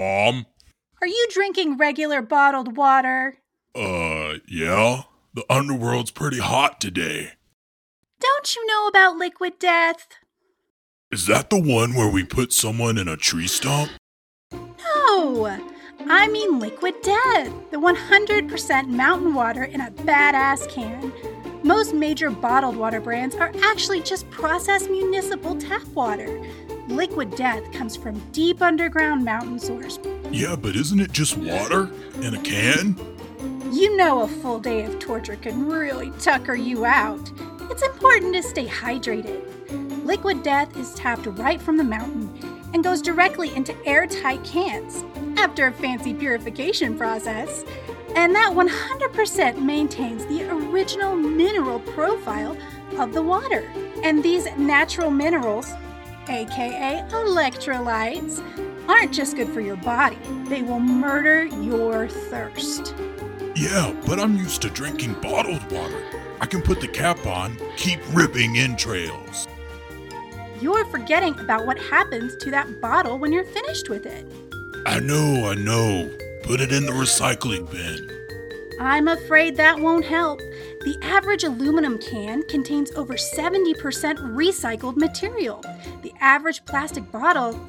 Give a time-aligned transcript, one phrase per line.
[0.00, 0.46] Mom.
[1.02, 3.36] Are you drinking regular bottled water?
[3.74, 5.02] Uh, yeah.
[5.34, 7.32] The underworld's pretty hot today.
[8.18, 10.08] Don't you know about liquid death?
[11.12, 13.90] Is that the one where we put someone in a tree stump?
[14.50, 15.58] No!
[16.08, 21.12] I mean liquid death, the 100% mountain water in a badass can.
[21.62, 26.42] Most major bottled water brands are actually just processed municipal tap water.
[26.88, 29.98] Liquid death comes from deep underground mountain source.
[30.30, 31.90] Yeah, but isn't it just water
[32.20, 32.96] in a can?
[33.72, 37.30] You know a full day of torture can really tucker you out.
[37.70, 39.44] It's important to stay hydrated.
[40.04, 42.28] Liquid death is tapped right from the mountain
[42.74, 45.04] and goes directly into airtight cans
[45.38, 47.64] after a fancy purification process.
[48.16, 52.56] And that 100% maintains the original mineral profile
[52.98, 53.70] of the water.
[54.02, 55.72] And these natural minerals,
[56.30, 58.40] aka electrolytes,
[58.88, 62.94] aren't just good for your body, they will murder your thirst.
[63.56, 66.02] Yeah, but I'm used to drinking bottled water.
[66.40, 69.46] I can put the cap on, keep ripping entrails.
[70.60, 74.26] You're forgetting about what happens to that bottle when you're finished with it.
[74.86, 76.10] I know, I know.
[76.42, 78.10] Put it in the recycling bin.
[78.80, 80.40] I'm afraid that won't help.
[80.80, 83.74] The average aluminum can contains over 70%
[84.34, 85.62] recycled material.
[86.00, 87.60] The average plastic bottle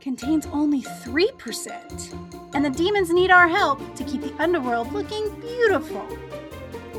[0.00, 2.50] contains only 3%.
[2.54, 6.04] And the demons need our help to keep the underworld looking beautiful.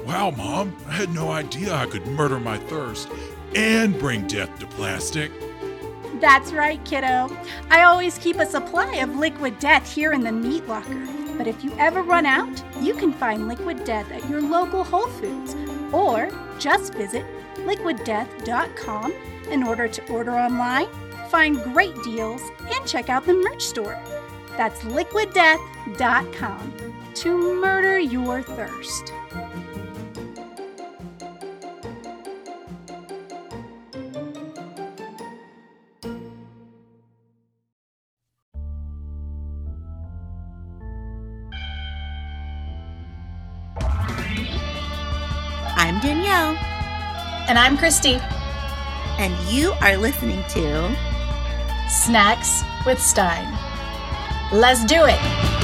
[0.06, 3.10] Wow, Mom, I had no idea I could murder my thirst
[3.54, 5.34] and bring death to plastic.
[6.22, 7.30] That's right, kiddo.
[7.70, 11.27] I always keep a supply of liquid death here in the meat locker.
[11.38, 15.08] But if you ever run out, you can find liquid death at your local Whole
[15.08, 15.56] Foods
[15.94, 16.30] or
[16.60, 17.26] just visit
[17.58, 19.14] liquiddeath.com
[19.52, 20.88] in order to order online,
[21.30, 23.98] find great deals, and check out the merch store.
[24.58, 26.74] That's liquiddeath.com
[27.16, 29.14] to murder your thirst.
[46.28, 46.58] Danielle,
[47.48, 48.20] And I'm Christy.
[49.18, 50.94] and you are listening to
[51.88, 53.48] Snacks with Stein.
[54.52, 55.57] Let's do it.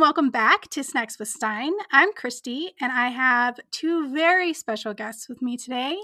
[0.00, 1.72] And welcome back to Snacks with Stein.
[1.92, 5.98] I'm Christy and I have two very special guests with me today.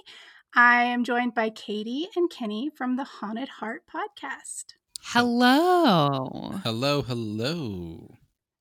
[0.55, 4.75] I am joined by Katie and Kenny from the Haunted Heart podcast.
[5.01, 6.61] Hello.
[6.63, 8.19] Hello, hello.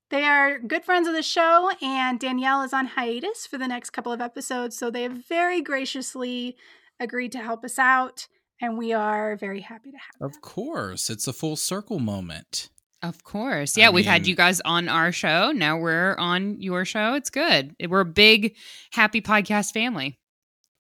[0.10, 3.90] They are good friends of the show, and Danielle is on hiatus for the next
[3.90, 6.56] couple of episodes, so they have very graciously
[6.98, 8.28] agreed to help us out,
[8.62, 10.30] and we are very happy to have them.
[10.30, 12.70] Of course, it's a full circle moment.
[13.08, 13.78] Of course.
[13.78, 15.52] I Yeah, we've had you guys on our show.
[15.52, 17.14] Now we're on your show.
[17.14, 17.76] It's good.
[17.88, 18.56] We're a big,
[18.92, 20.18] happy podcast family.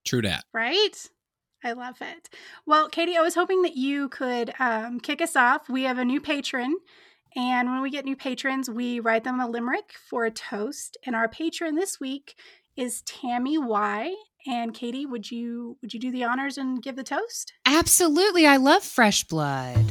[0.05, 0.43] True dat.
[0.53, 1.09] Right?
[1.63, 2.29] I love it.
[2.65, 5.69] Well, Katie, I was hoping that you could um, kick us off.
[5.69, 6.75] We have a new patron,
[7.35, 10.97] and when we get new patrons, we write them a limerick for a toast.
[11.05, 12.35] And our patron this week
[12.75, 14.13] is Tammy Y.
[14.47, 17.53] And Katie, would you would you do the honors and give the toast?
[17.65, 18.45] Absolutely.
[18.45, 19.85] I love fresh blood.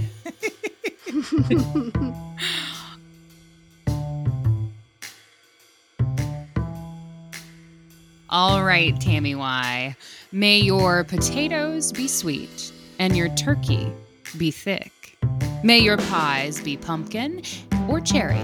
[8.31, 9.97] All right, Tammy Y.
[10.33, 13.93] May your potatoes be sweet and your turkey
[14.37, 15.17] be thick.
[15.63, 17.43] May your pies be pumpkin
[17.89, 18.43] or cherry.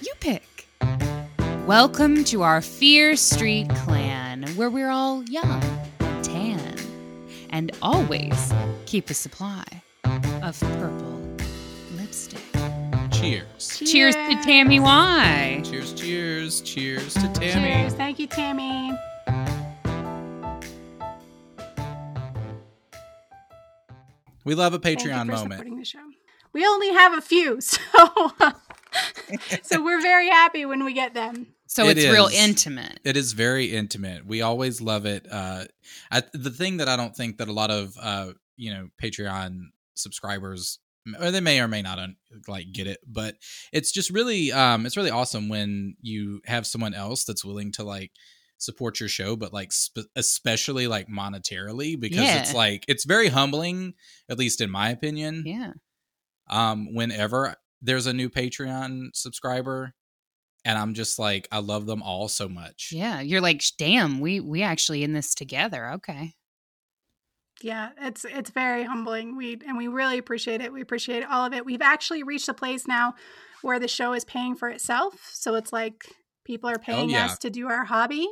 [0.00, 0.68] You pick.
[1.66, 5.62] Welcome to our Fear Street clan, where we're all young
[6.22, 6.76] tan,
[7.50, 8.52] and always
[8.86, 9.64] keep a supply
[10.42, 11.21] of purple.
[13.22, 13.78] Cheers.
[13.78, 15.62] Cheers to Tammy Y.
[15.64, 17.52] Cheers, cheers, cheers to Tammy.
[17.52, 17.94] Cheers.
[17.94, 18.98] Thank you, Tammy.
[24.44, 25.52] We love a Thank you Patreon for moment.
[25.52, 26.00] supporting the show.
[26.52, 27.78] We only have a few, so
[29.62, 31.46] so we're very happy when we get them.
[31.66, 32.98] So It it's real intimate.
[33.04, 34.26] It is very intimate.
[34.26, 35.28] We always love it.
[35.30, 35.66] Uh,
[36.10, 39.66] I, the thing that I don't think that a lot of uh, you know Patreon
[39.94, 40.80] subscribers,
[41.20, 42.16] or they may or may not un-
[42.48, 43.36] like get it, but
[43.72, 47.84] it's just really um, it's really awesome when you have someone else that's willing to
[47.84, 48.12] like
[48.58, 53.94] support your show, but like sp- especially like monetarily because it's like it's very humbling,
[54.28, 55.42] at least in my opinion.
[55.46, 55.72] Yeah.
[56.48, 59.94] um, whenever there's a new Patreon subscriber,
[60.64, 62.90] and I'm just like, I love them all so much.
[62.92, 65.90] Yeah, you're like, damn, we we actually in this together.
[65.94, 66.34] Okay.
[67.62, 69.36] Yeah, it's it's very humbling.
[69.36, 70.72] We and we really appreciate it.
[70.72, 71.64] We appreciate all of it.
[71.64, 73.14] We've actually reached a place now
[73.62, 75.30] where the show is paying for itself.
[75.32, 76.04] So it's like
[76.44, 77.26] people are oh, paying yeah.
[77.26, 78.28] us to do our hobby.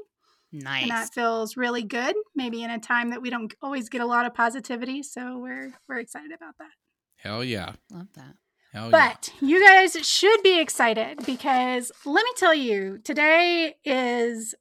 [0.53, 0.83] Nice.
[0.83, 2.17] And that feels really good.
[2.35, 5.03] Maybe in a time that we don't always get a lot of positivity.
[5.03, 6.71] So we're we're excited about that.
[7.17, 7.73] Hell yeah.
[7.91, 8.35] Love that.
[8.73, 8.91] Hell yeah.
[8.91, 14.55] But you guys should be excited because let me tell you, today is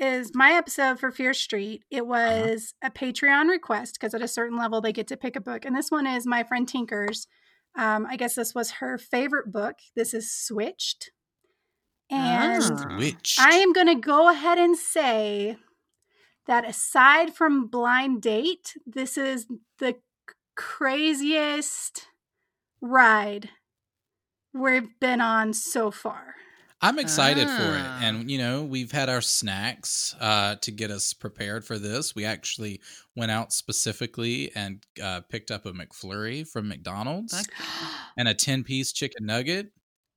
[0.00, 1.84] is my episode for Fear Street.
[1.90, 5.40] It was a Patreon request because at a certain level they get to pick a
[5.40, 7.26] book, and this one is my friend Tinker's.
[7.76, 9.76] Um, I guess this was her favorite book.
[9.94, 11.10] This is Switched,
[12.10, 12.76] and Ah.
[12.96, 13.36] Switch.
[13.38, 15.56] I am going to go ahead and say
[16.46, 19.46] that aside from Blind Date, this is
[19.78, 19.96] the
[20.56, 22.06] craziest
[22.80, 23.50] ride
[24.52, 26.34] we've been on so far.
[26.82, 27.82] I'm excited for it.
[27.84, 28.00] Ah.
[28.02, 32.14] And, you know, we've had our snacks uh, to get us prepared for this.
[32.14, 32.80] We actually
[33.14, 37.66] went out specifically and uh, picked up a McFlurry from McDonald's Fuck.
[38.16, 39.72] and a 10 piece chicken nugget.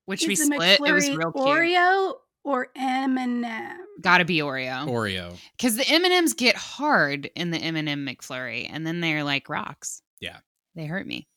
[0.06, 0.80] Which we Is the split.
[0.86, 1.46] It was McFlurry real cute.
[1.46, 2.14] Oreo
[2.44, 3.78] or M&M?
[4.02, 4.88] Gotta be Oreo.
[4.88, 5.38] Oreo.
[5.58, 9.02] Because the M and M's get hard in the M and m McFlurry, and then
[9.02, 10.02] they're like rocks.
[10.20, 10.38] Yeah.
[10.76, 11.28] They hurt me.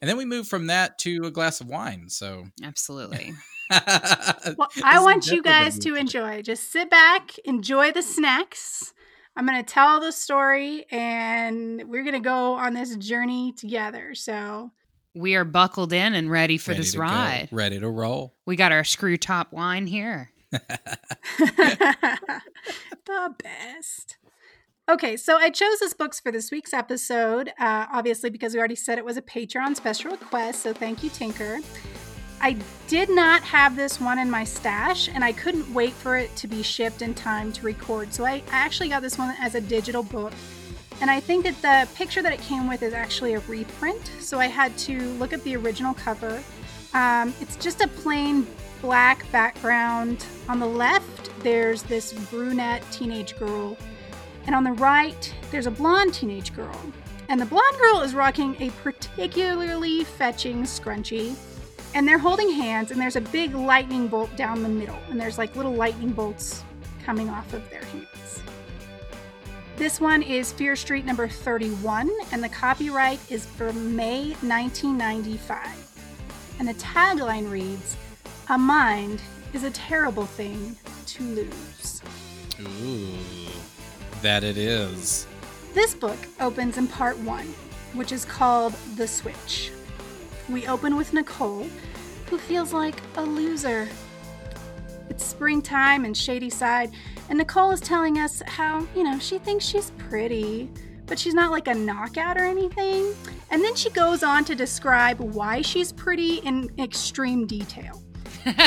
[0.00, 2.08] And then we moved from that to a glass of wine.
[2.08, 3.32] So, Absolutely.
[3.70, 6.42] Well, I want you guys to enjoy.
[6.42, 8.92] Just sit back, enjoy the snacks.
[9.36, 14.14] I'm going to tell the story and we're going to go on this journey together.
[14.14, 14.70] So,
[15.14, 17.48] we are buckled in and ready for Ready this to go, ride.
[17.50, 18.34] ready to roll.
[18.46, 20.30] We got our screw top wine here.
[20.50, 20.60] the
[23.42, 24.16] best.
[24.88, 28.74] Okay, so I chose this books for this week's episode, uh, obviously because we already
[28.74, 30.62] said it was a Patreon special request.
[30.62, 31.60] So thank you, Tinker.
[32.44, 32.58] I
[32.88, 36.46] did not have this one in my stash, and I couldn't wait for it to
[36.46, 38.12] be shipped in time to record.
[38.12, 40.34] So I, actually got this one as a digital book.
[41.00, 44.12] And I think that the picture that it came with is actually a reprint.
[44.20, 46.42] So I had to look at the original cover.
[46.92, 48.46] Um, it's just a plain
[48.82, 50.26] black background.
[50.50, 53.78] On the left, there's this brunette teenage girl.
[54.44, 56.78] And on the right, there's a blonde teenage girl.
[57.30, 61.36] And the blonde girl is rocking a particularly fetching scrunchie.
[61.94, 64.98] And they're holding hands, and there's a big lightning bolt down the middle.
[65.08, 66.64] And there's like little lightning bolts
[67.04, 68.42] coming off of their hands.
[69.76, 75.68] This one is Fear Street number 31, and the copyright is for May 1995.
[76.58, 77.96] And the tagline reads
[78.48, 80.76] A mind is a terrible thing
[81.06, 82.02] to lose.
[82.60, 83.18] Ooh,
[84.22, 85.28] that it is.
[85.74, 87.46] This book opens in part one,
[87.94, 89.70] which is called The Switch.
[90.48, 91.66] We open with Nicole,
[92.28, 93.88] who feels like a loser.
[95.08, 96.92] It's springtime in Shadyside,
[97.28, 100.70] and Nicole is telling us how, you know, she thinks she's pretty,
[101.06, 103.14] but she's not like a knockout or anything.
[103.50, 108.02] And then she goes on to describe why she's pretty in extreme detail.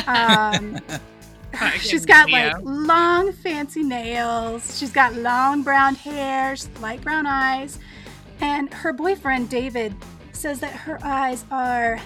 [0.08, 0.80] Um,
[1.80, 4.78] she's got like long, fancy nails.
[4.80, 7.80] She's got long brown hair, light brown eyes.
[8.40, 9.96] And her boyfriend, David,
[10.38, 12.00] says that her eyes are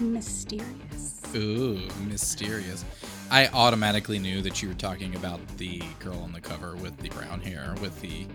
[0.00, 1.20] mysterious.
[1.34, 2.84] Ooh, mysterious.
[3.30, 7.10] I automatically knew that you were talking about the girl on the cover with the
[7.10, 8.26] brown hair, with the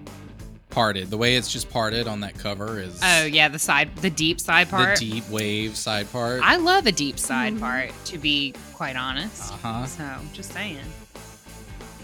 [0.70, 1.10] parted.
[1.10, 4.40] The way it's just parted on that cover is Oh yeah, the side, the deep
[4.40, 5.00] side part.
[5.00, 6.42] the deep wave side part.
[6.44, 7.60] I love a deep side Mhm.
[7.60, 9.52] part, to be quite honest.
[9.52, 9.86] uh huh.
[9.88, 10.78] So just saying.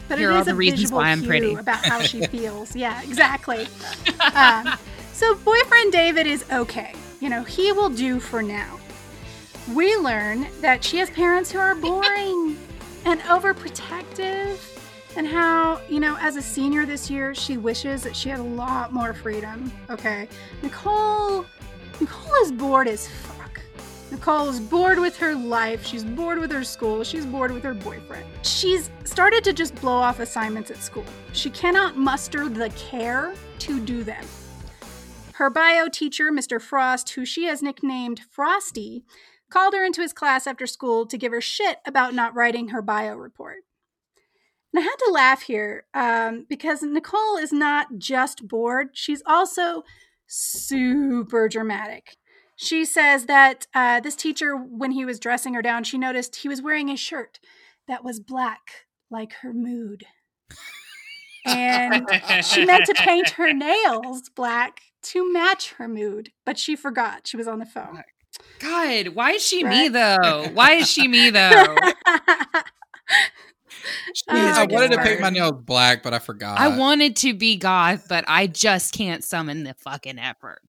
[0.08, 1.54] But Here it are is the a reasons visual why I'm cue pretty.
[1.54, 2.76] about how she feels.
[2.76, 3.68] Yeah, exactly.
[4.34, 4.76] um,
[5.14, 6.96] so boyfriend David is okay.
[7.20, 8.80] You know, he will do for now.
[9.74, 12.58] We learn that she has parents who are boring
[13.06, 14.58] and overprotective,
[15.16, 18.44] and how, you know, as a senior this year, she wishes that she had a
[18.44, 19.72] lot more freedom.
[19.90, 20.28] Okay.
[20.62, 21.46] Nicole
[22.00, 23.60] Nicole is bored as fuck.
[24.12, 25.86] Nicole is bored with her life.
[25.86, 27.04] She's bored with her school.
[27.04, 28.26] She's bored with her boyfriend.
[28.44, 31.06] She's started to just blow off assignments at school.
[31.34, 34.26] She cannot muster the care to do them.
[35.40, 36.62] Her bio teacher, Mr.
[36.62, 39.06] Frost, who she has nicknamed Frosty,
[39.50, 42.82] called her into his class after school to give her shit about not writing her
[42.82, 43.60] bio report.
[44.74, 49.84] And I had to laugh here um, because Nicole is not just bored, she's also
[50.28, 52.18] super dramatic.
[52.58, 56.50] She says that uh, this teacher, when he was dressing her down, she noticed he
[56.50, 57.40] was wearing a shirt
[57.88, 60.04] that was black, like her mood.
[61.46, 62.06] And
[62.44, 67.28] she meant to paint her nails black to match her mood, but she forgot.
[67.28, 68.04] She was on the phone.
[68.60, 70.50] God, why is she me though?
[70.54, 71.76] Why is she me though?
[74.28, 76.60] Oh, I wanted to gets paint my nails black, but I forgot.
[76.60, 80.62] I wanted to be goth, but I just can't summon the fucking effort.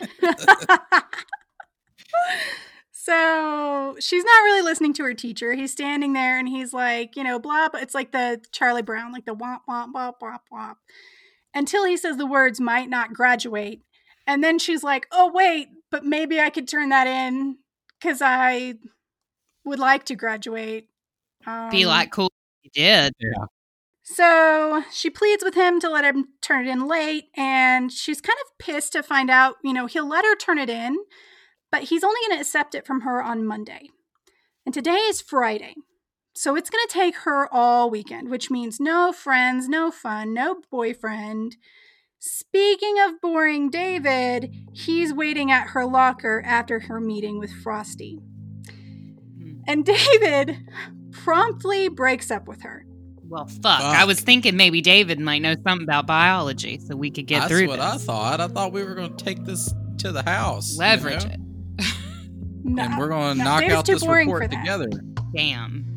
[2.92, 5.54] so she's not really listening to her teacher.
[5.54, 7.80] He's standing there and he's like, you know, blah, blah.
[7.80, 10.74] It's like the Charlie Brown, like the womp, womp, womp, womp, womp.
[11.56, 13.80] Until he says the words might not graduate.
[14.26, 17.56] And then she's like, oh, wait, but maybe I could turn that in
[17.98, 18.74] because I
[19.64, 20.88] would like to graduate.
[21.46, 22.30] Um, Be like cool.
[22.62, 23.14] You did.
[24.02, 28.38] So she pleads with him to let him turn it in late, and she's kind
[28.44, 30.96] of pissed to find out, you know, he'll let her turn it in,
[31.72, 33.88] but he's only going to accept it from her on Monday.
[34.64, 35.74] And today is Friday.
[36.36, 40.60] So it's going to take her all weekend, which means no friends, no fun, no
[40.70, 41.56] boyfriend.
[42.18, 48.18] Speaking of boring David, he's waiting at her locker after her meeting with Frosty.
[48.68, 49.60] Hmm.
[49.66, 50.58] And David
[51.10, 52.84] promptly breaks up with her.
[53.28, 53.80] Well, fuck.
[53.80, 57.50] I was thinking maybe David might know something about biology, so we could get That's
[57.50, 58.02] through That's what this.
[58.02, 58.40] I thought.
[58.42, 60.74] I thought we were going to take this to the house.
[60.74, 61.30] you Leverage know?
[61.30, 61.40] it.
[62.68, 64.88] No, and we're going to no, knock David's out this report together.
[65.32, 65.95] Damn.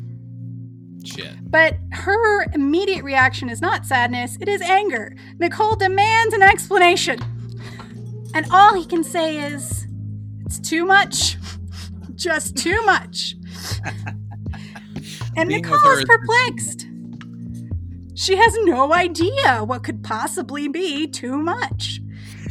[1.04, 1.32] Shit.
[1.50, 5.14] But her immediate reaction is not sadness, it is anger.
[5.38, 7.18] Nicole demands an explanation.
[8.34, 9.86] And all he can say is,
[10.44, 11.36] it's too much.
[12.14, 13.34] Just too much.
[15.36, 16.86] and Being Nicole is is- perplexed.
[18.14, 22.00] She has no idea what could possibly be too much.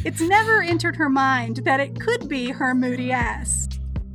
[0.04, 3.68] It's never entered her mind that it could be her moody ass.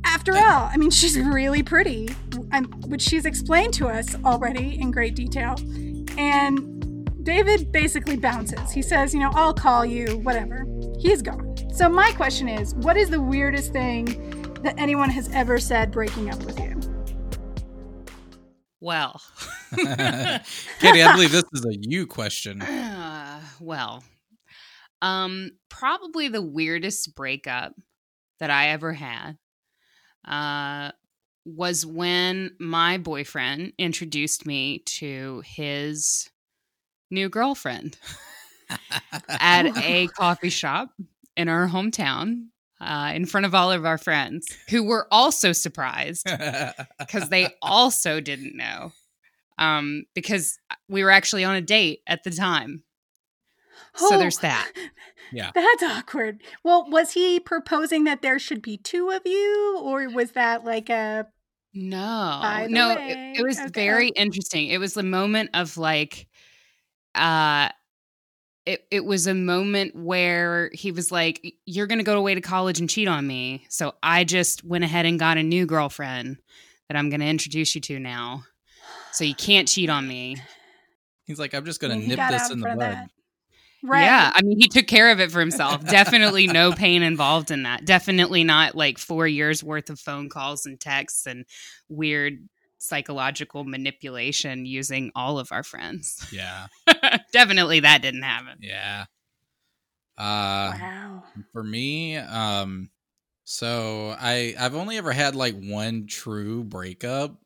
[0.04, 2.10] After all, I mean, she's really pretty,
[2.52, 5.56] um, which she's explained to us already in great detail.
[6.18, 6.76] And
[7.24, 8.72] David basically bounces.
[8.72, 10.64] He says, you know, I'll call you, whatever.
[10.98, 11.56] He's gone.
[11.74, 16.30] So, my question is what is the weirdest thing that anyone has ever said breaking
[16.30, 16.80] up with you?
[18.80, 19.20] Well.
[19.76, 22.62] Katie, I believe this is a you question.
[22.62, 24.04] Uh, well,
[25.02, 27.74] um, probably the weirdest breakup
[28.38, 29.36] that I ever had
[30.26, 30.92] uh,
[31.46, 36.28] was when my boyfriend introduced me to his
[37.10, 37.96] new girlfriend
[39.28, 40.90] at a coffee shop
[41.36, 42.46] in our hometown
[42.80, 46.26] uh, in front of all of our friends who were also surprised
[46.98, 48.92] because they also didn't know
[49.58, 52.82] um because we were actually on a date at the time
[53.94, 54.70] so Oh, there's that
[55.32, 55.50] Yeah.
[55.54, 56.42] That's awkward.
[56.62, 60.88] Well, was he proposing that there should be two of you, or was that like
[60.88, 61.26] a
[61.76, 63.70] no no it, it was okay.
[63.86, 66.26] very interesting it was the moment of like
[67.14, 67.68] uh
[68.64, 72.80] it, it was a moment where he was like you're gonna go away to college
[72.80, 76.38] and cheat on me so i just went ahead and got a new girlfriend
[76.88, 78.42] that i'm gonna introduce you to now
[79.12, 80.36] so you can't cheat on me
[81.26, 83.08] He's like, I'm just going to he nip this in the front bud.
[83.86, 83.98] Of that.
[84.00, 84.04] Right.
[84.04, 85.84] Yeah, I mean, he took care of it for himself.
[85.86, 87.84] Definitely no pain involved in that.
[87.84, 91.44] Definitely not like four years worth of phone calls and texts and
[91.88, 96.26] weird psychological manipulation using all of our friends.
[96.32, 96.66] Yeah.
[97.32, 98.58] Definitely that didn't happen.
[98.60, 99.06] Yeah.
[100.18, 101.22] Uh, Wow.
[101.52, 102.90] for me, um,
[103.44, 107.36] so I I've only ever had like one true breakup,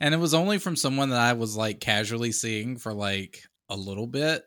[0.00, 3.76] and it was only from someone that I was like casually seeing for like a
[3.76, 4.42] little bit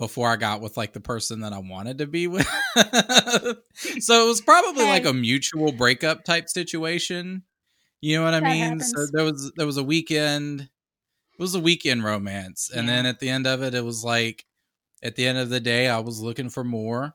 [0.00, 2.48] before I got with like the person that I wanted to be with.
[2.74, 7.44] so it was probably like a mutual breakup type situation.
[8.00, 8.80] You know what I That mean?
[8.80, 10.62] So there was there was a weekend.
[10.62, 14.46] It was a weekend romance, and then at the end of it, it was like
[15.02, 17.14] at the end of the day, I was looking for more.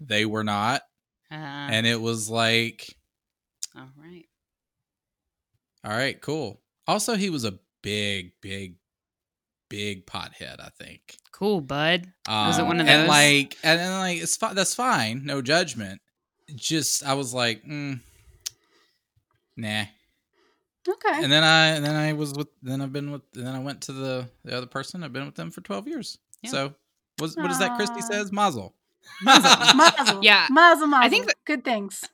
[0.00, 0.82] They were not,
[1.30, 2.96] Uh, and it was like,
[3.76, 4.26] all right.
[5.84, 6.62] all right, cool.
[6.86, 8.76] Also, he was a big, big,
[9.68, 10.60] big pothead.
[10.60, 11.16] I think.
[11.32, 12.06] Cool, bud.
[12.26, 12.94] Um, Was it one of those?
[12.96, 16.00] And like, and, then like, it's fi- that's fine, no judgment.
[16.56, 18.00] Just, I was like, mm,
[19.56, 19.84] nah.
[20.88, 21.22] Okay.
[21.22, 23.82] And then I, and then I was with, then I've been with, then I went
[23.82, 25.04] to the the other person.
[25.04, 26.18] I've been with them for twelve years.
[26.42, 26.50] Yeah.
[26.50, 26.74] So,
[27.18, 27.76] what, what is that?
[27.76, 28.08] Christy Aw.
[28.08, 28.74] says, Mazel.
[29.22, 30.18] Mazel.
[30.22, 30.46] Yeah.
[30.50, 31.04] Mazel, mazel.
[31.06, 32.04] I think that- good things.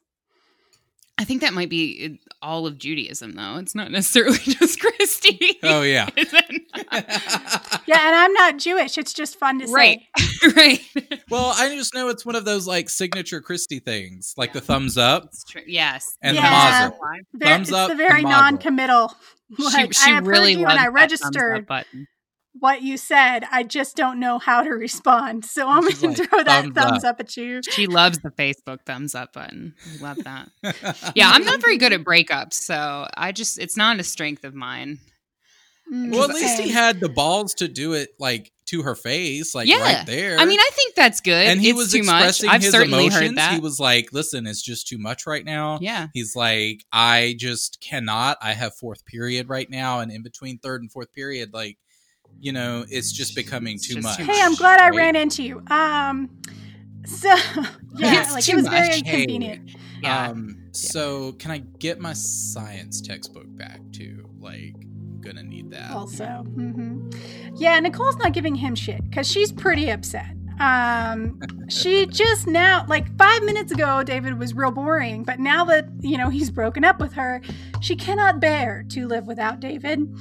[1.16, 3.56] I think that might be all of Judaism, though.
[3.58, 5.58] It's not necessarily just Christy.
[5.62, 6.08] Oh yeah.
[6.76, 7.81] Is it?
[7.87, 8.99] Yeah, and I'm not Jewish.
[8.99, 10.00] It's just fun to right.
[10.19, 10.49] say.
[10.57, 10.81] right.
[11.31, 14.97] well, I just know it's one of those like signature Christy things, like the thumbs
[14.99, 15.62] up It's true.
[15.66, 16.16] Yes.
[16.23, 16.43] and Yeah.
[16.43, 16.99] the mazel.
[17.35, 19.14] Ver- Thumbs it's up the very non-committal.
[19.59, 21.66] Like, she she I have really heard you loves and I that thumbs registered.
[21.66, 22.07] button.
[22.59, 23.45] what you said.
[23.52, 25.45] I just don't know how to respond.
[25.45, 27.14] So I'm She's going to like, throw that thumbs thumbs up.
[27.16, 27.21] up.
[27.21, 27.61] at you.
[27.69, 29.75] She loves the Facebook thumbs up button.
[29.99, 30.49] I love that.
[31.14, 34.54] Yeah, I'm not very good at breakups, so I just it's not a strength of
[34.54, 34.99] mine.
[35.93, 39.55] Mm, Well, at least he had the balls to do it like to her face,
[39.55, 39.81] like Yeah.
[39.83, 40.38] right there.
[40.38, 41.47] I mean, I think that's good.
[41.47, 42.21] and he it's was too much.
[42.29, 43.23] expressing I've his certainly emotions.
[43.31, 43.55] heard that.
[43.55, 46.09] He was like, "Listen, it's just too much right now." yeah.
[46.14, 48.38] He's like, "I just cannot.
[48.41, 51.76] I have fourth period right now, and in between third and fourth period, like,
[52.41, 54.97] you know, it's just becoming It's too just much." too Hey, I'm glad I right?
[54.97, 55.62] ran into you.
[55.71, 56.31] Um,
[57.05, 57.29] so
[57.97, 59.03] yeah, It's like too it was very much.
[59.05, 59.21] Hey.
[59.26, 59.71] convenient.
[60.03, 60.29] Yeah.
[60.31, 64.26] Um, so can I get my science textbook back too?
[64.41, 64.84] Like, I'm
[65.25, 65.90] gonna need that.
[65.93, 67.11] Also, hmm
[67.57, 70.35] yeah, Nicole's not giving him shit because she's pretty upset.
[70.61, 75.88] Um, she just now, like five minutes ago, David was real boring, but now that
[76.00, 77.40] you know he's broken up with her,
[77.81, 80.12] she cannot bear to live without David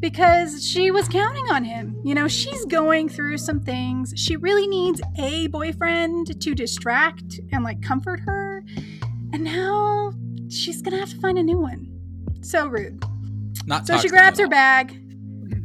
[0.00, 2.00] because she was counting on him.
[2.04, 4.12] You know, she's going through some things.
[4.16, 8.64] She really needs a boyfriend to distract and like comfort her,
[9.32, 10.12] and now
[10.48, 11.88] she's gonna have to find a new one.
[12.42, 13.02] So rude.
[13.66, 14.98] Not So she grabs her bag.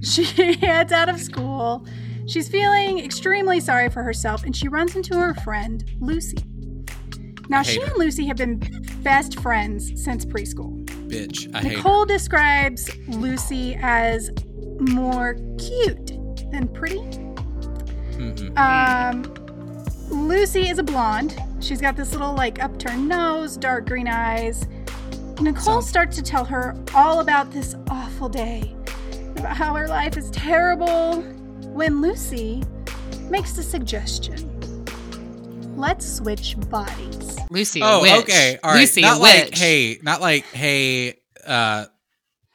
[0.03, 1.83] She heads out of school.
[2.27, 6.37] She's feeling extremely sorry for herself and she runs into her friend, Lucy.
[7.49, 7.87] Now, she her.
[7.87, 8.59] and Lucy have been
[9.01, 10.85] best friends since preschool.
[11.09, 11.77] Bitch, I hate.
[11.77, 14.29] Nicole describes Lucy as
[14.79, 16.07] more cute
[16.51, 16.99] than pretty.
[18.11, 18.55] Mm-mm.
[18.57, 19.23] Um,
[20.27, 21.41] Lucy is a blonde.
[21.59, 24.67] She's got this little like upturned nose, dark green eyes.
[25.39, 27.75] Nicole Sounds- starts to tell her all about this
[28.17, 28.73] awful day,
[29.35, 31.21] about how her life is terrible,
[31.71, 32.63] when Lucy
[33.29, 34.43] makes the suggestion.
[35.77, 37.37] Let's switch bodies.
[37.51, 38.23] Lucy, a Oh, witch.
[38.23, 38.57] okay.
[38.63, 38.79] All right.
[38.79, 39.59] Lucy, not a like, witch.
[39.59, 41.85] hey, not like, hey, uh,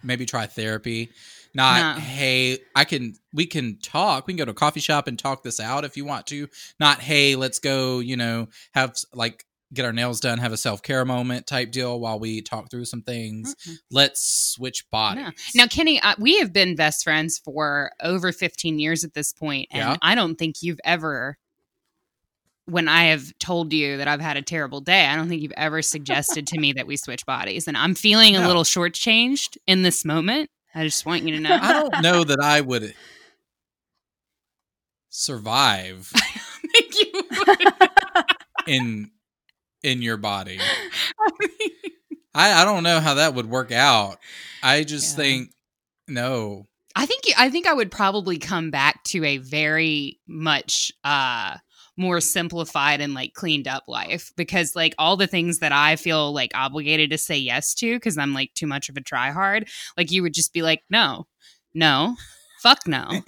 [0.03, 1.11] maybe try therapy.
[1.55, 2.01] Not, No.
[2.01, 4.27] hey, I can, we can talk.
[4.27, 6.49] We can go to a coffee shop and talk this out if you want to.
[6.81, 10.83] Not, hey, let's go, you know, have like, get our nails done, have a self
[10.83, 13.55] care moment type deal while we talk through some things.
[13.67, 13.77] Mm-mm.
[13.91, 14.23] Let's
[14.55, 15.25] switch bodies.
[15.55, 15.63] No.
[15.63, 19.69] Now, Kenny, uh, we have been best friends for over 15 years at this point,
[19.71, 19.97] and Yeah.
[20.03, 21.39] I don't think you've ever,
[22.67, 25.53] when I have told you that I've had a terrible day, I don't think you've
[25.57, 27.67] ever suggested to me that we switch bodies.
[27.67, 28.47] And I'm feeling a No.
[28.47, 30.51] little shortchanged in this moment.
[30.75, 31.59] I just want you to know.
[31.61, 32.95] I don't know that I would
[35.11, 36.11] survive
[36.73, 38.25] think you would.
[38.67, 39.11] in
[39.83, 40.59] in your body.
[42.35, 44.19] I, I don't know how that would work out.
[44.63, 45.25] I just Yeah.
[45.25, 45.51] think
[46.09, 46.67] no.
[46.95, 51.57] I think I think I would probably come back to a very much uh
[51.99, 56.33] more simplified and like cleaned up life because like all the things that I feel
[56.33, 60.11] like obligated to say yes to because I'm like too much of a tryhard, like
[60.11, 61.27] you would just be like, no,
[61.75, 62.17] no,
[62.63, 63.21] fuck no,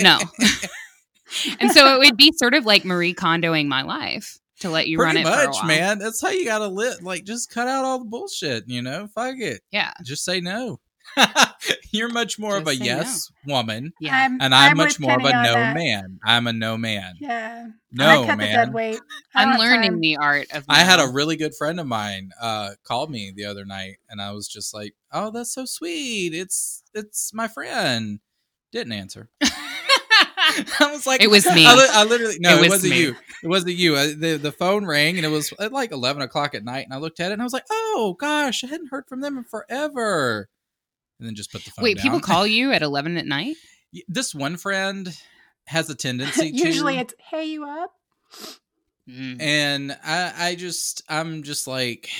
[0.00, 0.18] no.
[1.60, 4.98] and so it would be sort of like Marie Kondoing my life to let you
[4.98, 5.98] Pretty run it for a much, man.
[5.98, 7.02] That's how you gotta live.
[7.02, 8.64] Like, just cut out all the bullshit.
[8.66, 9.60] You know, fuck it.
[9.70, 10.80] Yeah, Just say no.
[11.92, 12.96] You're much more of a Just say no.
[12.96, 14.24] yes woman, yeah.
[14.24, 15.74] I'm, and I'm, I'm much with more of a no that.
[15.74, 16.18] man.
[16.24, 17.14] I'm a no man.
[17.20, 17.68] Yeah.
[17.92, 18.54] No I cut the man.
[18.54, 19.00] dead weight.
[19.34, 20.00] I I'm learning time.
[20.00, 20.64] the art of.
[20.68, 24.20] I had a really good friend of mine uh called me the other night and
[24.20, 26.34] I was just like, "Oh, that's so sweet.
[26.34, 28.18] It's it's my friend."
[28.72, 29.30] Didn't answer.
[30.80, 31.66] I was like, It was me.
[31.66, 33.00] I, li- I literally no, It it, was was not me.
[33.00, 33.16] you.
[33.42, 33.96] It wasn't you.
[33.96, 36.94] Uh, the the phone rang and it was at like eleven o'clock at night, and
[36.94, 39.36] I looked at it and I was like, "Oh gosh, I hadn't heard from them
[39.38, 40.48] in forever."
[41.18, 41.82] And then just put the phone.
[41.82, 43.56] Wait, people call you at 11 at night?
[44.08, 45.16] this one friend
[45.66, 47.92] has a tendency to Usually it's hey you up.
[49.08, 49.40] Mm.
[49.40, 52.10] and I I just I'm just like,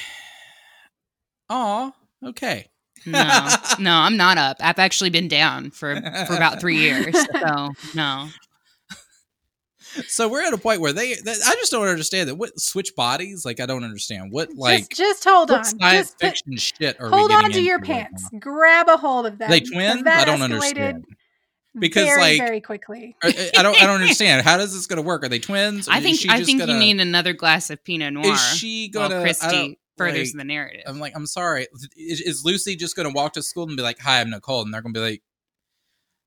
[1.50, 1.92] oh
[2.24, 2.68] okay.
[3.06, 4.56] No, no, I'm not up.
[4.60, 5.94] I've actually been down for
[6.26, 7.14] for about three years.
[7.40, 8.28] So no,
[10.08, 12.34] So we're at a point where they, that, I just don't understand that.
[12.34, 13.44] What switch bodies?
[13.46, 15.64] Like I don't understand what like just, just hold on.
[15.64, 18.28] science Just put- fiction shit are hold we on to your into right pants.
[18.32, 18.38] now?
[18.40, 19.48] Grab a hold of them.
[19.48, 20.02] They because twins?
[20.04, 21.04] that I don't understand.
[21.78, 23.16] Because, very, like- very quickly.
[23.22, 24.44] Are- eh, I don't I don't understand.
[24.44, 25.22] How does this going to work?
[25.24, 25.88] Are they twins?
[25.88, 28.32] I Is think she I just think gonna- you need another glass of Pinot Noir.
[28.34, 29.18] Is she gonna?
[29.18, 30.82] I Christy don't- furthers like, the narrative.
[30.86, 31.66] I'm like, I'm sorry.
[31.96, 34.62] Is, is Lucy just going to walk to school and be like, "Hi, I'm Nicole,"
[34.62, 35.22] and they're going to be like,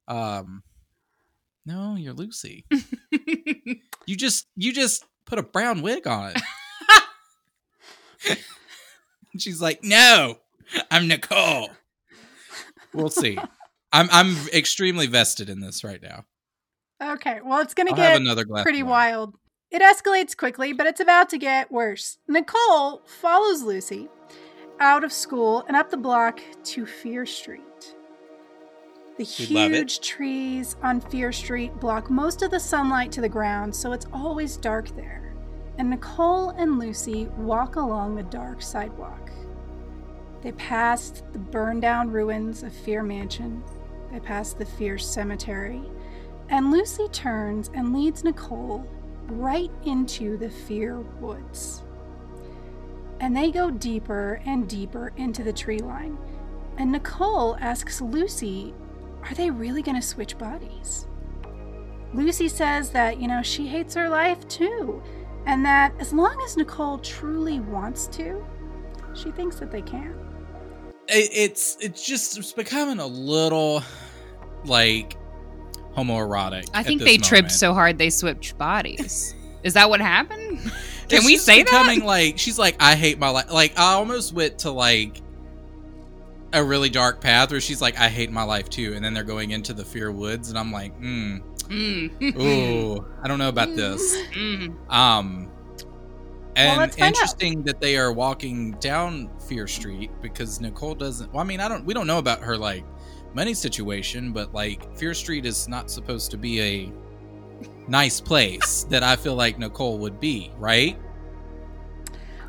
[0.07, 0.63] "Um,
[1.65, 2.65] no, you're Lucy.
[4.05, 6.33] you just you just put a brown wig on."
[9.37, 10.37] She's like, "No,
[10.91, 11.69] I'm Nicole."
[12.93, 13.37] We'll see.
[13.91, 16.25] I'm I'm extremely vested in this right now.
[17.01, 18.63] Okay, well, it's going to I'll get another glass.
[18.63, 19.35] pretty of wild.
[19.71, 22.17] It escalates quickly, but it's about to get worse.
[22.27, 24.07] Nicole follows Lucy
[24.79, 27.95] out of school and up the block to Fear Street.
[29.19, 29.77] The We love it.
[29.77, 34.07] huge trees on Fear Street block most of the sunlight to the ground, so it's
[34.11, 35.35] always dark there.
[35.77, 39.29] And Nicole and Lucy walk along the dark sidewalk.
[40.41, 43.63] They pass the burned down ruins of Fear Mansion.
[44.11, 45.83] They pass the Fear Cemetery.
[46.49, 48.87] And Lucy turns and leads Nicole
[49.29, 51.83] right into the Fear Woods.
[53.19, 56.17] And they go deeper and deeper into the tree line.
[56.77, 58.73] And Nicole asks Lucy,
[59.23, 61.07] Are they really going to switch bodies?
[62.13, 65.01] Lucy says that, you know, she hates her life too,
[65.45, 68.43] and that as long as Nicole truly wants to,
[69.13, 70.15] she thinks that they can.
[71.07, 73.83] It's it's just it's becoming a little
[74.65, 75.17] like
[76.03, 76.69] homoerotic.
[76.73, 77.51] I think they tripped moment.
[77.51, 79.35] so hard they switched bodies.
[79.63, 80.59] Is that what happened?
[81.09, 82.05] Can we say becoming that?
[82.05, 83.51] like she's like I hate my life.
[83.51, 85.21] Like I almost went to like
[86.53, 89.23] a really dark path where she's like I hate my life too, and then they're
[89.23, 92.41] going into the fear woods, and I'm like, mm, Mm.
[92.41, 94.17] ooh, I don't know about this.
[94.33, 94.75] Mm.
[94.91, 95.51] Um,
[96.55, 97.07] and let's find out.
[97.07, 101.31] interesting that they are walking down Fear Street because Nicole doesn't.
[101.31, 101.85] Well, I mean, I don't.
[101.85, 102.83] We don't know about her like
[103.33, 106.91] money situation, but like Fear Street is not supposed to be a
[107.87, 110.97] nice place that I feel like Nicole would be, right?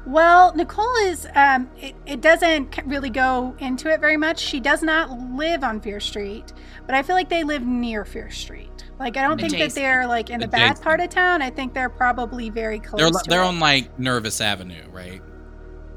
[0.06, 4.38] Well, Nicole is, um, it, it doesn't really go into it very much.
[4.38, 6.54] She does not live on Fear Street,
[6.86, 8.68] but I feel like they live near Fear Street.
[8.98, 11.42] Like, I don't think that they're like in the bad part of town.
[11.42, 13.46] I think they're probably very close They're to they're it.
[13.46, 15.22] on like Nervous Avenue, right?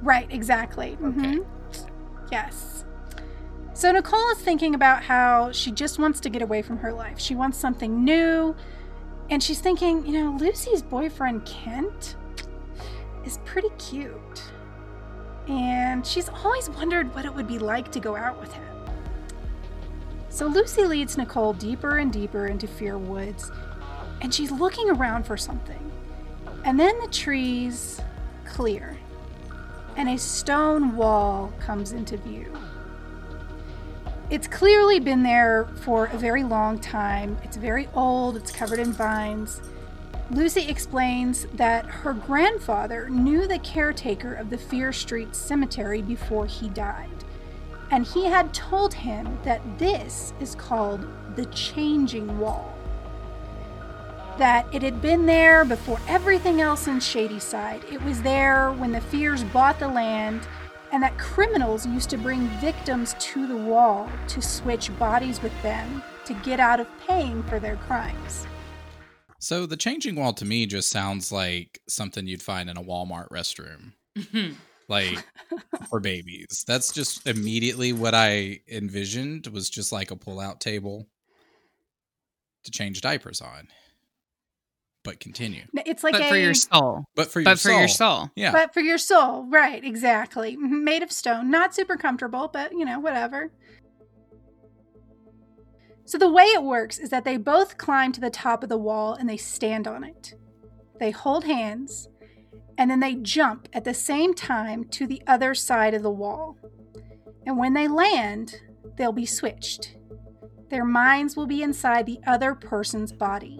[0.02, 0.98] Right, exactly.
[1.02, 1.18] Okay.
[1.20, 1.46] Mhm.
[2.32, 2.73] Yes.
[3.74, 7.20] So Nicole is thinking about how she just wants to get away from her life.
[7.20, 8.56] She wants something new.
[9.30, 12.16] And she's thinking, you know, Lucy's boyfriend, Kent,
[13.26, 14.44] is pretty cute.
[15.48, 18.64] And she's always wondered what it would be like to go out with him.
[20.30, 23.52] So Lucy leads Nicole deeper and deeper into Fear Woods,
[24.22, 25.92] and she's looking around for something.
[26.66, 28.02] And then the trees
[28.46, 28.98] clear
[29.96, 32.52] and a stone wall comes into view.
[34.34, 37.38] It's clearly been there for a very long time.
[37.44, 39.62] It's very old, it's covered in vines.
[40.32, 46.68] Lucy explains that her grandfather knew the caretaker of the Fear Street Cemetery before he
[46.68, 47.24] died,
[47.92, 52.74] and he had told him that this is called the Changing Wall
[54.40, 57.84] that it had been there before everything else in Shadyside.
[57.92, 60.48] It was there when the Fears bought the land,
[60.94, 66.04] and that criminals used to bring victims to the wall to switch bodies with them
[66.24, 68.46] to get out of paying for their crimes.
[69.40, 73.28] So the changing wall to me just sounds like something you'd find in a Walmart
[73.30, 73.94] restroom.
[74.18, 74.54] Mm-hmm.
[74.88, 75.26] like
[75.90, 76.64] for babies.
[76.68, 81.08] That's just immediately what I envisioned was just like a pull-out table
[82.64, 83.68] to change diapers on.
[85.04, 85.64] But continue.
[85.86, 87.04] It's like but a for your soul.
[87.16, 87.80] But for your But for soul.
[87.80, 88.30] your soul.
[88.36, 88.52] Yeah.
[88.54, 89.84] but for your soul, right?
[89.84, 90.56] Exactly.
[90.56, 93.52] Made of stone, not super comfortable, but you know, whatever.
[96.06, 98.78] So the way it works is that they both climb to the top of the
[98.78, 100.34] wall and they stand on it.
[101.00, 102.08] They hold hands
[102.78, 106.58] and then they jump at the same time to the other side of the wall.
[107.46, 108.62] And when they land,
[108.98, 109.96] they'll be switched.
[110.70, 113.60] Their minds will be inside the other person's body.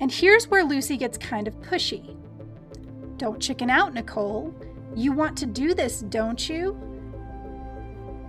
[0.00, 2.16] And here's where Lucy gets kind of pushy.
[3.16, 4.54] Don't chicken out, Nicole.
[4.94, 6.76] You want to do this, don't you?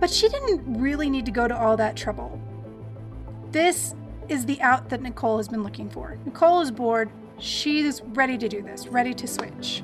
[0.00, 2.40] But she didn't really need to go to all that trouble.
[3.50, 3.94] This
[4.28, 6.18] is the out that Nicole has been looking for.
[6.24, 7.10] Nicole is bored.
[7.38, 9.82] She's ready to do this, ready to switch.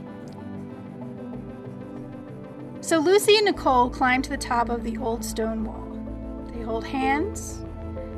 [2.80, 5.88] So Lucy and Nicole climb to the top of the old stone wall.
[6.52, 7.64] They hold hands.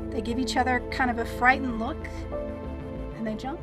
[0.09, 2.07] They give each other kind of a frightened look,
[3.25, 3.59] and they jump.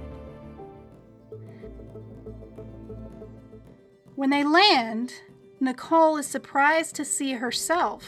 [4.15, 5.15] When they land,
[5.61, 8.05] Nicole is surprised to see herself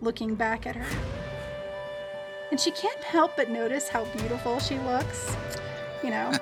[0.00, 0.86] looking back at her.
[2.50, 5.36] And she can't help but notice how beautiful she looks.
[6.02, 6.32] You know,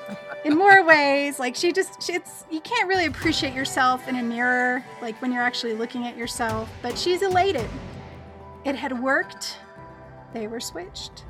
[0.45, 4.23] in more ways, like she just, she- it's, you can't really appreciate yourself in a
[4.23, 7.69] mirror, like when you're actually looking at yourself, but she's elated.
[8.65, 9.59] It had worked,
[10.33, 11.25] they were switched.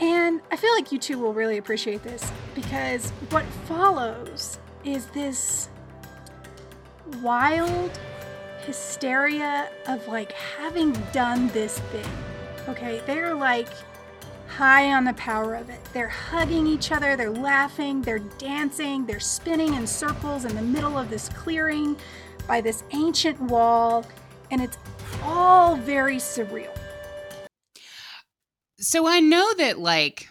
[0.00, 5.68] And I feel like you two will really appreciate this because what follows is this
[7.22, 7.98] wild
[8.64, 12.06] hysteria of like having done this thing.
[12.68, 13.68] Okay, they're like
[14.48, 15.80] high on the power of it.
[15.92, 20.98] They're hugging each other, they're laughing, they're dancing, they're spinning in circles in the middle
[20.98, 21.96] of this clearing
[22.46, 24.06] by this ancient wall,
[24.50, 24.78] and it's
[25.22, 26.74] all very surreal.
[28.78, 30.28] So I know that like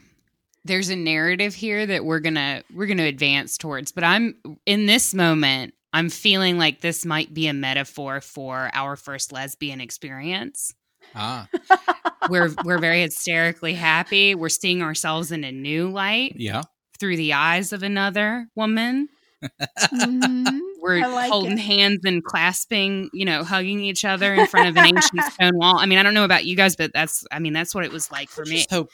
[0.63, 5.13] there's a narrative here that we're gonna we're gonna advance towards, but I'm in this
[5.13, 5.73] moment.
[5.93, 10.73] I'm feeling like this might be a metaphor for our first lesbian experience.
[11.15, 11.47] Ah,
[12.29, 14.35] We're we're very hysterically happy.
[14.35, 16.63] We're seeing ourselves in a new light yeah.
[16.99, 19.09] through the eyes of another woman.
[19.43, 20.59] Mhm.
[20.85, 21.59] We're like holding it.
[21.61, 25.79] hands and clasping, you know, hugging each other in front of an ancient stone wall.
[25.79, 27.91] I mean, I don't know about you guys, but that's, I mean, that's what it
[27.91, 28.57] was like for me.
[28.69, 28.85] Just Uh,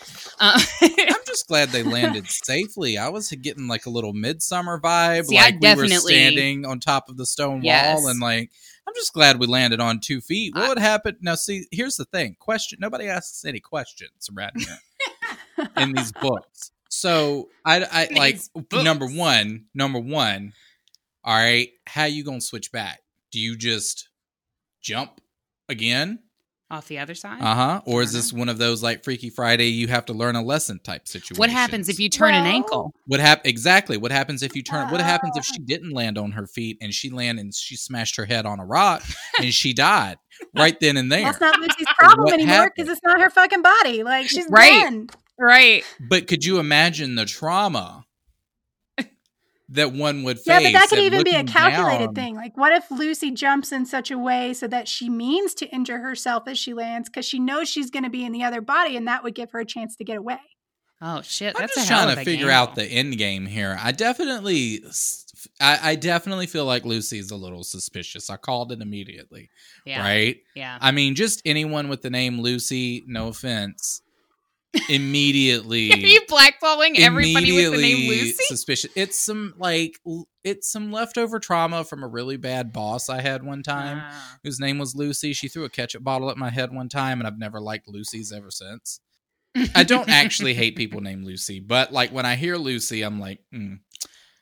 [0.82, 2.98] I'm just glad they landed safely.
[2.98, 7.10] I was getting like a little midsummer vibe, See, like we were standing on top
[7.10, 7.98] of the stone Yes.
[7.98, 8.52] wall, and like
[8.88, 10.56] I'm just glad we landed on two feet.
[10.56, 11.18] What I- would happen?
[11.20, 12.80] Now, see, here's the thing: question.
[12.82, 16.72] Nobody asks any questions around here in these books.
[16.94, 18.84] So I, I like books.
[18.84, 19.66] number one.
[19.74, 20.52] Number one.
[21.24, 23.00] All right, how you gonna switch back?
[23.32, 24.10] Do you just
[24.82, 25.22] jump
[25.70, 26.20] again?
[26.70, 27.42] off the other side.
[27.42, 27.82] Uh huh.
[27.86, 28.18] Or is Turner.
[28.22, 29.68] this one of those like Freaky Friday?
[29.68, 31.36] You have to learn a lesson type situation.
[31.38, 32.94] what happens if you turn an ankle?
[33.08, 33.98] What hap- exactly?
[33.98, 34.90] What happens if you turn?
[34.90, 35.52] What happens if Ah.
[35.54, 38.62] she didn't land on her feet and she landed and she smashed her head on
[38.62, 39.04] a rock
[39.42, 40.18] and she died
[40.56, 41.24] right then and there?
[41.26, 44.04] That's not Lucy's problem anymore because it's not her fucking body.
[44.04, 44.82] Like she's Right.
[44.84, 45.10] done.
[45.42, 45.84] Right.
[46.00, 48.06] but could you imagine the trauma
[49.70, 50.48] that one would face?
[50.48, 52.14] Yeah, but that could even be a calculated down?
[52.16, 52.36] thing.
[52.36, 56.00] Like, what if Lucy jumps in such a way so that she means to injure
[56.00, 58.96] herself as she lands because she knows she's going to be in the other body,
[58.98, 60.40] and that would give her a chance to get away?
[61.02, 61.56] Oh shit.
[61.56, 62.70] I'm That's just a hell trying of to a figure gamble.
[62.72, 63.76] out the end game here.
[63.82, 64.84] I definitely,
[65.60, 68.30] I, I definitely feel like Lucy's a little suspicious.
[68.30, 69.50] I called it immediately,
[69.84, 70.02] Yeah.
[70.02, 70.38] right?
[70.54, 70.78] Yeah.
[70.80, 74.04] I mean, just anyone with the name Lucy, no offense,
[74.90, 75.92] immediately.
[75.94, 78.44] Are you blackballing everybody with the name Lucy?
[78.48, 78.92] Suspicious.
[78.96, 80.00] It's some like
[80.44, 84.38] it's some leftover trauma from a really bad boss I had one time, Ah.
[84.44, 85.34] whose name was Lucy.
[85.34, 88.32] She threw a ketchup bottle at my head one time, and I've never liked Lucy's
[88.32, 89.00] ever since.
[89.76, 93.40] I don't actually hate people named Lucy, but like when I hear Lucy, I'm like,
[93.54, 93.80] mm.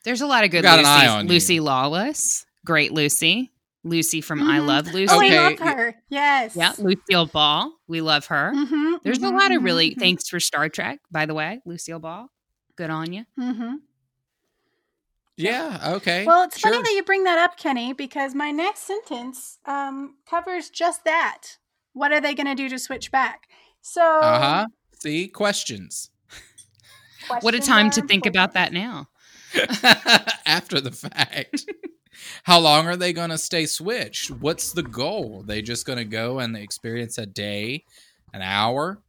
[0.05, 0.85] There's a lot of good Lucy's.
[1.09, 1.29] on you.
[1.29, 3.51] Lucy Lawless, great Lucy.
[3.89, 4.65] Lucy from I Mhm.
[4.67, 5.08] Love Lucy.
[5.13, 5.49] Oh, Okay.
[5.49, 5.95] Love her.
[6.10, 6.56] Yes.
[6.56, 7.73] Yeah, Lucille Ball.
[7.88, 8.54] We love her.
[8.54, 12.30] hmm There's a lot of really thanks for Star Trek, by the way, Lucille Ball.
[12.75, 13.25] Good on you.
[13.38, 13.75] hmm
[15.38, 16.25] yeah, okay.
[16.25, 16.69] Well, it's sure.
[16.69, 21.58] funny that you bring that up, Kenny, because my next sentence um, covers just that.
[21.93, 23.47] What are they going to do to switch back?
[23.82, 24.67] So, Uh huh.
[25.02, 26.10] See questions
[27.39, 29.08] What a time to are think about that now.
[30.45, 31.65] after the fact.
[32.43, 34.32] How long are they going to stay switched?
[34.32, 35.43] What's the goal?
[35.45, 37.86] they just going to go and experience a day,
[38.34, 39.02] an hour,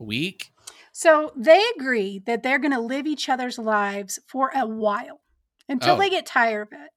[0.00, 0.50] a week?
[0.92, 5.20] So they agree that they're going to live each other's lives for a while
[5.68, 5.98] until Oh.
[5.98, 6.90] they get tired of it.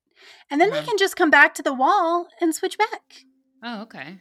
[0.50, 0.88] And then they Uh-huh.
[0.88, 3.26] can just come back to the wall and switch back.
[3.64, 4.20] Oh, okay.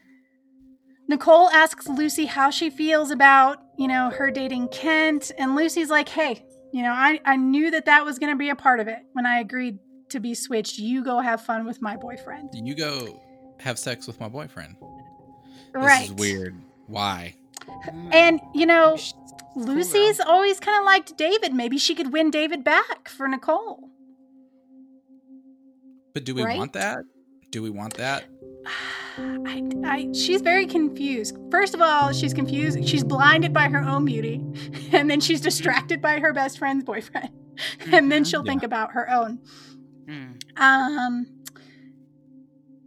[1.09, 5.31] Nicole asks Lucy how she feels about, you know, her dating Kent.
[5.39, 8.49] And Lucy's like, hey, you know, I, I knew that that was going to be
[8.51, 9.79] a part of it when I agreed
[10.11, 10.79] to be switched.
[10.79, 12.51] You go have fun with my boyfriend.
[12.55, 13.21] You go
[13.61, 14.77] have sex with my boyfriend.
[15.75, 16.05] This right.
[16.07, 16.55] is weird.
[16.87, 17.35] Why?
[17.89, 18.15] Mm.
[18.15, 18.97] And, you know,
[19.55, 19.75] Cool girl.
[19.77, 21.53] Lucy's always kind of liked David.
[21.55, 23.89] Maybe she could win David back for Nicole.
[26.15, 26.59] But do we Right?
[26.59, 26.99] want that?
[27.51, 28.25] Do we want that?
[29.19, 31.37] I, I, she's very confused.
[31.51, 32.87] First of all, she's confused.
[32.87, 34.43] She's blinded by her own beauty,
[34.93, 37.31] and then she's distracted by her best friend's boyfriend,
[37.93, 38.31] and then Mhm.
[38.31, 38.51] she'll Yeah.
[38.53, 39.39] think about her own.
[40.09, 40.41] Mm.
[40.57, 41.27] Um.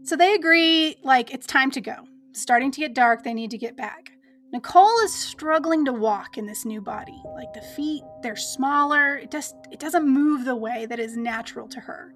[0.04, 1.96] So they agree, like it's time to go.
[2.32, 4.12] Starting to get dark, they need to get back.
[4.52, 7.22] Nicole is struggling to walk in this new body.
[7.36, 9.18] Like the feet, they're smaller.
[9.18, 12.14] It just it doesn't move the way that is natural to her.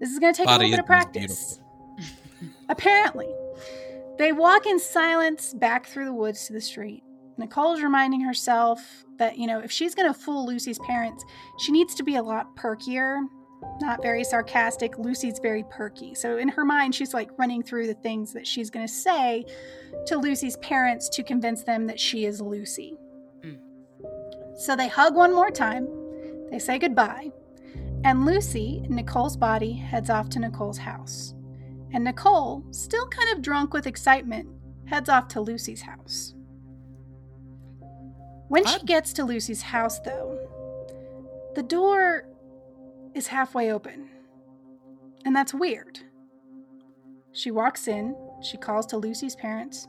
[0.00, 1.60] This is going to take Body a little bit of practice.
[2.68, 3.28] Apparently,
[4.18, 7.04] they walk in silence back through the woods to the street.
[7.36, 11.24] Nicole's reminding herself that, you know, if she's going to fool Lucy's parents,
[11.58, 13.22] she needs to be a lot perkier,
[13.80, 14.98] not very sarcastic.
[14.98, 16.14] Lucy's very perky.
[16.14, 19.44] So in her mind, she's like running through the things that she's going to say
[20.06, 22.96] to Lucy's parents to convince them that she is Lucy.
[23.42, 23.58] Mm.
[24.56, 25.88] So they hug one more time.
[26.50, 27.32] They say goodbye.
[28.04, 31.34] And Lucy, Nicole's body, heads off to Nicole's house.
[31.92, 34.48] And Nicole, still kind of drunk with excitement,
[34.86, 36.34] heads off to Lucy's house.
[38.48, 40.38] When she gets to Lucy's house, though,
[41.54, 42.24] the door
[43.14, 44.08] is halfway open.
[45.24, 46.00] And that's weird.
[47.32, 49.86] She walks in, she calls to Lucy's parents,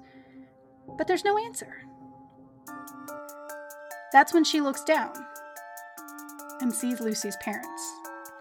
[0.98, 1.74] but there's no answer.
[4.12, 5.14] That's when she looks down
[6.60, 7.94] and sees Lucy's parents.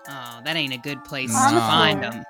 [0.09, 2.25] Oh, that ain't a good place On to find them.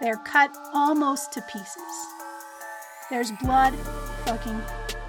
[0.00, 1.82] They're cut almost to pieces.
[3.10, 3.74] There's blood
[4.26, 4.60] fucking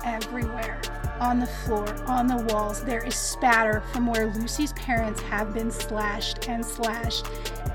[0.05, 0.79] everywhere.
[1.19, 5.71] On the floor, on the walls, there is spatter from where Lucy's parents have been
[5.71, 7.25] slashed and slashed,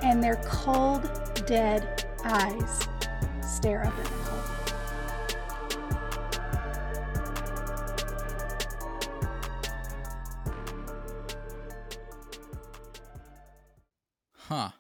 [0.02, 1.10] and their cold,
[1.46, 2.86] dead eyes
[3.42, 4.30] stare up at Nicole.
[14.36, 14.70] Huh.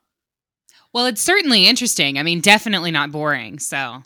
[0.92, 2.18] Well, it's certainly interesting.
[2.18, 3.58] I mean, definitely not boring.
[3.60, 4.02] So,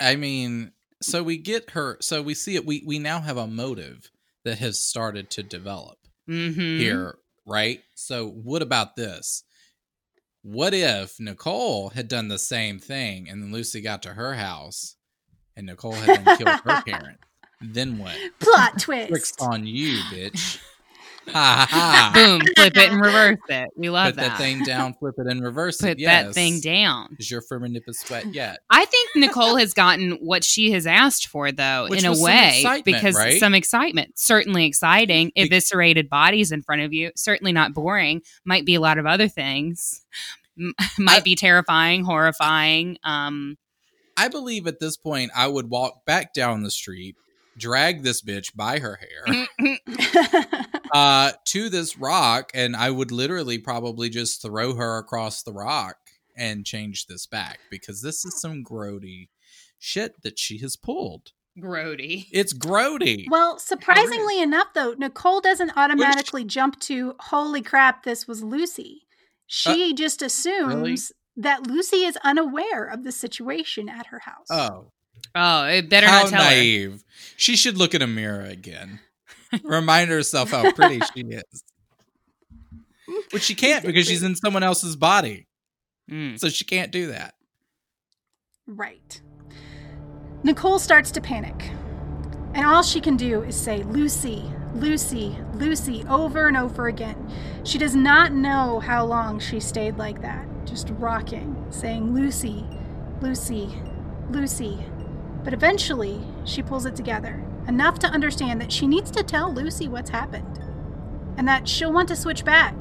[0.00, 1.96] I mean, so we get her.
[2.00, 2.66] So we see it.
[2.66, 4.10] We we now have a motive
[4.44, 6.78] that has started to develop mhm.
[6.78, 7.80] here, right?
[7.94, 9.44] So what about this?
[10.42, 14.96] What if Nicole had done the same thing, and then Lucy got to her house,
[15.56, 17.18] and Nicole had then killed her parent?
[17.60, 18.16] Then what?
[18.38, 19.42] Plot Tricks twist.
[19.42, 20.58] on you, bitch.
[21.30, 22.10] Ha ha ha.
[22.14, 23.68] boom, flip it and reverse it.
[23.76, 24.28] We love Put that.
[24.30, 25.98] that thing down, flip it, and reverse Put it.
[25.98, 26.26] Yes.
[26.26, 27.16] that thing down.
[27.18, 28.60] Is your firm nip is sweat yet?
[28.70, 32.18] I think Nicole has gotten what she has asked for, though, Which in a was
[32.20, 33.38] some way, excitement, because right?
[33.40, 35.32] some excitement, certainly exciting.
[35.34, 38.22] Be- Eviscerated bodies in front of you, certainly not boring.
[38.44, 40.04] Might be a lot of other things.
[40.58, 42.98] M- Might I- be terrifying, horrifying.
[43.04, 43.56] Um,
[44.16, 47.14] I believe at this point I would walk back down the street,
[47.58, 49.46] drag this bitch by her hair
[50.92, 55.96] uh, to this rock, and I would literally probably just throw her across the rock
[56.36, 59.28] and change this back because this is some grody
[59.78, 61.32] shit that she has pulled.
[61.60, 62.26] grody.
[62.32, 63.24] It's grody.
[63.28, 69.02] well, surprisingly enough, though, Nicole doesn't automatically jump to, holy crap, this was Lucy.
[69.46, 74.46] She just assumes that Lucy is unaware of the situation at her house.
[74.50, 74.92] oh,
[75.34, 76.50] Oh, it better how not tell her.
[76.50, 77.04] naive!
[77.36, 79.00] She should look in a mirror again.
[79.62, 81.64] Remind herself how pretty she is.
[83.30, 85.46] Which she can't because she's in someone else's body.
[86.10, 86.38] Mm.
[86.38, 87.34] So she can't do that.
[88.66, 89.20] Right.
[90.42, 91.70] Nicole starts to panic.
[92.54, 97.30] And all she can do is say, Lucy, Lucy, Lucy, over and over again.
[97.64, 102.64] She does not know how long she stayed like that, just rocking, saying, Lucy,
[103.20, 103.80] Lucy,
[104.30, 104.84] Lucy.
[105.44, 109.88] But eventually, she pulls it together, enough to understand that she needs to tell Lucy
[109.88, 110.60] what's happened,
[111.36, 112.74] and that she'll want to switch back.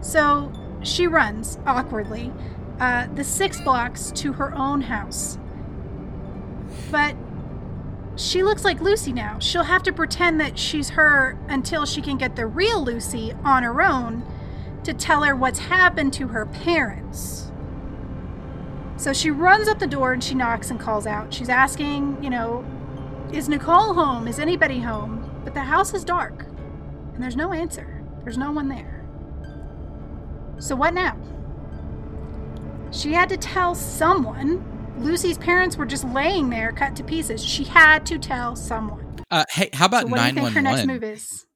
[0.00, 2.32] So she runs, awkwardly,
[2.78, 5.38] uh, the six blocks to her own house.
[6.90, 7.16] But
[8.16, 9.38] she looks like Lucy now.
[9.38, 13.62] She'll have to pretend that she's her until she can get the real Lucy on
[13.62, 14.24] her own
[14.84, 17.45] to tell her what's happened to her parents.
[18.96, 21.32] So she runs up the door and she knocks and calls out.
[21.32, 22.64] She's asking, you know,
[23.32, 24.26] is Nicole home?
[24.26, 25.40] Is anybody home?
[25.44, 26.44] But the house is dark
[27.14, 28.02] and there's no answer.
[28.24, 29.04] There's no one there.
[30.58, 31.16] So what now?
[32.90, 34.64] She had to tell someone.
[34.98, 37.44] Lucy's parents were just laying there, cut to pieces.
[37.44, 39.16] She had to tell someone.
[39.30, 41.46] Uh, hey, how about So what do you think her next move is?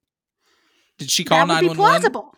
[0.98, 1.48] Did she call 911?
[1.48, 2.34] that would be plausible.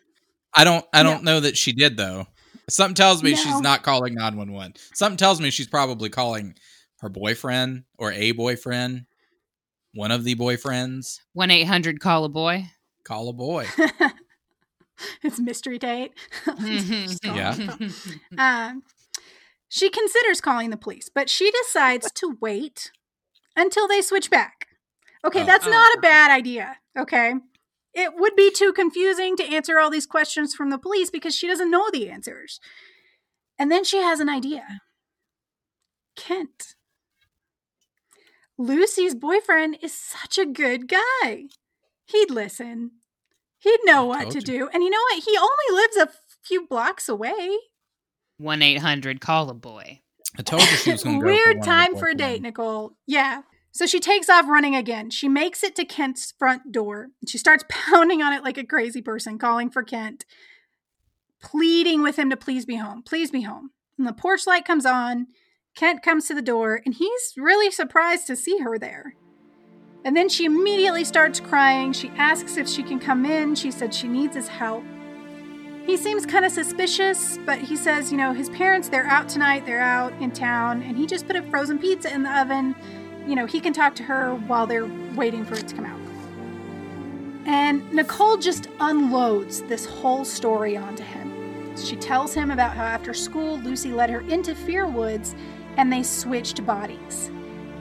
[0.55, 0.85] I don't.
[0.93, 2.27] I don't know that she did though.
[2.71, 3.37] Something tells me No.
[3.37, 4.75] she's not calling nine one one.
[4.95, 6.55] Something tells me she's probably calling
[7.01, 9.07] her boyfriend or a boyfriend,
[9.95, 11.19] one of the boyfriends.
[11.33, 12.67] One eight hundred call a boy.
[13.05, 13.67] Call a boy.
[15.23, 16.13] it's mystery date.
[17.25, 17.57] Yeah.
[18.39, 18.83] Um,
[19.69, 22.93] she considers calling the police, but she decides to wait
[23.57, 24.67] until they switch back.
[25.25, 25.47] Okay, Oh.
[25.47, 25.71] that's Oh.
[25.71, 26.77] not a bad idea.
[26.99, 27.35] Okay.
[27.95, 31.47] It would be too confusing to answer all these questions from the police because she
[31.47, 32.59] doesn't know the answers.
[33.59, 34.81] And then she has an idea
[36.17, 36.75] Kent.
[38.59, 41.45] Lucy's boyfriend is such a good guy.
[42.05, 42.93] He'd listen,
[43.59, 44.45] he'd know what to you.
[44.45, 44.69] do.
[44.73, 45.23] And you know what?
[45.25, 46.09] He only lives a
[46.43, 47.57] few blocks away.
[48.39, 50.01] One eight hundred call a boy.
[50.39, 51.27] I told her she was going to go.
[51.27, 52.93] Weird for time for a date, Nicole.
[53.07, 53.43] Yeah.
[53.73, 55.09] So she takes off running again.
[55.09, 57.09] She makes it to Kent's front door.
[57.27, 60.27] She starts pounding on it like a crazy person, calling for Kent,
[61.43, 63.03] pleading with him to please be home.
[63.03, 63.71] Please be home.
[63.99, 65.29] And the porch light comes on.
[65.75, 69.15] Kent comes to the door, and he's really surprised to see her there.
[70.05, 71.93] And then she immediately starts crying.
[71.93, 73.55] She asks if she can come in.
[73.55, 74.85] She said she needs his help.
[75.87, 79.65] He seems kind of suspicious, but he says, you know, his parents, they're out tonight,
[79.65, 82.77] they're out in town, and he just put a frozen pizza in the oven.
[83.27, 86.01] You know, he can talk to her while they're waiting for it to come out.
[87.47, 91.77] And Nicole just unloads this whole story onto him.
[91.77, 95.35] She tells him about how after school, Lucy led her into Fear Woods
[95.77, 97.31] and they switched bodies.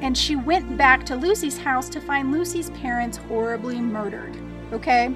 [0.01, 4.35] And she went back to Lucy's house to find Lucy's parents horribly murdered.
[4.71, 5.13] Okay?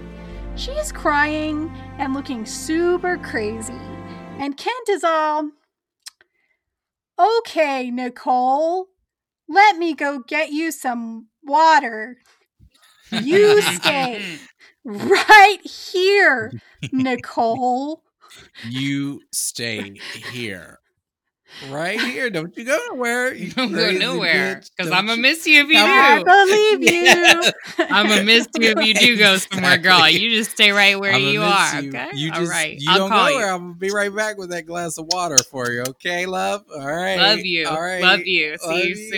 [0.55, 3.80] She is crying and looking super crazy.
[4.38, 5.49] And Kent is all,
[7.17, 8.89] okay, Nicole,
[9.47, 12.17] let me go get you some water.
[13.11, 14.25] You stay
[14.85, 16.55] right here,
[16.91, 18.03] Nicole.
[18.61, 20.79] You stay here.
[21.62, 22.30] Right here.
[22.30, 23.34] Don't you go nowhere.
[23.45, 26.26] You Don't go nowhere because I'm gonna miss you if you I do.
[26.26, 27.03] believe you.
[27.03, 27.51] Yeah.
[27.89, 30.08] I'm gonna miss you if you do go somewhere, girl.
[30.10, 31.82] You just stay right where you are.
[31.82, 31.89] you.
[31.89, 32.10] Okay.
[32.14, 32.76] You just right.
[32.80, 33.45] you I'll don't call go you.
[33.45, 36.64] I'm gonna be right back with that glass of water for you, okay, love?
[36.74, 37.18] All right.
[37.18, 37.68] Love you.
[37.68, 38.01] All right.
[38.01, 38.58] Love you.
[38.58, 39.12] See Love you, you.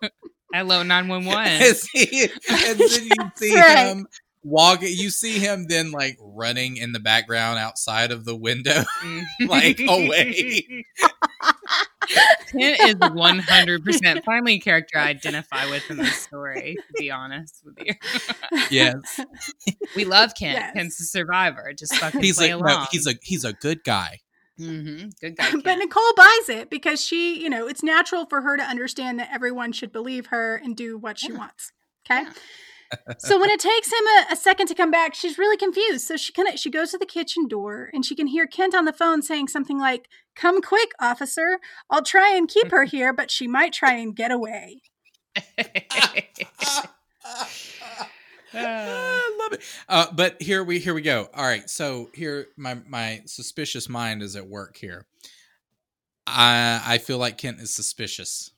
[0.00, 0.10] soon.
[0.52, 1.62] Hello, 911.
[1.62, 3.88] and, and then you see right.
[3.88, 4.06] him
[4.46, 8.82] walking you see him then like running in the background outside of the window
[9.46, 10.84] Like, away.
[12.52, 17.62] Kent is 100% finally a character I identify with in this story, to be honest
[17.64, 17.94] with you.
[18.70, 19.20] yes
[19.96, 20.58] We love Kent.
[20.58, 20.72] Yes.
[20.74, 21.72] Kent's a survivor.
[21.76, 22.80] Just fucking he's play like along.
[22.82, 24.20] no, he's a he's a good guy
[24.58, 25.50] hmm Good guy.
[25.62, 29.28] but Nicole buys it because she, you know, it's natural for her to understand that
[29.30, 31.38] everyone should believe her and do what she Yeah.
[31.38, 31.72] wants.
[32.10, 32.22] Okay.
[32.22, 32.32] Yeah.
[33.18, 36.06] So when it takes him a, a second to come back, she's really confused.
[36.06, 38.74] So she kind of she goes to the kitchen door and she can hear Kent
[38.74, 41.58] on the phone saying something like, "Come quick, officer!
[41.90, 44.82] I'll try and keep her here, but she might try and get away."
[48.52, 49.62] I love it.
[49.88, 51.28] Uh, but here we here we go.
[51.34, 55.06] All right, so here my my suspicious mind is at work here.
[56.26, 58.50] I I feel like Kent is suspicious.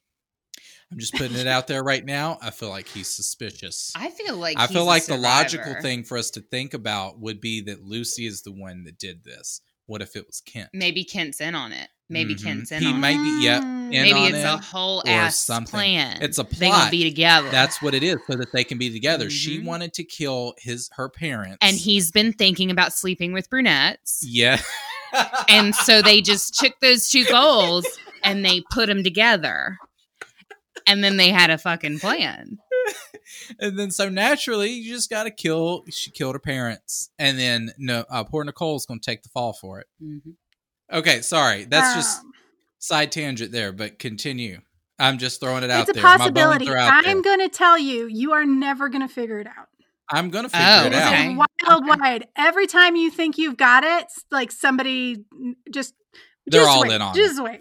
[0.91, 2.39] I'm just putting it out there right now.
[2.41, 3.93] I feel like he's suspicious.
[3.95, 7.41] I feel like I feel like the logical thing for us to think about would
[7.41, 9.61] be that Lucy is the one that did this.
[9.87, 10.71] What if it was Kent?
[10.73, 11.89] Maybe Kent's in on it.
[12.11, 12.43] Maybe Mhm.
[12.43, 13.23] Kent's in He on might it.
[13.23, 13.45] be.
[13.45, 13.63] Yep.
[13.65, 15.71] Maybe it's a whole ass something.
[15.71, 16.19] plan.
[16.23, 16.59] It's a plot.
[16.59, 17.51] They gonna be together.
[17.51, 19.29] That's what it is, so that they can be together.
[19.29, 19.65] She Mhm.
[19.65, 24.21] wanted to kill his her parents, and he's been thinking about sleeping with brunettes.
[24.27, 24.61] yeah,
[25.49, 27.87] And so they just took those two goals
[28.25, 29.77] and they put them together.
[30.89, 32.59] And then they had a fucking plan.
[33.61, 35.85] and then so naturally you just got to kill.
[35.91, 39.53] She killed her parents, and then no, uh, poor Nicole's going to take the fall
[39.53, 39.87] for it.
[40.93, 42.33] Okay, sorry, that's just Um,
[42.79, 44.61] side tangent there, but continue.
[44.99, 46.03] I'm just throwing it out it's a there.
[46.03, 46.69] My bones possibility.
[46.71, 47.07] are out.
[47.07, 49.69] I'm going to tell you, you are never going to figure it out.
[50.11, 51.13] I'm gonna figure Oh, it It's out.
[51.13, 51.37] okay.
[51.67, 52.29] wild wide.
[52.35, 55.27] Every time you think you've got it, like somebody
[55.71, 55.93] just
[56.47, 57.61] They're just all wait, in on Just wait.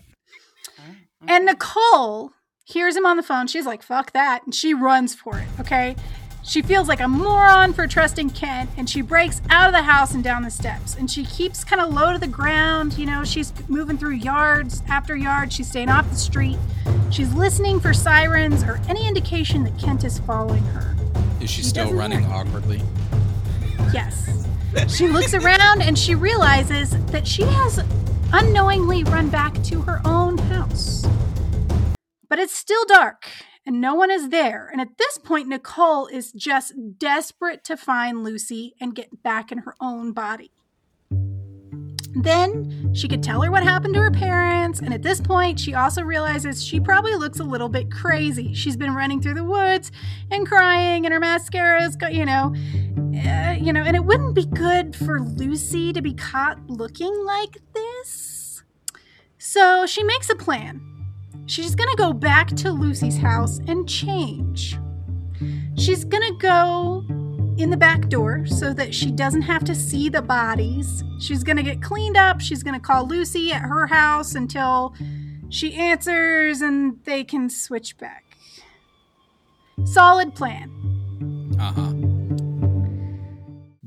[1.28, 2.32] And Nicole
[2.68, 3.47] hears him on the phone.
[3.47, 5.47] She's like, "Fuck that," and she runs for it.
[5.59, 5.95] Okay.
[6.43, 10.13] She feels like a moron for trusting Kent, and she breaks out of the house
[10.13, 10.95] and down the steps.
[10.95, 12.97] And she keeps kind of low to the ground.
[12.97, 15.53] You know, she's moving through yards after yards.
[15.55, 16.57] She's staying off the street.
[17.09, 20.95] She's listening for sirens or any indication that Kent is following her.
[21.41, 22.82] Is she He still running awkwardly?
[23.93, 24.45] Yes.
[24.88, 27.84] She looks around and she realizes that she has
[28.32, 31.05] unknowingly run back to her own house.
[32.30, 33.28] But it's still dark
[33.68, 34.70] and no one is there.
[34.72, 39.60] And at this point, Nicole is just desperate to find Lucy and get back in
[39.60, 40.52] her own body.
[42.16, 45.76] Then she could tell her what happened to her parents, and at this point, she
[45.76, 48.56] also realizes she probably looks a little bit crazy.
[48.56, 49.92] She's been running through the woods
[50.32, 52.56] and crying, and her mascara's got, you know,
[53.24, 57.58] uh, you know, and it wouldn't be good for Lucy to be caught looking like
[57.76, 58.64] this.
[59.38, 60.97] So she makes a plan.
[61.48, 64.78] She's gonna go back to Lucy's house and change.
[65.78, 67.06] She's gonna go
[67.58, 71.06] in the back door so that she doesn't have to see the bodies.
[71.22, 72.41] She's gonna get cleaned up.
[72.41, 74.93] She's gonna call Lucy at her house until
[75.50, 78.26] she answers and they can switch back.
[79.86, 80.70] Solid plan.
[81.58, 81.97] Uh huh.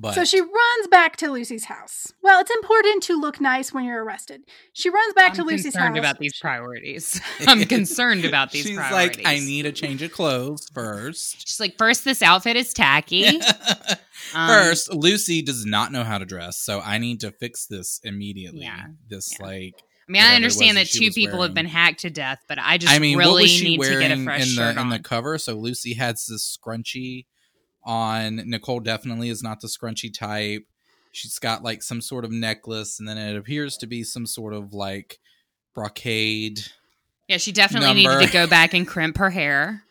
[0.00, 2.10] But So she runs back to Lucy's house.
[2.22, 4.42] Well, it's important to look nice when you're arrested.
[4.72, 5.98] She runs back I'm to Lucy's concerned house.
[5.98, 7.20] about these priorities.
[7.46, 9.18] I'm concerned about these she's priorities.
[9.18, 11.46] like, I need a change of clothes first.
[11.46, 13.40] She's like, first, this outfit is tacky.
[14.34, 18.00] Um, First, Lucy does not know how to dress, so I need to fix this
[18.04, 18.60] immediately.
[18.60, 19.46] Yeah, This yeah.
[19.46, 19.74] like
[20.08, 22.38] I mean, whatever I understand that that two was people have been hacked to death,
[22.46, 24.42] but I just I mean, really what was she need to wearing get a fresh
[24.42, 25.38] in the shirt in the cover?
[25.38, 27.26] So Lucy has this scrunchie
[27.84, 28.36] on.
[28.46, 30.66] Nicole definitely is not the scrunchy type.
[31.12, 34.52] She's got like some sort of necklace, and then it appears to be some sort
[34.54, 35.18] of like
[35.74, 36.60] brocade.
[37.28, 38.18] yeah, she definitely number.
[38.18, 39.82] needed to go back and crimp her hair.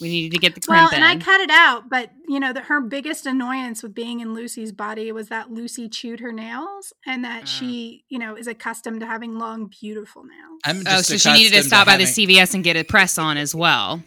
[0.00, 2.52] We needed to get the well, crimp and I cut it out, but you know
[2.52, 6.92] that her biggest annoyance with being in Lucy's body was that Lucy chewed her nails,
[7.04, 7.46] and that Mm.
[7.58, 10.60] she, you know, is accustomed to having long, beautiful nails.
[10.64, 13.18] I'm Oh, so she needed to accustomed stop by the CVS and get a press
[13.18, 14.00] on as well.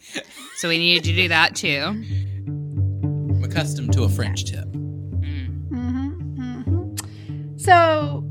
[0.56, 2.04] So we needed to do that too.
[3.52, 4.64] I'm accustomed to a French tip.
[4.64, 5.68] Mm.
[5.68, 8.24] hmm hmm So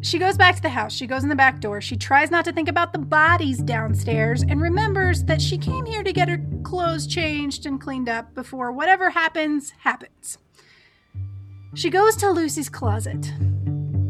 [0.00, 0.92] she goes back to the house.
[0.92, 1.80] She goes in the back door.
[1.80, 6.02] She tries not to think about the bodies downstairs and remembers that she came here
[6.02, 10.38] to get her clothes changed and cleaned up before whatever happens, happens.
[11.74, 13.32] She goes to Lucy's closet,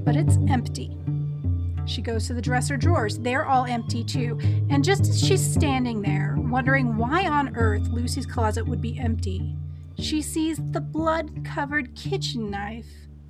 [0.05, 0.97] but it's empty.
[1.87, 3.19] She goes to the dresser drawers.
[3.19, 4.39] They're all empty too.
[4.71, 9.55] And just as she's standing there, wondering why on earth Lucy's closet would be empty,
[9.99, 12.87] she sees the blood covered kitchen knife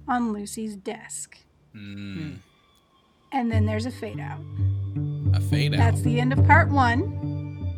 [0.09, 1.39] on Lucy's desk.
[1.77, 2.39] Mm,
[3.33, 4.41] And then there's a fade out.
[5.35, 5.79] a fade out.
[5.79, 7.75] That's the end of part one.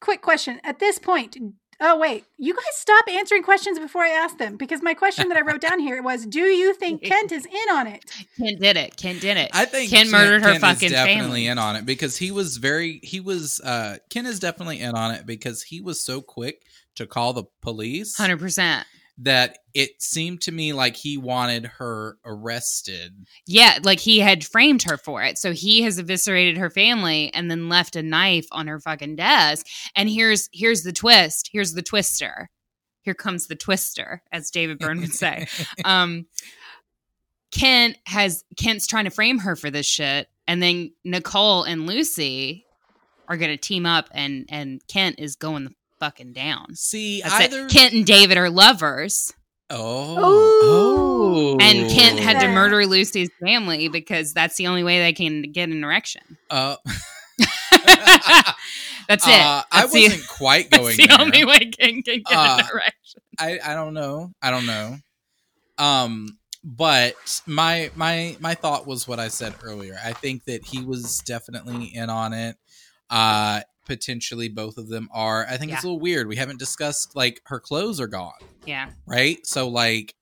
[0.00, 0.60] Quick question.
[0.64, 1.36] At this point,
[1.80, 5.36] oh, wait, you guys stop answering questions before I ask them because my question that
[5.36, 8.04] I wrote down here was Do you think Kent is in on it?
[8.38, 8.96] Kent did it.
[8.96, 9.50] Kent did it.
[9.54, 11.46] I think Ken murdered her Ken fucking is definitely family.
[11.48, 15.12] in on it because he was very he was uh Ken is definitely in on
[15.14, 16.62] it because he was so quick
[16.98, 18.86] to call the police Hundred percent.
[19.18, 23.26] that it seemed to me like he wanted her arrested.
[23.46, 25.38] Yeah, like he had framed her for it.
[25.38, 29.66] So he has eviscerated her family and then left a knife on her fucking desk.
[29.96, 31.50] And here's here's the twist.
[31.52, 32.50] Here's the twister.
[33.02, 35.46] Here comes the twister, as David Byrne would say.
[35.84, 36.26] um
[37.50, 42.66] Kent has Kent's trying to frame her for this shit, and then Nicole and Lucy
[43.26, 46.74] are gonna team up and and Kent is going the fucking down.
[46.74, 47.70] See, That's either it.
[47.70, 49.32] Kent and David are lovers.
[49.70, 50.22] oh, Ooh.
[50.22, 55.42] oh, And Kent had to murder Lucy's family because that's the only way they can
[55.52, 56.38] get an erection.
[56.50, 56.76] Uh,
[59.08, 59.34] that's it.
[59.40, 61.20] uh, I That's the- wasn't quite That's going the there.
[61.20, 63.22] only way Ken can get Uh, an erection.
[63.38, 64.32] I I don't know.
[64.42, 64.96] I don't know.
[65.78, 67.14] Um but
[67.46, 69.96] my my my thought was what I said earlier.
[70.04, 72.56] I think that he was definitely in on it.
[73.08, 75.44] Uh potentially both of them are.
[75.48, 76.28] I think it's a little weird.
[76.28, 78.32] We haven't discussed like her clothes are gone,
[78.64, 78.90] Yeah.
[79.06, 79.44] right?
[79.46, 80.14] So like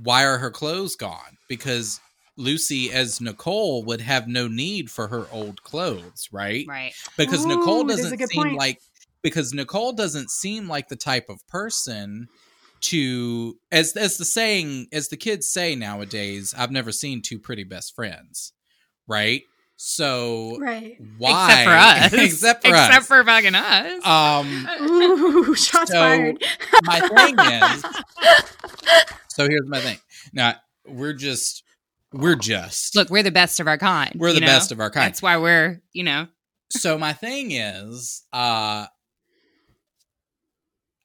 [0.00, 1.36] why are her clothes gone?
[1.48, 2.00] Because
[2.36, 6.64] Lucy as Nicole would have no need for her old clothes, right?
[6.68, 6.94] Right.
[7.16, 8.56] because Ooh, Nicole doesn't seem point.
[8.56, 8.78] like
[9.22, 12.28] because Nicole doesn't seem like the type of person
[12.82, 17.62] to as as the saying as the kids say nowadays I've never seen two pretty
[17.64, 18.52] best friends
[19.06, 19.42] right
[19.84, 20.96] so Right.
[21.18, 21.72] why Except for
[22.16, 22.24] us.
[22.24, 24.06] except for Except us for fucking us.
[24.06, 26.44] um Ooh, shots So- fired.
[26.84, 27.84] my thing is
[29.28, 29.98] so here's my thing
[30.32, 30.54] now
[30.86, 31.64] we're just
[32.12, 34.12] we're just Look, we're the best of our kind.
[34.16, 34.46] we're the know?
[34.46, 36.26] best of our kind That's why we're, you know,
[36.70, 38.86] so my thing is uh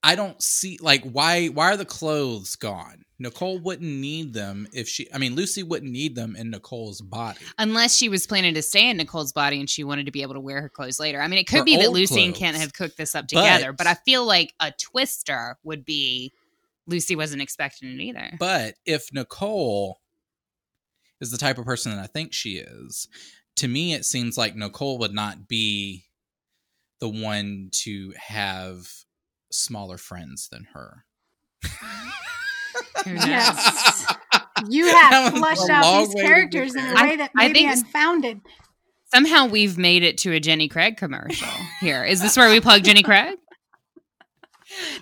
[0.08, 4.88] i don't see like why why are the clothes gone nicole wouldn't need them if
[4.88, 8.62] she i mean lucy wouldn't need them in nicole's body unless she was planning to
[8.62, 11.20] stay in Nicole's body and she wanted to be able to wear her clothes later.
[11.22, 12.39] I mean, it could Her be that Lucy and clothes.
[12.51, 16.32] Kent have cooked this up But- together, but, I feel like a twister would be
[16.88, 18.32] Lucy wasn't expecting it either.
[18.39, 19.99] but if nicole
[21.20, 23.08] is the type of person that i think she is
[23.55, 26.05] to me it seems like nicole would not be
[26.99, 28.88] the one to have
[29.52, 31.04] smaller friends than her
[33.06, 34.06] Yes.
[34.70, 37.86] You have was flushed out these characters in a way that I may be think-
[37.86, 38.41] unfounded.
[39.14, 41.48] Somehow we've made it to a Jenny Craig commercial
[41.80, 42.04] here.
[42.04, 43.38] Is this where we plug Jenny Craig?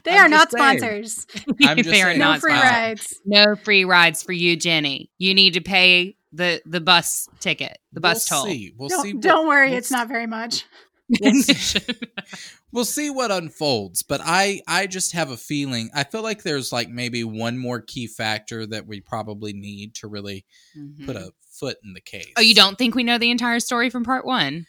[0.04, 0.80] They I'm are not saying.
[0.80, 1.26] sponsors.
[1.64, 2.20] I'm just they are saying.
[2.20, 2.70] No not free sponsored.
[2.72, 3.22] rides.
[3.26, 5.10] No free rides for you, Jenny.
[5.18, 8.48] You need to pay the the bus ticket, the bus we'll toll.
[8.52, 10.66] see we'll Don't, see don't worry, we'll it's not very much.
[11.22, 11.80] we'll see.
[12.76, 16.72] We'll see what unfolds but i i just have a feeling i feel like there's
[16.72, 20.46] like maybe one more key factor that we probably need to really
[20.78, 21.06] Mhm.
[21.08, 23.90] put a foot in the case Oh, you don't think we know the entire story
[23.90, 24.68] from part one?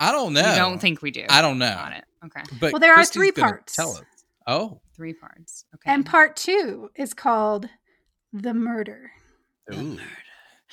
[0.00, 1.26] i don't know You don't think we do?
[1.28, 2.04] i don't know on it.
[2.24, 3.76] Okay, but Well, there are three parts.
[3.76, 4.02] tell us
[4.46, 5.64] oh three parts.
[5.74, 7.68] Okay, And part two is called
[8.32, 9.10] The Murder.
[9.74, 9.98] Ooh,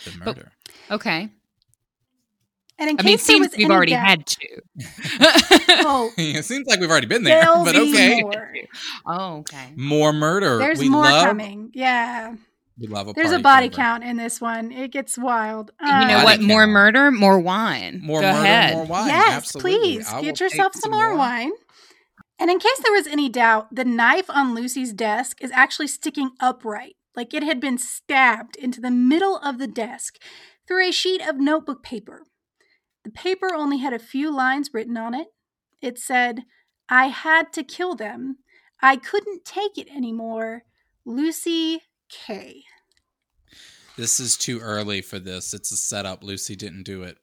[0.05, 0.51] the But- murder
[0.91, 1.29] okay.
[2.79, 4.61] And in I mean, it case seems we've already doubt- had two.
[5.81, 8.51] Oh, it seems like we've already been there but be okay more.
[9.05, 9.73] oh, okay.
[9.75, 11.71] more murder There's we more love coming.
[11.73, 12.35] Yeah.
[12.79, 13.75] we love a There's a body favor.
[13.75, 14.71] count in this one.
[14.71, 15.71] It gets wild.
[15.81, 16.37] you know Uh, what?
[16.37, 17.99] Body More murder, more wine.
[18.01, 18.73] more Go murder ahead.
[18.75, 19.71] more wine Yes, Absolutely.
[19.79, 21.51] please I get take yourself some more wine.
[22.39, 26.31] And in case there was any doubt, the knife on Lucy's desk is actually sticking
[26.39, 30.15] upright, like it had been stabbed into the middle of the desk
[30.65, 32.21] through a sheet of notebook paper.
[33.03, 35.27] The paper only had a few lines written on it.
[35.81, 36.43] It said,
[36.89, 38.37] I had to kill them.
[38.81, 40.63] I couldn't take it anymore.
[41.05, 42.63] Lucy K.
[43.97, 45.53] This is too early for this.
[45.53, 46.23] It's a setup.
[46.23, 47.17] Lucy didn't do it.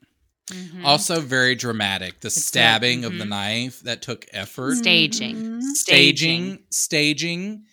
[0.49, 0.85] Mhm.
[0.85, 2.21] Also, very dramatic.
[2.21, 3.31] The It's a- stabbing of the mhm.
[3.31, 4.77] knife that took effort.
[4.77, 5.37] Staging.
[5.61, 5.75] Mhm.
[5.75, 7.65] Staging, staging,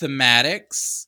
[0.00, 1.06] thematics,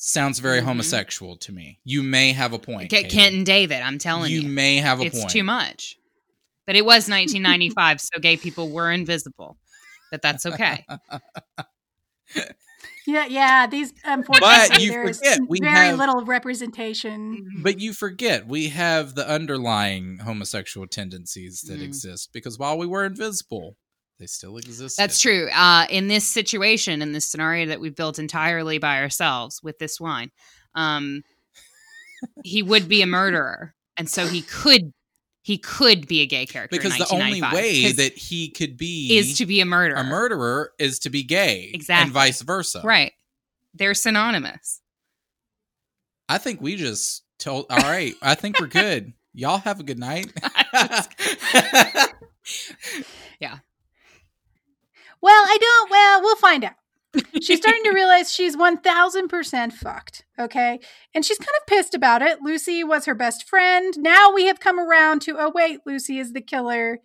[0.00, 0.64] sounds very Mhm.
[0.64, 1.80] homosexual to me.
[1.84, 2.88] You may have a point.
[2.88, 3.82] Get Kent and David.
[3.82, 5.24] I'm telling you, you may have a it's point.
[5.24, 5.96] It's too much.
[6.66, 9.58] But it was 1995, so gay people were invisible.
[10.10, 10.86] But that's okay.
[13.06, 13.66] Yeah, yeah.
[13.66, 17.48] These unfortunately there's we very have- little representation.
[17.62, 21.84] But you forget we have the underlying homosexual tendencies that Mm.
[21.84, 23.78] exist because while we were invisible,
[24.18, 24.96] they still exist.
[24.96, 25.48] That's true.
[25.54, 30.00] Uh, in this situation, in this scenario that we've built entirely by ourselves with this
[30.00, 30.30] wine,
[30.74, 31.22] um,
[32.44, 34.92] he would be a murderer, and so he could
[35.42, 39.38] he could be a gay character Because the only way that he could be is
[39.38, 39.96] to be a murderer.
[39.98, 42.02] a murderer is to be gay, Exactly.
[42.04, 42.82] and vice versa.
[42.84, 43.12] right?
[43.72, 44.80] They're synonymous.
[46.28, 47.66] I think we just told.
[47.70, 49.12] All right, I think we're good.
[49.32, 50.32] Y'all have a good night.
[55.20, 55.90] Well, I don't.
[55.90, 56.74] Well, we'll find out.
[57.40, 60.24] She's starting to realize she's 1000% fucked.
[60.38, 60.78] Okay.
[61.14, 62.42] And she's kind of pissed about it.
[62.42, 63.94] Lucy was her best friend.
[63.98, 66.98] Now we have come around to, oh, wait, Lucy is the killer.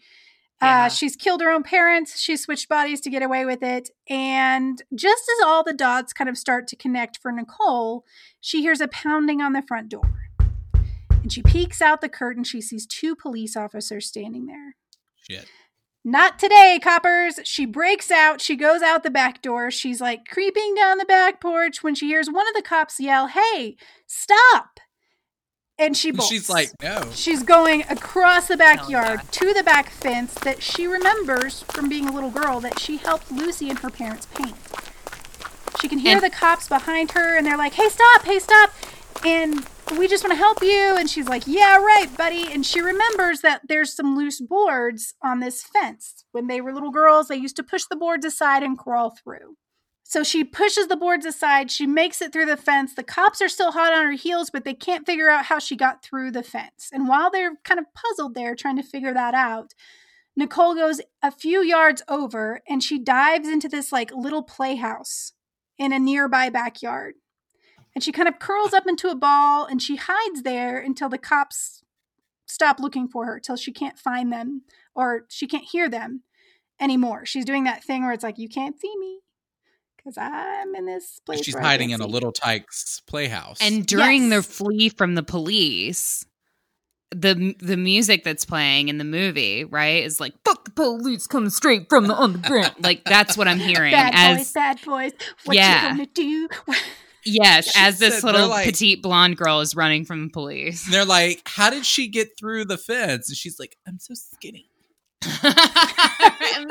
[0.61, 0.85] Yeah.
[0.85, 2.19] Uh, she's killed her own parents.
[2.19, 3.89] She switched bodies to get away with it.
[4.09, 8.05] And just as all the dots kind of start to connect for Nicole,
[8.39, 10.29] she hears a pounding on the front door.
[11.09, 12.43] And she peeks out the curtain.
[12.43, 14.75] She sees two police officers standing there.
[15.29, 15.47] Shit.
[16.05, 17.39] Not today, coppers.
[17.45, 18.41] She breaks out.
[18.41, 19.71] She goes out the back door.
[19.71, 23.27] She's like creeping down the back porch when she hears one of the cops yell,
[23.27, 24.79] Hey, stop.
[25.79, 26.29] And she bolts.
[26.29, 27.09] She's like, no.
[27.13, 32.11] She's going across the backyard to the back fence that she remembers from being a
[32.11, 34.55] little girl that she helped Lucy and her parents paint.
[35.81, 38.71] She can hear And- the cops behind her and they're like, hey, stop, hey, stop.
[39.25, 39.65] And
[39.97, 40.97] we just want to help you.
[40.97, 42.51] And she's like, yeah, right, buddy.
[42.51, 46.25] And she remembers that there's some loose boards on this fence.
[46.31, 49.55] When they were little girls, they used to push the boards aside and crawl through.
[50.03, 51.71] So she pushes the boards aside.
[51.71, 52.93] She makes it through the fence.
[52.93, 55.75] The cops are still hot on her heels, but they can't figure out how she
[55.75, 56.89] got through the fence.
[56.91, 59.73] And while they're kind of puzzled there, trying to figure that out,
[60.35, 65.31] Nicole goes a few yards over and she dives into this like little playhouse
[65.77, 67.15] in a nearby backyard.
[67.95, 71.17] And she kind of curls up into a ball and she hides there until the
[71.19, 71.83] cops
[72.47, 74.63] stop looking for her, till she can't find them
[74.95, 76.23] or she can't hear them
[76.79, 77.25] anymore.
[77.25, 79.19] She's doing that thing where it's like, you can't see me
[79.95, 81.43] because I'm in this place.
[81.43, 83.59] She's where I hiding can't in a little Tikes playhouse.
[83.61, 84.45] And during the Yes.
[84.47, 86.25] flee from the police,
[87.11, 91.51] the the music that's playing in the movie, right, is like "fuck the police coming
[91.51, 93.91] straight from the underground." like that's what I'm hearing.
[93.91, 95.11] Bad as boys, bad boys.
[95.45, 95.83] What Yeah.
[95.83, 96.49] you gonna do?
[97.25, 100.85] yes, She as this little like- petite blonde girl is running from the police.
[100.89, 104.69] they're like, "How did she get through the fence?" And she's like, "I'm so skinny."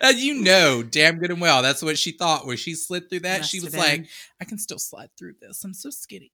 [0.00, 2.46] And you know, damn good and well, that's what she thought.
[2.46, 4.06] When she slid through that, she was like,
[4.40, 5.62] "I can still slide through this.
[5.64, 6.32] I'm so skinny.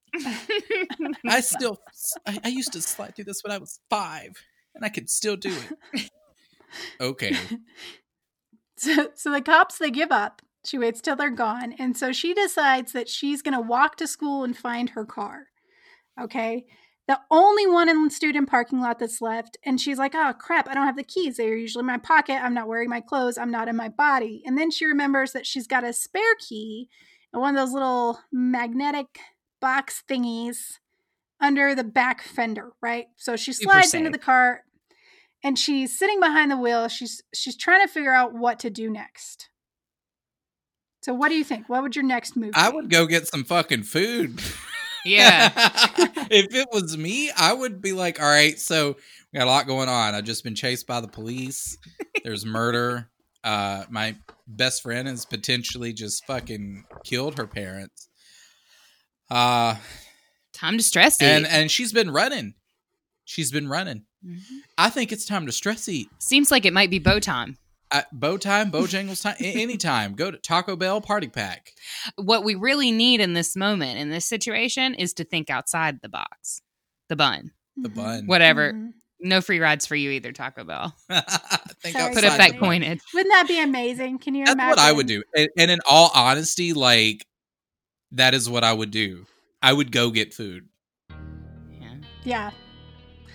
[1.27, 1.79] I still,
[2.27, 4.37] I, I used to slide through this when I was five,
[4.75, 5.55] and I could still do
[5.95, 6.11] it."
[7.01, 7.35] Okay,
[8.77, 10.43] So, so the cops they give up.
[10.69, 14.45] She waits till they're gone, and so she decides that she's gonna walk to school
[14.45, 15.47] and find her car.
[16.21, 16.67] Okay,
[17.07, 20.69] the only one in the student parking lot that's left, and she's like, "Oh crap!
[20.69, 21.39] I don't have the keys.
[21.39, 22.35] They're usually in my pocket.
[22.35, 23.39] I'm not wearing my clothes.
[23.39, 26.91] I'm not in my body." And then she remembers that she's got a spare key
[27.33, 29.19] and one of those little magnetic
[29.61, 30.79] box thingies
[31.41, 32.73] under the back fender.
[32.83, 33.07] Right.
[33.17, 34.65] So she slides into the car
[35.43, 36.89] and she's sitting behind the wheel.
[36.89, 39.49] She's she's trying to figure out what to do next.
[41.09, 41.71] So what do you think?
[41.71, 42.53] What would your next move?
[42.53, 42.61] Be?
[42.61, 42.77] I be?
[42.77, 44.43] would go get some fucking food.
[45.07, 45.51] yeah.
[46.31, 48.95] if it was me, I would be like, all right, so
[49.33, 50.15] we got a lot going on.
[50.15, 51.79] I've just been chased by the police.
[52.25, 53.09] There's murder.
[53.43, 58.11] Uh, my best friend has potentially just fucking killed her parents.
[59.31, 59.77] Uh,
[60.53, 61.25] Time to stress eat.
[61.25, 62.53] and and she's been running.
[63.25, 64.03] She's been running.
[64.23, 64.41] Mhm.
[64.77, 66.11] I think it's time to stress eat.
[66.19, 67.57] Seems like it might be Bo time.
[67.91, 70.15] Uh, Bo time, Bojangles time, a- anytime.
[70.15, 71.73] Go to Taco Bell Party Pack.
[72.17, 76.09] What we really need in this moment, in this situation, is to think outside the
[76.11, 76.61] box.
[77.09, 77.53] The bun.
[77.77, 77.95] The Mhm.
[77.95, 78.27] bun.
[78.27, 78.73] Whatever.
[78.75, 78.91] Mhm.
[79.21, 80.95] No free rides for you either, Taco Bell.
[81.83, 83.01] Think Sorry, Put up that the coinage.
[83.15, 84.19] Wouldn't that be amazing?
[84.19, 84.71] Can you That's imagine?
[84.71, 85.23] what I would do.
[85.35, 87.25] And, and in all honesty, like
[88.13, 89.27] that is what I would do.
[89.63, 90.69] I would go get food.
[91.11, 91.95] Yeah.
[92.25, 92.51] Yeah.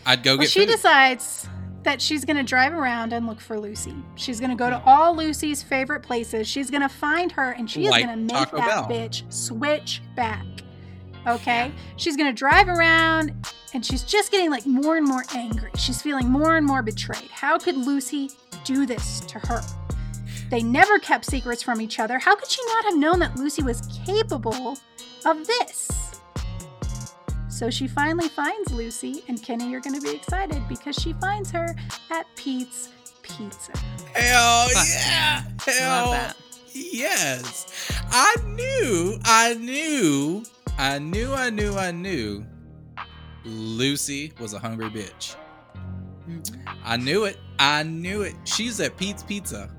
[0.05, 0.71] I'd go Well, get she food.
[0.73, 1.47] decides
[1.83, 3.95] that she's going to drive around and look for Lucy.
[4.15, 6.47] She's going to go to all Lucy's favorite places.
[6.47, 8.87] She's going to find her and she is Like going to make Taco that Bell.
[8.87, 10.45] bitch switch back.
[11.27, 11.71] Okay?
[11.97, 13.33] She's going to drive around
[13.73, 15.71] and she's just getting like more and more angry.
[15.77, 17.29] She's feeling more and more betrayed.
[17.31, 18.29] How could Lucy
[18.63, 19.61] do this to her?
[20.49, 22.19] They never kept secrets from each other.
[22.19, 24.77] How could she not have known that Lucy was capable
[25.25, 26.12] of this?
[27.53, 31.51] So she finally finds Lucy, and Kenny, you're going to be excited because she finds
[31.51, 31.75] her
[32.09, 32.89] at Pete's
[33.21, 33.71] Pizza.
[34.15, 35.43] Hell Fuck yeah!
[35.45, 36.35] Love Hell that.
[36.73, 37.91] yes!
[38.09, 40.43] I knew, I knew,
[40.79, 42.43] I knew, I knew, I knew.
[43.45, 45.35] Lucy was a hungry bitch.
[46.27, 46.69] Mm-hmm.
[46.83, 47.37] I knew it.
[47.59, 48.33] I knew it.
[48.45, 49.69] She's at Pete's Pizza.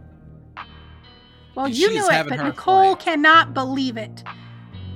[1.56, 3.00] Well, you knew it, but Nicole flight.
[3.00, 4.22] cannot believe it.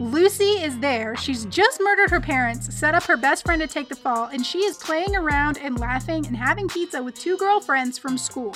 [0.00, 1.16] Lucy is there.
[1.16, 4.44] She's just murdered her parents, set up her best friend to take the fall, and
[4.46, 8.54] she is playing around and laughing and having pizza with two girlfriends from school.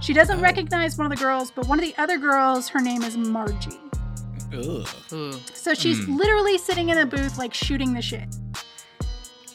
[0.00, 0.42] She doesn't Oh.
[0.42, 3.80] recognize one of the girls, but one of the other girls, her name is Margie.
[4.52, 4.86] Ugh.
[5.54, 6.16] So she's Hmm.
[6.16, 8.28] literally sitting in a booth, like shooting the shit.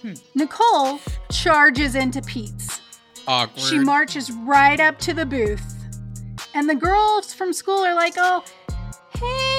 [0.01, 0.13] Hmm.
[0.33, 0.99] Nicole
[1.31, 2.81] charges into Pete's.
[3.27, 3.63] Awkward.
[3.63, 5.61] She marches right up to the booth.
[6.55, 8.43] And the girls from school are like, oh,
[9.19, 9.50] hey,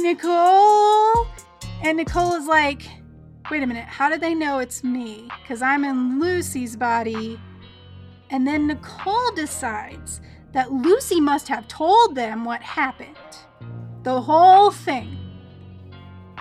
[0.00, 1.26] Nicole.
[1.82, 2.82] And Nicole is like,
[3.50, 5.28] wait a minute, how did they know it's me?
[5.42, 7.40] Because I'm in Lucy's body.
[8.30, 10.20] And then Nicole decides
[10.52, 13.16] that Lucy must have told them what happened.
[14.02, 15.16] The whole thing.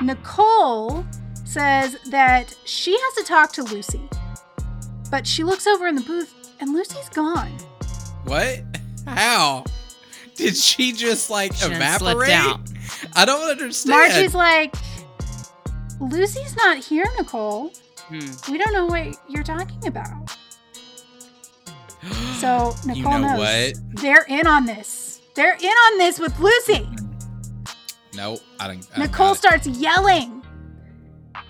[0.02, 1.06] Nicole
[1.46, 4.02] says that she has to talk to Lucy.
[5.12, 7.52] But she looks over in the booth and Lucy's gone.
[8.26, 8.62] What?
[9.06, 9.64] How?
[10.40, 12.32] Did she just like She evaporate?
[12.32, 12.62] out.
[13.16, 13.92] I don't understand.
[13.92, 14.74] Margie's like,
[16.00, 17.72] Lucy's not here, Nicole.
[18.08, 18.52] Hmm.
[18.52, 20.36] We don't know what you're talking about.
[22.40, 24.02] So You Nicole know knows what?
[24.02, 25.20] they're in on this.
[25.36, 26.88] They're in on this with Lucy.
[28.16, 28.88] No, I don't.
[28.96, 29.38] I Nicole got it.
[29.38, 30.42] starts yelling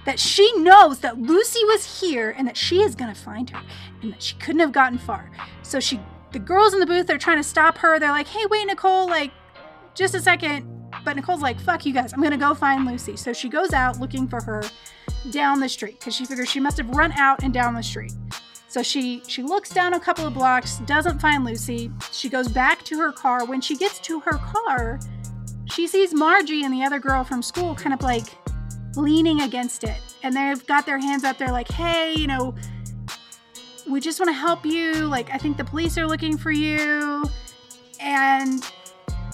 [0.06, 3.62] that she knows that Lucy was here and that she is gonna find her
[4.02, 5.30] and that she couldn't have gotten far.
[5.62, 6.00] So she,
[6.32, 8.00] the girls in the booth, they're trying to stop her.
[8.00, 9.08] They're like, "Hey, wait, Nicole!
[9.08, 9.32] Like,
[9.96, 10.66] just a second.
[11.06, 12.14] But Nicole's like, "Fuck you guys!
[12.14, 14.64] I'm gonna go find Lucy." So she goes out looking for her
[15.32, 18.14] down the street because she figures she must have run out and down the street.
[18.68, 21.92] So she she looks down a couple of blocks, doesn't find Lucy.
[22.12, 23.46] She goes back to her car.
[23.46, 25.00] When she gets to her car,
[25.66, 28.26] she sees Margie and the other girl from school kind of like
[28.96, 30.00] leaning against it.
[30.24, 32.56] And they've got their hands up there, like, hey, you know,
[33.90, 34.94] we just want to help you.
[35.06, 37.30] Like, I think the police are looking for you.
[38.00, 38.64] And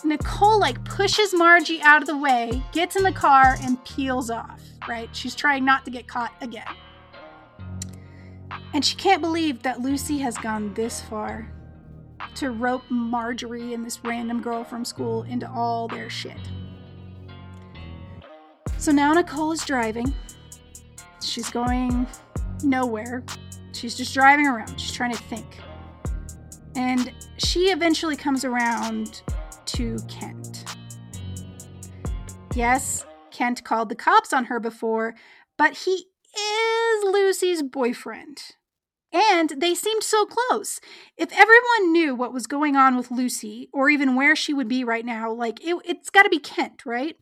[0.03, 4.61] Nicole, like, pushes Margie out of the way, gets in the car, and peels off,
[4.87, 5.09] right?
[5.15, 6.65] She's trying not to get caught again.
[8.73, 11.51] And she can't believe that Lucy has gone this far
[12.35, 16.37] to rope Marjorie and this random girl from school into all their shit.
[18.77, 20.13] So now Nicole is driving.
[21.21, 22.05] She's going
[22.63, 23.23] nowhere.
[23.76, 24.80] She's just driving around.
[24.80, 25.57] She's trying to think.
[26.76, 29.21] And she eventually comes around
[29.65, 30.65] to Kent.
[32.53, 35.15] Yes, Kent called the cops on her before,
[35.57, 36.05] but he
[36.38, 38.38] is Lucy's boyfriend.
[39.11, 40.80] And they seemed so close.
[41.17, 44.84] If everyone knew what was going on with Lucy, or even where she would be
[44.84, 47.15] right now, like it, it's got to be Kent, right?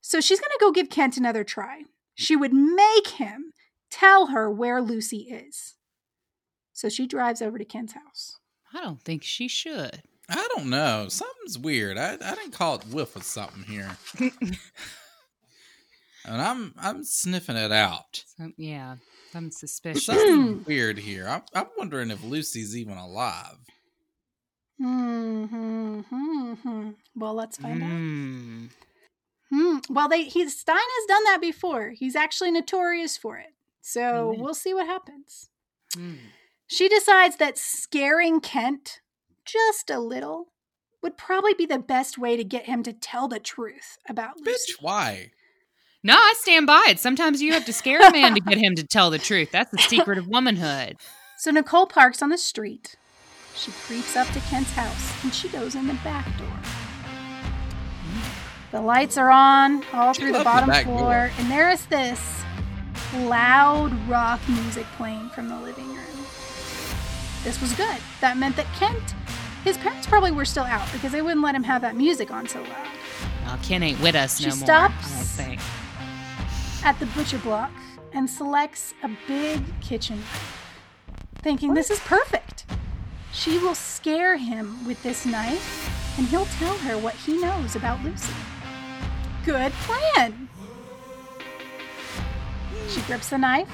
[0.00, 1.82] So she's going to go give Kent another try.
[2.14, 3.51] She would make him
[3.92, 5.74] tell her where Lucy is.
[6.72, 8.38] So she drives over to Kent's house.
[8.72, 10.02] I don't think she should.
[10.28, 11.08] I don't know.
[11.08, 11.98] Something's weird.
[11.98, 13.96] I, I didn't call it whiff with something here.
[16.24, 18.24] and I'm I'm sniffing it out.
[18.38, 18.96] So, yeah,
[19.34, 20.06] I'm suspicious.
[20.06, 21.28] Something weird here.
[21.28, 23.58] I'm, I'm wondering if Lucy's even alive.
[24.78, 26.90] Hmm, hmm, hmm, hmm.
[27.14, 27.90] Well, let's find out.
[27.90, 28.70] Mm.
[29.50, 29.78] Hmm.
[29.90, 31.90] Well, they he Stine has done that before.
[31.90, 33.52] He's actually notorious for it.
[33.82, 34.40] So Amen.
[34.42, 35.50] we'll see what happens.
[35.96, 36.16] Mm.
[36.68, 39.00] She decides that scaring Kent
[39.44, 40.52] just a little
[41.02, 44.72] would probably be the best way to get him to tell the truth about Lucy.
[44.72, 45.30] Bitch, why?
[46.04, 46.98] No, I stand by it.
[47.00, 49.50] Sometimes you have to scare a man to get him to tell the truth.
[49.50, 50.96] That's the secret of womanhood.
[51.38, 52.94] So Nicole parks on the street.
[53.54, 56.48] She creeps up to Kent's house and she goes in the back door.
[58.70, 61.30] The lights are on all She through the loves the bottom floor, door.
[61.38, 62.41] and there is this
[63.14, 66.26] loud rock music playing from the living room.
[67.44, 67.96] This was good.
[68.20, 69.14] That meant that Kent,
[69.64, 72.46] his parents probably were still out because they wouldn't let him have that music on
[72.48, 72.86] so loud.
[73.44, 74.64] Well, Ken ain't with us She no more.
[74.64, 75.38] stops.
[75.38, 75.60] I don't think.
[76.84, 77.72] at the butcher block
[78.12, 80.68] and selects a big kitchen knife,
[81.42, 82.64] thinking this is perfect.
[83.32, 88.02] She will scare him with this knife and he'll tell her what he knows about
[88.04, 88.32] Lucy.
[89.44, 90.41] Good plan.
[92.88, 93.68] She grips the knife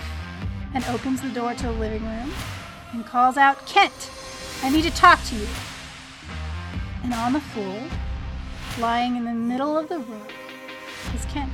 [0.74, 2.32] and opens the door to the living room
[2.92, 4.10] and calls out, Kent,
[4.62, 5.46] I need to talk to you.
[7.02, 7.80] And on the floor,
[8.78, 10.26] lying in the middle of the room,
[11.14, 11.52] is Kent.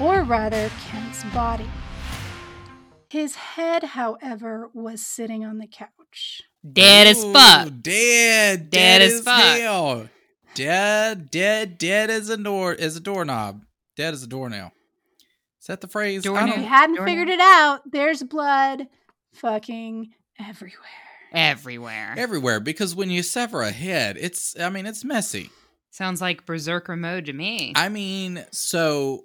[0.00, 1.68] Or rather, Kent's body.
[3.10, 6.42] His head, however, was sitting on the couch.
[6.70, 7.72] Dead as Ooh, fuck.
[7.80, 8.70] Dead.
[8.70, 9.58] Dead as as fuck.
[9.58, 10.08] hell.
[10.54, 13.64] Dead, dead, dead as a door as a doorknob.
[13.96, 14.72] Dead as a doornail.
[15.68, 16.22] Is that the phrase?
[16.26, 16.54] I Doornail.
[16.54, 17.12] If you hadn't Doornail.
[17.12, 18.88] figured it out, there's blood
[19.34, 20.78] fucking everywhere.
[21.34, 22.14] Everywhere.
[22.16, 25.50] Everywhere because when you sever a head, it's I mean it's messy.
[25.90, 27.74] Sounds like berserker mode to me.
[27.76, 29.24] I mean, so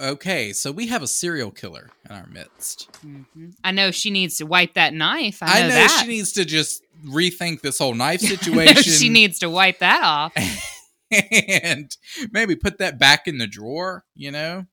[0.00, 2.88] okay, so we have a serial killer in our midst.
[3.04, 3.54] Mhm.
[3.64, 5.42] I know she needs to wipe that knife.
[5.42, 6.00] I know, I know that.
[6.02, 8.82] she needs to just rethink this whole knife situation.
[8.84, 10.32] she needs to wipe that off.
[11.10, 11.96] and
[12.30, 14.66] maybe put that back in the drawer, you know?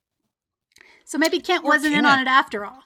[1.07, 2.83] So maybe Kent Or wasn't in on it after all.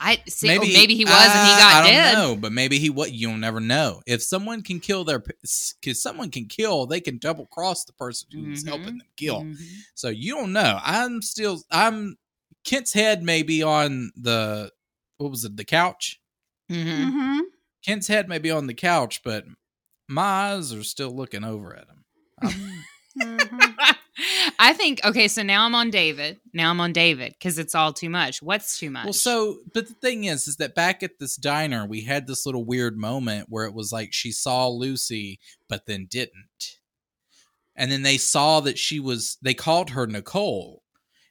[0.00, 0.48] I see.
[0.48, 2.14] Maybe, oh, maybe he was and he uh, got I don't dead.
[2.14, 4.00] know, but maybe he what you'll never know.
[4.06, 8.28] If someone can kill their cuz someone can kill, they can double cross the person
[8.32, 8.68] who's Mhm.
[8.68, 9.42] helping them kill.
[9.42, 9.56] Mhm.
[9.94, 10.80] So you don't know.
[10.82, 12.16] I'm still I'm
[12.64, 14.72] Kent's head may be on the
[15.18, 16.20] what was it, the couch?
[16.70, 16.84] Mhm.
[16.86, 17.38] Mm-hmm.
[17.84, 19.44] Kent's head may be on the couch, but
[20.08, 20.22] my
[20.54, 22.84] eyes are still looking over at him.
[24.58, 25.28] I think okay.
[25.28, 26.38] So now I'm on David.
[26.52, 28.42] Now I'm on David because it's all too much.
[28.42, 29.04] What's too much?
[29.04, 32.44] well, so but the thing is, is that back at this diner, we had this
[32.44, 36.78] little weird moment where it was like she saw Lucy, but then didn't,
[37.74, 39.38] and then they saw that she was.
[39.40, 40.82] They called her Nicole,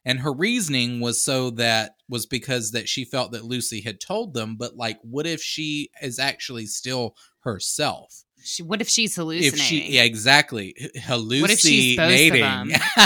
[0.04, 4.34] and her reasoning was so that was because that she felt that Lucy had told
[4.34, 4.56] them.
[4.58, 8.24] But like, what if she is actually still herself?
[8.44, 9.60] She- what if she's hallucinating?
[9.60, 11.42] If she, yeah, exactly, hallucinating.
[11.42, 12.70] What if she's both of them?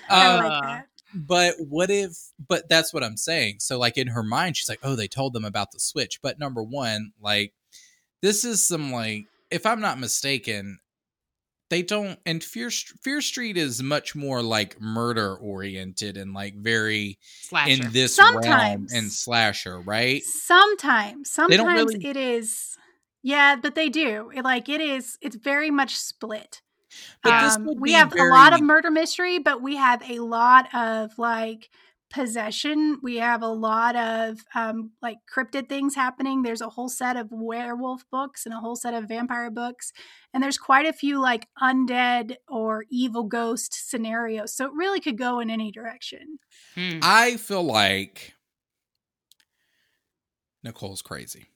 [0.08, 0.84] Uh, like.
[1.14, 2.16] But what if?
[2.48, 3.56] But that's what I'm saying.
[3.60, 6.38] So, like in her mind, she's like, "Oh, they told them about the switch." But
[6.38, 7.52] number one, like,
[8.22, 10.78] this is some like, if I'm not mistaken,
[11.72, 12.18] they don't.
[12.26, 17.70] And Fear Fear Street is much more like murder oriented and like very Slasher.
[17.72, 20.22] in this realm and slasher, right?
[20.22, 21.64] Sometimes, sometimes
[21.94, 22.76] really- it is.
[23.22, 24.30] Yeah, but they do.
[24.34, 25.16] It, like it is.
[25.22, 26.60] It's very much split.
[27.22, 30.02] But this Um, would we be have a lot of murder mystery, but we have
[30.10, 31.70] a lot of like
[32.12, 32.98] possession.
[33.02, 36.42] We have a lot of um, like cryptid things happening.
[36.42, 39.92] There's a whole set of werewolf books and a whole set of vampire books,
[40.32, 44.54] and there's quite a few like undead or evil ghost scenarios.
[44.54, 46.38] So it really could go in any direction.
[46.74, 47.00] Hmm.
[47.02, 48.34] I feel like
[50.62, 51.46] Nicole's crazy.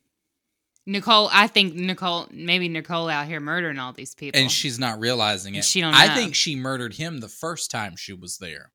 [0.88, 4.40] Nicole, I think Nicole, maybe Nicole out here murdering all these people.
[4.40, 5.64] and she's not realizing it.
[5.64, 8.70] She don't I think she murdered him the first time she was there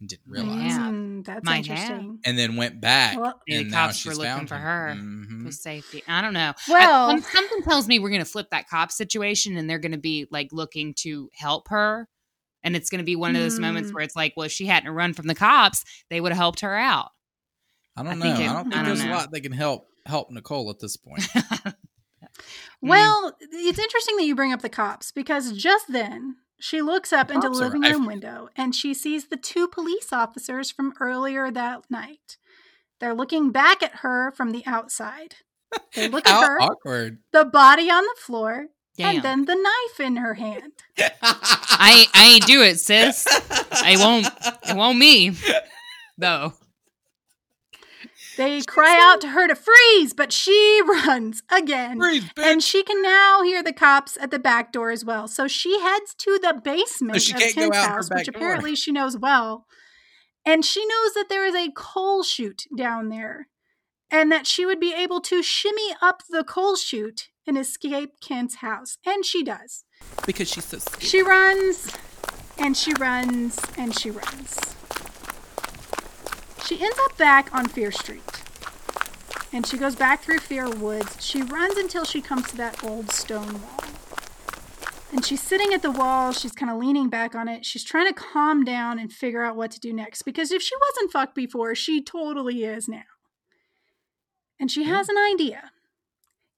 [0.00, 0.78] and didn't realize, Yeah.
[0.90, 1.78] Mm, that's Might have.
[1.78, 2.18] interesting.
[2.24, 3.18] and then went back.
[3.18, 4.60] Well- Maybe and now cops were she's looking for him.
[4.62, 4.94] her.
[4.96, 5.44] Mhm.
[5.46, 6.02] for safety.
[6.06, 6.52] I don't know.
[6.68, 9.92] Well- some- something tells me we're going to flip that cop situation, and they're going
[9.92, 12.08] to be like looking to help her,
[12.62, 13.94] and it's going to be one of those moments Mm.
[13.94, 16.60] where it's like, well, if she hadn't run from the cops, they would have helped
[16.60, 17.10] her out.
[17.96, 18.22] I don't I know.
[18.22, 20.68] think it- I don't think I don't there's a lot that can help help Nicole
[20.70, 21.22] at this point.
[22.36, 22.90] Mm.
[22.90, 27.30] Well, it's interesting that you bring up the cops because just then she looks up
[27.30, 28.06] into the living room everywhere.
[28.06, 32.36] window and she sees the two police officers from earlier that night.
[33.00, 35.36] They're looking back at her from the outside.
[35.94, 37.18] They look at her, awkward.
[37.32, 39.16] the body on the floor, Damn.
[39.16, 40.72] and then the knife in her hand.
[40.98, 43.26] I I ain't do it, sis.
[43.72, 44.26] I won't.
[44.68, 45.32] It won't me,
[46.16, 46.54] though.
[48.36, 51.98] They cry out to her to freeze, but she runs again.
[51.98, 52.24] Freeze.
[52.36, 55.26] And she can now hear the cops at the back door as well.
[55.28, 58.34] So she heads to the basement she of can't go Kent's out house, which door.
[58.36, 59.66] apparently she knows well.
[60.44, 63.48] And she knows that there is a coal chute down there,
[64.10, 68.56] and that she would be able to shimmy up the coal chute and escape Kent's
[68.56, 68.98] house.
[69.04, 69.84] And she does.
[70.24, 71.02] because she's so scared.
[71.02, 71.90] She runs,
[72.58, 74.75] and she runs, and she runs.
[76.66, 78.42] She ends up back on Fear Street.
[79.52, 81.24] And she goes back through Fear Woods.
[81.24, 83.84] She runs until she comes to that old stone wall.
[85.12, 86.32] And she's sitting at the wall.
[86.32, 87.64] She's kind of leaning back on it.
[87.64, 90.22] She's trying to calm down and figure out what to do next.
[90.22, 93.04] Because if she wasn't fucked before, she totally is now.
[94.58, 95.70] And she has an idea.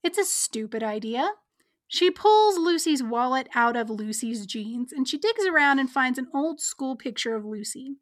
[0.03, 1.33] It's a stupid idea.
[1.87, 6.29] She pulls Lucy's wallet out of Lucy's jeans and she digs around and finds an
[6.35, 7.97] old school picture of Lucy.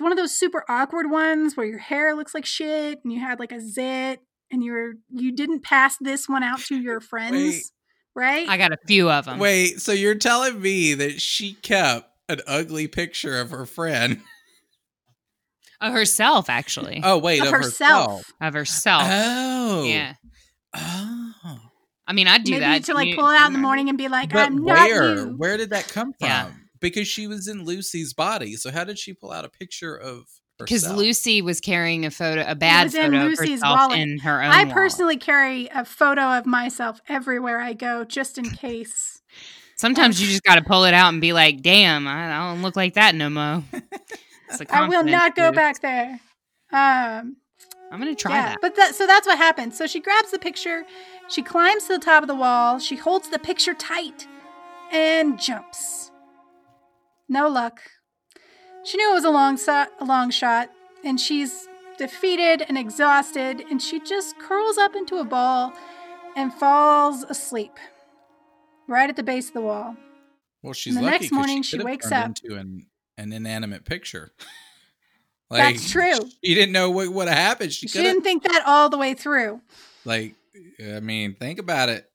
[0.00, 3.20] It's one of those super awkward ones where your hair looks like shit and you
[3.20, 4.20] had like a zit
[4.50, 7.62] and you're you didn't pass this one out to your friends, Wait.
[8.14, 8.48] right?
[8.48, 9.38] I got a few of them.
[9.38, 14.22] Wait, so you're telling me that she kept an ugly picture of her friend?
[15.82, 17.00] Of herself, actually.
[17.02, 18.06] Oh, wait, of of, herself.
[18.10, 18.32] herself.
[18.42, 19.02] Of herself.
[19.06, 19.84] Oh.
[19.84, 20.12] Yeah.
[20.76, 21.58] Oh.
[22.06, 22.84] I mean, I'd do Maybe that.
[22.84, 23.62] to like You- pull it out in the mm-hmm.
[23.62, 25.14] morning and be like, But I'm not where?
[25.16, 25.24] you.
[25.38, 26.28] Where did that come from?
[26.28, 26.50] Yeah.
[26.80, 28.56] Because she was in Lucy's body.
[28.56, 30.24] So how did she pull out a picture of
[30.58, 30.90] because?
[30.90, 33.98] Lucy was carrying a photo, a bad was in photo of Lucy's herself wallet.
[33.98, 34.50] in her own.
[34.50, 34.74] I wallet.
[34.74, 39.22] personally carry a photo of myself everywhere I go, just in case.
[39.76, 42.62] Sometimes you just got to pull it out and be like, "Damn, I, I don't
[42.62, 43.62] look like that no more."
[44.70, 45.56] I will not go boost.
[45.56, 46.20] back there.
[46.72, 47.36] Um,
[47.90, 48.58] I'm gonna try yeah, that.
[48.60, 49.76] but that so that's what happens.
[49.76, 50.84] So she grabs the picture,
[51.28, 54.28] she climbs to the top of the wall, she holds the picture tight,
[54.92, 56.09] and jumps.
[57.30, 57.80] No luck.
[58.84, 60.70] She knew it was a long so- a long shot,
[61.04, 65.72] and she's defeated and exhausted, and she just curls up into a ball
[66.36, 67.72] and falls asleep
[68.88, 69.96] right at the base of the wall.
[70.62, 72.26] Well, she's the lucky next morning, she could have wakes up.
[72.26, 74.32] into an, an inanimate picture.
[75.50, 76.18] like, That's true.
[76.44, 77.72] She didn't know what would have happened.
[77.72, 79.60] She She didn't think that all the way through.
[80.04, 80.34] like.
[80.84, 82.09] I mean, think about it.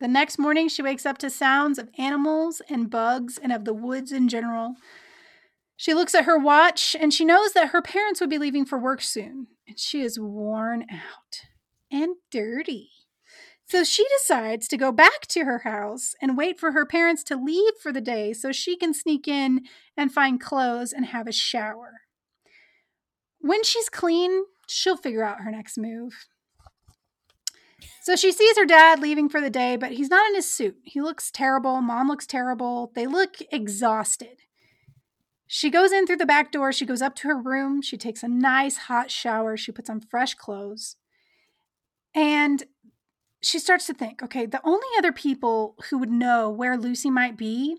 [0.00, 3.74] The next morning, she wakes up to sounds of animals and bugs and of the
[3.74, 4.76] woods in general.
[5.76, 8.78] She looks at her watch and she knows that her parents would be leaving for
[8.78, 11.42] work soon, and she is worn out
[11.90, 12.90] and dirty.
[13.68, 17.36] So she decides to go back to her house and wait for her parents to
[17.36, 19.62] leave for the day so she can sneak in
[19.96, 22.02] and find clothes and have a shower.
[23.40, 26.26] When she's clean, she'll figure out her next move.
[28.08, 30.78] So she sees her dad leaving for the day, but he's not in his suit.
[30.82, 31.82] He looks terrible.
[31.82, 32.90] Mom looks terrible.
[32.94, 34.38] They look exhausted.
[35.46, 36.72] She goes in through the back door.
[36.72, 37.82] She goes up to her room.
[37.82, 39.58] She takes a nice hot shower.
[39.58, 40.96] She puts on fresh clothes.
[42.14, 42.62] And
[43.42, 47.36] she starts to think okay, the only other people who would know where Lucy might
[47.36, 47.76] be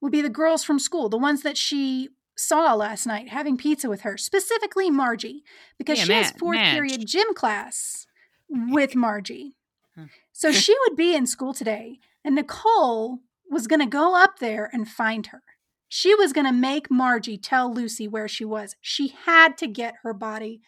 [0.00, 3.88] would be the girls from school, the ones that she saw last night having pizza
[3.88, 5.44] with her, specifically Margie,
[5.78, 8.07] because Yeah, she has fourth period gym class
[8.48, 9.54] with Margie.
[9.94, 10.04] Hmm.
[10.32, 13.20] So she would be in school today, and Nicole
[13.50, 15.42] was going to go up there and find her.
[15.88, 18.76] She was going to make Margie tell Lucy where she was.
[18.80, 20.60] She had to get her body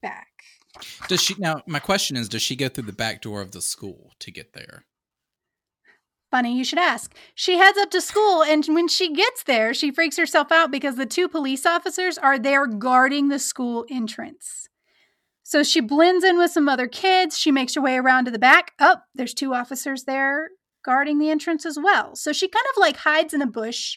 [0.00, 0.28] back.
[1.08, 1.62] Does she now?
[1.66, 4.52] My question is: Does she go through the back door of the school to get
[4.52, 4.84] there?
[6.30, 7.14] Funny you should ask.
[7.34, 10.96] She heads up to school, and when she gets there, she freaks herself out because
[10.96, 14.67] the two police officers are there guarding the school entrance.
[15.48, 17.38] So she blends in with some other kids.
[17.38, 18.72] She makes her way around to the back.
[18.78, 20.50] Oh, there's two officers there
[20.84, 22.14] guarding the entrance as well.
[22.16, 23.96] So she kind of like hides in a bush.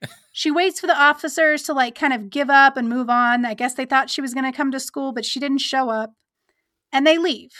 [0.34, 3.44] She waits for the officers to like kind of give up and move on.
[3.44, 5.90] I guess they thought she was going to come to school, but she didn't show
[5.90, 6.14] up.
[6.90, 7.50] And they leave.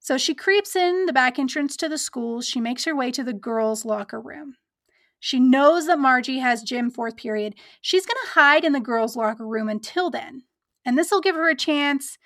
[0.00, 2.42] So she creeps in the back entrance to the school.
[2.42, 4.56] She makes her way to the girls' locker room.
[5.18, 7.54] She knows that Margie has gym fourth period.
[7.80, 10.42] She's going to hide in the girls' locker room until then.
[10.86, 12.16] And this will give her a chance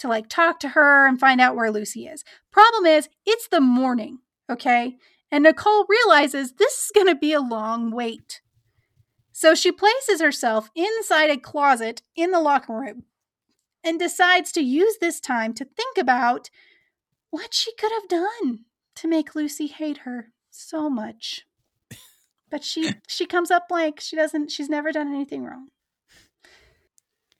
[0.00, 2.24] to like talk to her and find out where Lucy is.
[2.52, 4.18] Problem is, it's the morning,
[4.50, 4.96] okay?
[5.30, 8.40] And Nicole realizes this is going to be a long wait.
[9.32, 13.04] So she places herself inside a closet in the locker room
[13.84, 16.50] and decides to use this time to think about
[17.30, 18.64] what she could have done
[18.96, 21.46] to make Lucy hate her so much.
[22.50, 24.00] But she she comes up blank.
[24.00, 25.68] She doesn't she's never done anything wrong.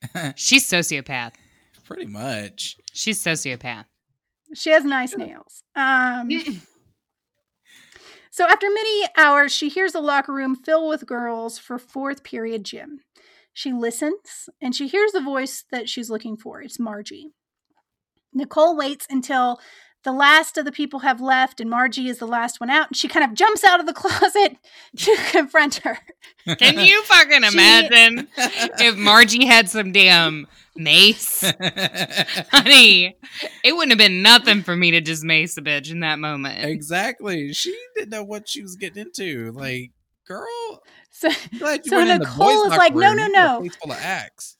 [0.35, 1.33] She's sociopath.
[1.85, 2.77] Pretty much.
[2.93, 3.85] She's sociopath.
[4.53, 5.63] She has nice nails.
[5.75, 6.29] Um
[8.31, 12.63] So after many hours, she hears the locker room fill with girls for fourth period
[12.63, 13.01] gym.
[13.53, 16.61] She listens and she hears the voice that she's looking for.
[16.61, 17.31] It's Margie.
[18.33, 19.59] Nicole waits until
[20.03, 22.87] the last of the people have left and Margie is the last one out.
[22.87, 24.57] And she kind of jumps out of the closet
[24.97, 25.99] to confront her.
[26.57, 31.41] Can you fucking She- imagine if Margie had some damn mace?
[32.51, 33.17] Honey,
[33.63, 36.63] it wouldn't have been nothing for me to just mace a bitch in that moment.
[36.63, 37.51] exactly.
[37.53, 39.51] She didn't know what she was getting into.
[39.51, 39.91] Like,
[40.27, 40.47] girl,
[41.11, 43.31] So So the Nicole is like, "No, room.
[43.33, 44.55] no, You a no." full of axe.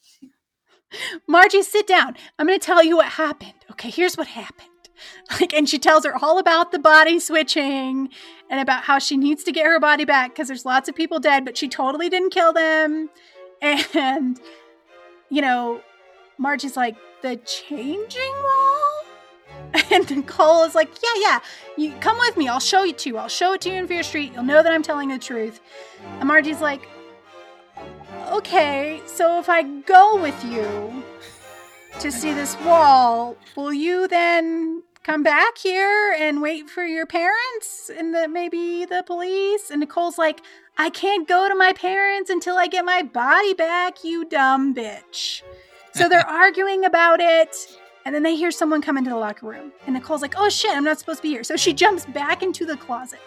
[1.27, 2.15] Margie, sit down.
[2.37, 3.53] I'm going to tell you what happened.
[3.71, 4.67] Okay, here's what happened.
[5.39, 8.09] Like, and she tells her all about the body switching
[8.49, 11.19] and about how she needs to get her body back because there's lots of people
[11.19, 13.09] dead, but she totally didn't kill them.
[13.61, 14.39] And,
[15.29, 15.81] you know,
[16.37, 18.79] Margie's like, the changing wall?
[19.91, 21.39] And Nicole is like, yeah, yeah,
[21.77, 22.47] you come with me.
[22.47, 23.17] I'll show you to you.
[23.17, 24.33] I'll show it to you in Fear Street.
[24.33, 25.59] You'll know that I'm telling the truth.
[26.19, 26.87] And Margie's like,
[28.27, 31.03] okay, so if I go with you
[31.99, 37.89] to see this wall, will you then come back here and wait for your parents
[37.97, 39.71] and the maybe the police?
[39.71, 40.41] And Nicole's like,
[40.77, 45.41] I can't go to my parents until I get my body back, you dumb bitch.
[45.95, 47.55] So they're arguing about it.
[48.05, 49.71] And then they hear someone come into the locker room.
[49.87, 51.43] And Nicole's like, oh shit, I'm not supposed to be here.
[51.43, 53.19] So she jumps back into the closet.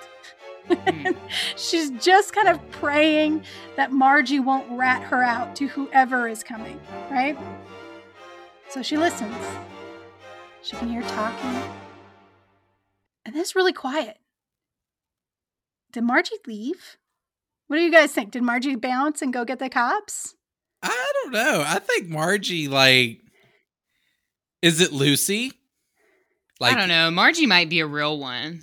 [0.70, 1.16] Mhm.
[1.56, 3.42] She's just kind of praying
[3.74, 6.80] that Margie won't rat her out to whoever is coming,
[7.10, 7.36] right?
[8.68, 9.34] So she listens.
[10.62, 11.62] She can hear talking.
[13.24, 14.18] And then it's really quiet.
[15.92, 16.96] Did Margie leave?
[17.66, 18.30] What do you guys think?
[18.30, 20.34] Did Margie bounce and go get the cops?
[20.82, 21.64] I don't know.
[21.66, 23.20] I think Margie like
[24.62, 25.52] is it Lucy?
[26.60, 27.10] Like, I don't know.
[27.10, 28.62] Margie might be a real one.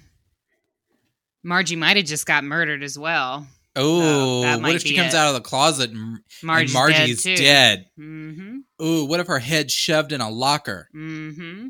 [1.44, 3.46] Margie might have just got murdered as well.
[3.76, 5.18] Oh, that what if she comes it.
[5.18, 7.38] out of the closet and, Margie's, and Margie's dead.
[7.38, 7.44] Too.
[7.44, 7.86] dead?
[8.00, 8.86] Mm-hmm.
[8.86, 10.90] Ooh, what if her head shoved in a locker?
[10.96, 11.68] Mm-hmm.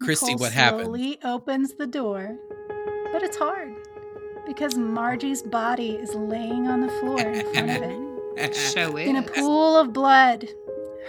[0.00, 0.84] Christy, Nicole what happened?
[0.84, 2.36] slowly opens the door,
[3.12, 3.74] but it's hard
[4.46, 8.54] because Margie's body is laying on the floor in front of it.
[8.54, 9.08] Show it.
[9.08, 10.48] In a pool of blood,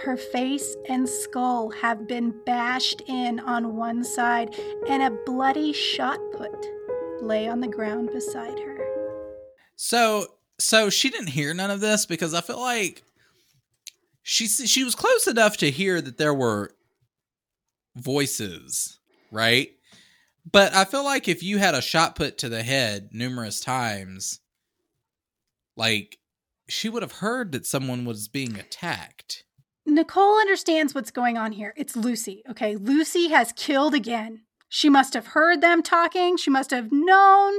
[0.02, 4.54] her face and skull have been bashed in on one side,
[4.88, 6.66] and a bloody shot put
[7.22, 8.78] lay on the ground beside her.
[9.76, 10.26] So,
[10.58, 13.04] so she didn't hear none of this because I feel like
[14.22, 16.72] she she was close enough to hear that there were
[17.96, 18.98] voices,
[19.30, 19.70] right?
[20.50, 24.40] But I feel like if you had a shot put to the head numerous times,
[25.76, 26.18] like
[26.68, 29.44] she would have heard that someone was being attacked.
[29.86, 31.74] Nicole understands what's going on here.
[31.76, 32.76] It's Lucy, okay?
[32.76, 34.42] Lucy has killed again.
[34.68, 36.36] She must have heard them talking.
[36.36, 37.54] She must have known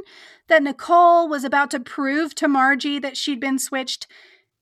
[0.48, 4.08] that Nicole was about to prove to Margie that she'd been switched.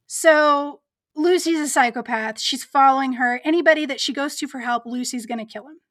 [0.07, 0.81] So
[1.19, 2.39] Lucy's a psychopath.
[2.39, 3.41] She's following her.
[3.43, 5.81] Anybody that she goes to for help, Lucy's going to kill him.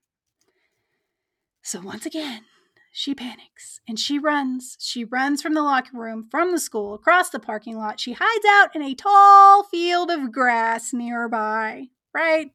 [1.63, 2.45] So once again,
[2.93, 4.79] she panics and she runs.
[4.81, 8.01] She runs from the locker room, from the school, across the parking lot.
[8.01, 12.51] She hides out in a tall field of grass nearby, right?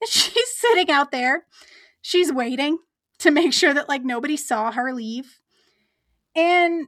[0.00, 1.44] And she's sitting out there.
[2.00, 2.78] She's waiting
[3.18, 5.40] to make sure that like nobody saw her leave.
[6.34, 6.86] And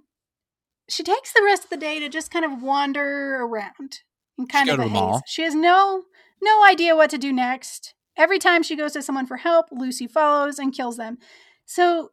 [0.88, 4.00] she takes the rest of the day to just kind of wander around
[4.39, 5.20] in kind of a haze.
[5.26, 6.05] She has no
[6.43, 7.95] no idea what to do next.
[8.16, 11.18] Every time she goes to someone for help, Lucy follows and kills them.
[11.66, 12.11] So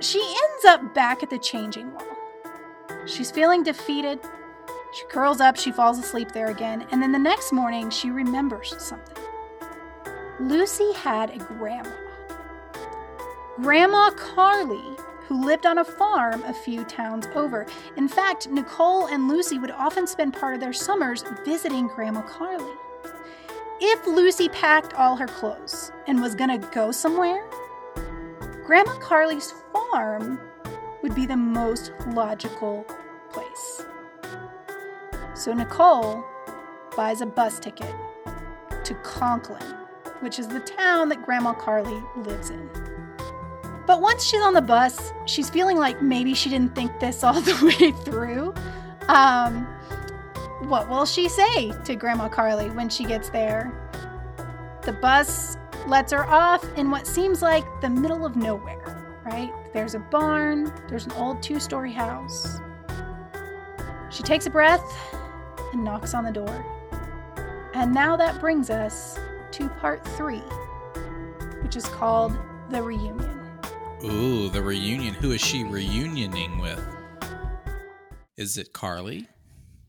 [0.00, 2.02] she ends up back at the changing wall.
[3.06, 4.20] She's feeling defeated.
[4.92, 8.74] She curls up, she falls asleep there again, and then the next morning she remembers
[8.82, 9.22] something.
[10.40, 11.90] Lucy had a grandma.
[13.60, 14.96] Grandma Carly,
[15.28, 17.66] who lived on a farm a few towns over.
[17.96, 22.72] In fact, Nicole and Lucy would often spend part of their summers visiting Grandma Carly.
[23.80, 27.44] If Lucy packed all her clothes and was gonna go somewhere,
[28.64, 30.40] Grandma Carly's farm
[31.02, 32.86] would be the most logical
[33.30, 33.84] place.
[35.34, 36.24] So Nicole
[36.96, 37.94] buys a bus ticket
[38.84, 39.62] to Conklin,
[40.20, 42.95] which is the town that Grandma Carly lives in.
[43.86, 47.40] But once she's on the bus, she's feeling like maybe she didn't think this all
[47.40, 48.52] the way through.
[49.08, 49.66] Um,
[50.68, 53.72] what will she say to Grandma Carly when she gets there?
[54.82, 55.56] The bus
[55.86, 59.52] lets her off in what seems like the middle of nowhere, right?
[59.72, 62.60] There's a barn, there's an old two story house.
[64.10, 64.84] She takes a breath
[65.72, 66.64] and knocks on the door.
[67.74, 69.18] And now that brings us
[69.52, 70.42] to part three,
[71.62, 72.36] which is called
[72.70, 73.35] The Reunion.
[74.04, 75.14] Ooh, the reunion.
[75.14, 76.80] Who is she reunioning with?
[78.36, 79.26] Is it Carly?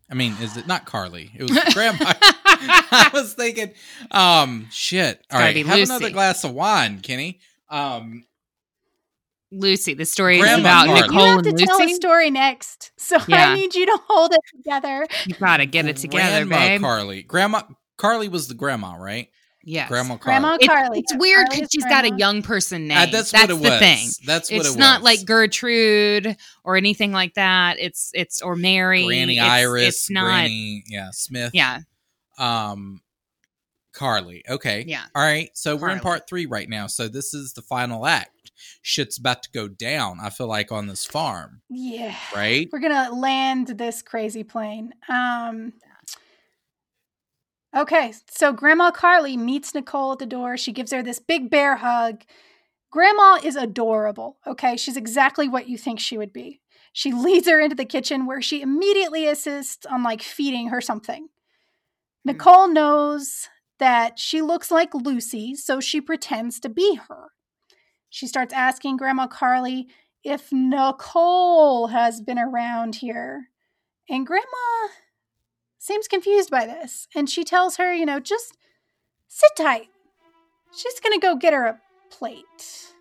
[0.09, 1.31] I mean, is it not Carly?
[1.35, 2.13] It was Grandma.
[2.23, 3.73] I was thinking,
[4.11, 5.21] um, shit.
[5.31, 5.83] All gotta have Lucy.
[5.83, 7.39] another glass of wine, Kenny.
[7.69, 8.23] Um,
[9.51, 9.93] Lucy.
[9.93, 11.01] The story Grandma is about Carly.
[11.01, 11.93] Nicole you have to and tell a Lucy.
[11.95, 13.49] story next, so Yeah.
[13.49, 15.05] I need you to hold it together.
[15.25, 16.81] You gotta get it together, Grandma babe.
[16.81, 17.23] Carly.
[17.23, 17.61] Grandma
[17.97, 19.27] Carly was the grandma, right?
[19.67, 19.87] Yes.
[19.89, 20.39] Grandma Carly.
[20.39, 20.99] Grandma It's, Carly.
[20.99, 22.97] it's weird because she's got a young person name.
[22.97, 23.79] Uh, that's, that's what it the was.
[23.79, 24.09] thing.
[24.25, 24.75] That's what it's it was.
[24.75, 27.77] It's not like Gertrude or anything like that.
[27.79, 29.05] It's it's or Mary.
[29.05, 29.87] Granny It's- Iris.
[29.87, 30.23] It's not.
[30.25, 31.51] Granny, yeah, Smith.
[31.53, 31.81] Yeah.
[32.39, 33.01] Um,
[33.93, 34.43] Carly.
[34.47, 34.83] Okay.
[34.87, 35.03] Yeah.
[35.15, 35.49] All right.
[35.53, 36.85] So we're in part three right now.
[36.87, 38.51] So this is the final act.
[38.83, 40.19] Shit's about to go down.
[40.21, 42.15] I feel like on this farm, Yeah.
[42.35, 42.69] right?
[42.71, 44.93] We're gonna land this crazy plane.
[45.09, 45.73] Um
[47.75, 50.57] Okay, so Grandma Carly meets Nicole at the door.
[50.57, 52.23] She gives her this big bear hug.
[52.89, 54.77] Grandma is adorable, okay?
[54.77, 56.61] She's exactly what you think she would be.
[56.93, 61.27] She leads her into the kitchen where she immediately assists on like feeding her something.
[62.23, 62.31] Hmm.
[62.31, 63.49] Nicole knows
[63.79, 67.27] that she looks like Lucy, so she pretends to be her.
[68.09, 69.87] She starts asking Grandma Carly
[70.23, 73.49] if Nicole has been around here.
[74.09, 74.87] And Grandma
[75.87, 77.07] seems confused by this.
[77.15, 78.57] And she tells her, you know, just
[79.27, 79.87] sit tight.
[80.75, 81.79] she's gonna go get her a
[82.11, 82.93] plate.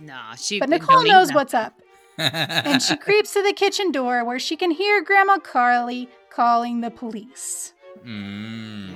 [0.00, 0.58] Nah, she.
[0.58, 1.74] But Nicole knows what's up,
[2.18, 6.90] and she creeps to the kitchen door where she can hear Grandma Carly calling the
[6.90, 7.74] police.
[8.04, 8.94] Mm.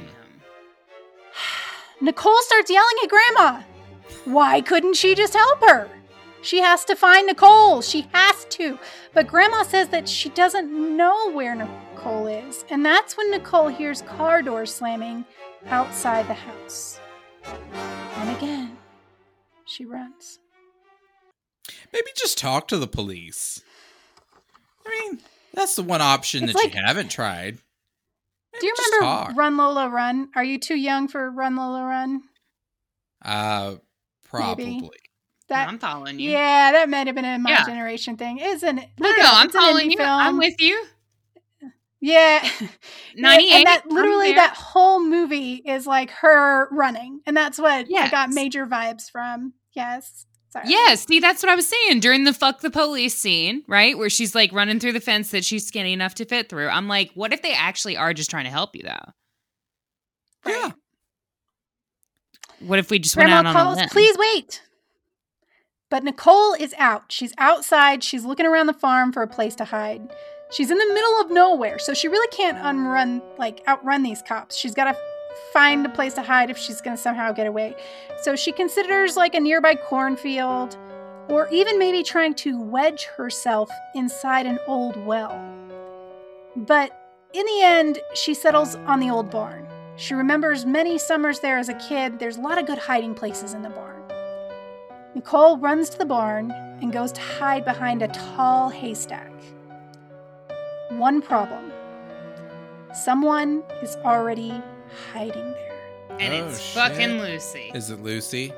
[2.01, 3.63] Nicole starts yelling at Grandma.
[4.25, 5.89] Why couldn't she just help her?
[6.43, 7.81] She has to find Nicole.
[7.83, 8.79] She has to.
[9.15, 12.65] But Grandma says that she doesn't know where Nicole is.
[12.69, 15.25] And that's when Nicole hears car doors slamming
[15.69, 17.01] outside the house.
[17.45, 18.77] And again,
[19.65, 20.41] she runs.
[21.93, 23.63] Maybe just talk to the police.
[24.85, 25.21] I mean,
[25.55, 27.59] that's the one option It's that like- you haven't tried.
[28.61, 29.37] Do you remember talk.
[29.37, 30.29] Run Lola Run?
[30.37, 32.23] Are you too young for Run Lola Run?
[33.25, 33.77] Uh,
[34.25, 34.81] probably.
[35.53, 36.31] That I'm following you.
[36.31, 37.65] yeah, that might have been a my Yeah.
[37.65, 38.89] generation thing, isn't it?
[38.99, 39.35] No, Look no, up.
[39.37, 39.97] I'm following you.
[39.97, 40.09] Film.
[40.11, 40.85] I'm with you.
[42.01, 42.47] Yeah.
[43.17, 43.53] 98.
[43.55, 47.21] And that literally that whole movie is like her running.
[47.27, 49.53] And that's what I got major vibes from.
[49.75, 50.27] Yes.
[50.51, 50.65] Sorry.
[50.69, 53.97] Yeah, see, that's what I was saying during the fuck the police scene, right?
[53.97, 56.69] Where she's like running through the fence that she's skinny enough to fit through.
[56.69, 59.13] I'm like, what if they actually are just trying to help you, though?
[60.51, 60.73] Yeah.
[62.61, 63.89] What if we just Grandma went out on a calls, limb?
[63.89, 64.61] please wait.
[65.93, 67.13] But Nicole is out.
[67.13, 68.03] She's outside.
[68.03, 70.11] She's looking around the farm for a place to hide.
[70.51, 74.57] She's in the middle of nowhere, so she really can't unrun, like, outrun these cops.
[74.57, 74.97] She's got to
[75.53, 77.77] find a place to hide if she's going to somehow get away.
[78.23, 80.79] So she considers, like, a nearby cornfield,
[81.29, 85.39] or even maybe trying to wedge herself inside an old well.
[86.57, 86.91] But
[87.35, 89.67] in the end, she settles on the old barn.
[89.97, 92.19] She remembers many summers there as a kid.
[92.19, 93.92] There's a lot of good hiding places in the barn.
[95.15, 99.31] Nicole runs to the barn and goes to hide behind a tall haystack.
[100.91, 101.71] One problem
[102.95, 104.53] someone is already
[105.13, 105.73] hiding there.
[106.21, 106.75] and Oh, it's shit.
[106.75, 107.71] fucking Lucy.
[107.75, 108.53] Is it Lucy?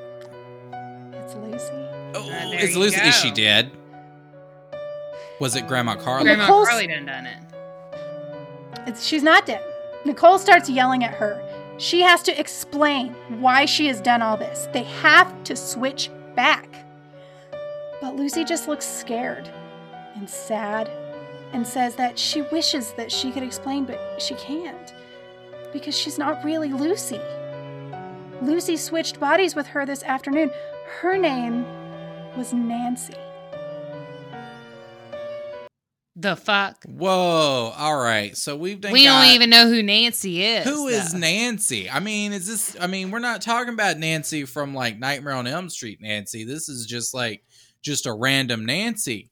[1.13, 1.71] It's Lucy.
[2.13, 2.99] Oh, ah, there is you Lucy?
[2.99, 3.71] Is she dead?
[5.39, 6.25] Was it Grandma Carly?
[6.25, 7.37] Grandma Nicole's- Carly done done it.
[8.87, 9.63] It's, she's not dead.
[10.03, 11.41] Nicole starts yelling at her.
[11.77, 14.67] She has to explain why she has done all this.
[14.73, 16.67] They have to switch back.
[18.01, 19.49] But Lucy just looks scared
[20.15, 20.89] and sad
[21.53, 24.93] and says that she wishes that she could explain, but she can't
[25.71, 27.19] because she's not really Lucy.
[28.41, 30.51] Lucy switched bodies with her this afternoon.
[30.99, 31.65] Her name
[32.37, 33.15] was Nancy.
[36.17, 36.81] The fuck?
[36.85, 37.73] Whoa!
[37.75, 38.93] All right, so we've done.
[38.93, 40.63] We got- don't even know who Nancy is.
[40.63, 41.17] Who is though.
[41.19, 41.89] Nancy?
[41.89, 42.77] I mean, is this?
[42.79, 45.99] I mean, we're not talking about Nancy from like Nightmare on Elm Street.
[46.01, 46.45] Nancy.
[46.45, 47.43] This is just like
[47.81, 49.29] just a random Nancy,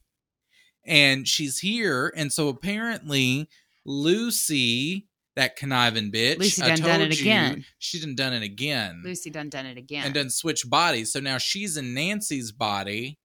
[0.85, 3.47] and she's here, and so apparently
[3.85, 7.65] Lucy, that conniving bitch, Lucy I done done it you, again.
[7.79, 9.01] She done done it again.
[9.05, 10.05] Lucy done done it again.
[10.05, 11.11] and done switch bodies.
[11.11, 13.19] So now she's in Nancy's body.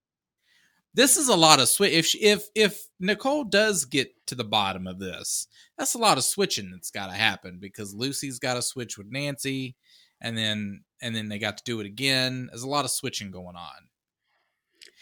[0.98, 1.92] This is a lot of switch.
[1.92, 5.46] If she, if if Nicole does get to the bottom of this,
[5.78, 9.06] that's a lot of switching that's got to happen because Lucy's got to switch with
[9.08, 9.76] Nancy,
[10.20, 12.48] and then and then they got to do it again.
[12.50, 13.86] There's a lot of switching going on.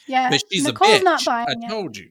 [0.06, 1.04] Yeah, But she's Nicole's a bitch.
[1.04, 1.68] not buying I it.
[1.70, 2.10] told you.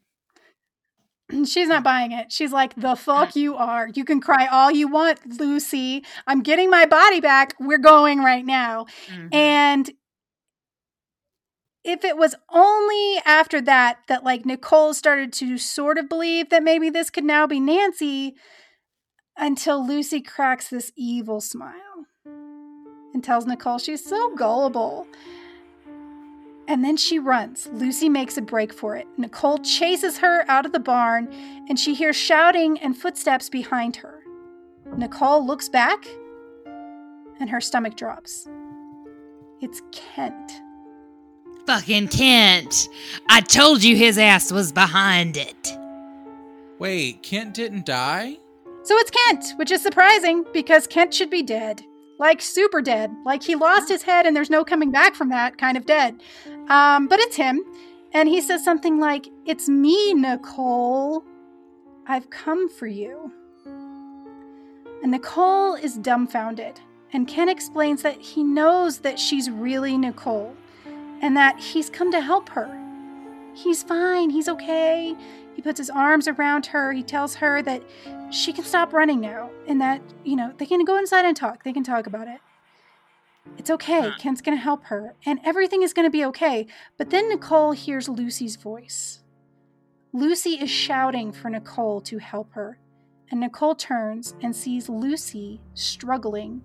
[1.45, 2.31] She's not buying it.
[2.31, 3.89] She's like, the fuck you are.
[3.93, 6.03] You can cry all you want, Lucy.
[6.27, 7.55] I'm getting my body back.
[7.59, 8.85] We're going right now.
[9.09, 9.33] Mhm.
[9.33, 9.91] And
[11.85, 16.63] if it was only after that that like Nicole started to sort of believe that
[16.63, 18.35] maybe this could now be Nancy
[19.37, 22.07] until Lucy cracks this evil smile
[23.13, 25.05] and tells Nicole she's so gullible.
[26.67, 27.69] And then she runs.
[27.71, 29.05] Lucy makes a break for it.
[29.17, 31.31] Nicole chases her out of the barn
[31.69, 34.23] and she hears shouting and footsteps behind her.
[34.97, 36.07] Nicole looks back
[37.39, 38.47] and her stomach drops.
[39.61, 40.51] It's Kent.
[41.65, 42.89] Fucking Kent.
[43.27, 45.77] I told you his ass was behind it.
[46.77, 48.37] Wait, Kent didn't die.
[48.83, 51.81] So it's Kent, which is surprising because Kent should be dead.
[52.19, 53.11] Like super dead.
[53.25, 56.21] Like he lost his head and there's no coming back from that, kind of dead.
[56.69, 57.63] Um, but it's him.
[58.13, 61.23] And he says something like, It's me, Nicole.
[62.07, 63.33] I've come for you.
[65.01, 66.79] And Nicole is dumbfounded.
[67.11, 70.55] And Ken explains that he knows that she's really Nicole
[71.25, 72.69] and that he's come to help her.
[73.55, 74.29] He's fine.
[74.29, 75.15] He's okay.
[75.55, 76.93] He puts his arms around her.
[76.93, 77.81] He tells her that
[78.29, 81.63] she can stop running now and that, you know, they can go inside and talk.
[81.63, 82.41] They can talk about it.
[83.57, 84.01] It's okay.
[84.01, 84.17] Huh.
[84.19, 86.67] Kent's going to help her and everything is going to be okay.
[86.95, 89.23] But then Nicole hears Lucy's voice.
[90.13, 92.77] Lucy is shouting for Nicole to help her.
[93.31, 96.61] And Nicole turns and sees Lucy struggling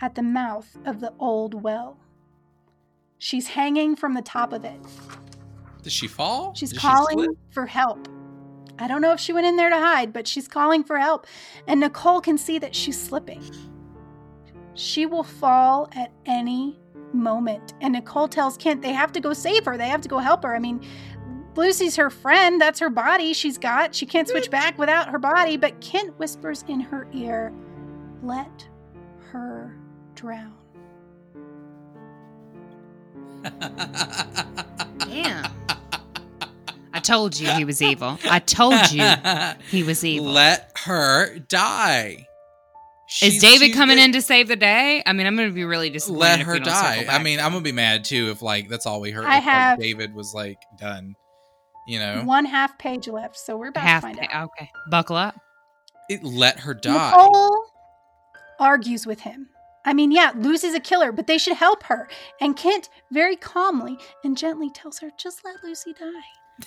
[0.00, 1.98] at the mouth of the old well.
[3.18, 4.80] She's hanging from the top of it.
[5.82, 6.54] Does she fall?
[6.54, 7.36] She's she calling slip?
[7.50, 8.08] for help.
[8.78, 11.26] I don't know if she went in there to hide, but she's calling for help.
[11.66, 13.42] And Nicole can see that she's slipping.
[14.74, 16.78] She will fall at any
[17.12, 17.74] moment.
[17.80, 19.76] And Nicole tells Kent they have to go save her.
[19.76, 20.54] They have to go help her.
[20.54, 20.84] I mean,
[21.54, 22.60] Lucy's her friend.
[22.60, 23.94] That's her body she's got.
[23.94, 25.56] She can't switch back without her body.
[25.56, 27.52] But Kent whispers in her ear,
[28.22, 28.68] let
[29.30, 29.76] her
[30.16, 30.63] drown.
[35.00, 35.50] Damn.
[36.92, 38.18] I told you he was evil.
[38.24, 39.04] I told you
[39.70, 40.28] he was evil.
[40.32, 42.26] Let her die.
[43.22, 45.02] Is David coming good- in to save the day?
[45.06, 46.20] I mean, I'm going to be really disappointed.
[46.20, 47.06] Let if her we don't die.
[47.08, 49.24] I mean, I'm gonna be mad too if like that's all we heard.
[49.24, 51.14] I if, like, have- David was like done.
[51.86, 54.02] You know, One half page left, so we're about half.
[54.02, 54.50] to find pa- out.
[54.58, 55.38] okay, buckle up.
[56.08, 57.10] it, let her die.
[57.10, 57.66] Nicole
[58.58, 59.48] argues with him.
[59.84, 62.08] I mean, yeah, Lucy's a killer, but they should help her.
[62.40, 66.66] And Kent very calmly and gently tells her, just let Lucy die.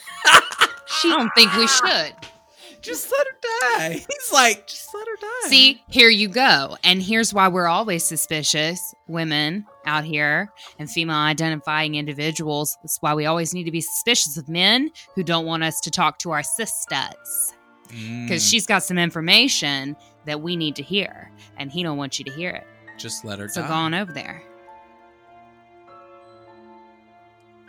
[0.89, 2.13] She don't think we should.
[2.81, 3.93] Just let her die.
[4.09, 5.49] He's like, just let her die.
[5.49, 6.77] See, here you go.
[6.83, 12.77] And here's why we're always suspicious, women out here and female identifying individuals.
[12.81, 15.91] That's why we always need to be suspicious of men who don't want us to
[15.91, 17.53] talk to our sisters.
[17.89, 19.95] Because Mm, she's got some information
[20.25, 22.67] that we need to hear, and he don't want you to hear it.
[22.97, 23.67] Just let her So die.
[23.67, 24.43] go on over there.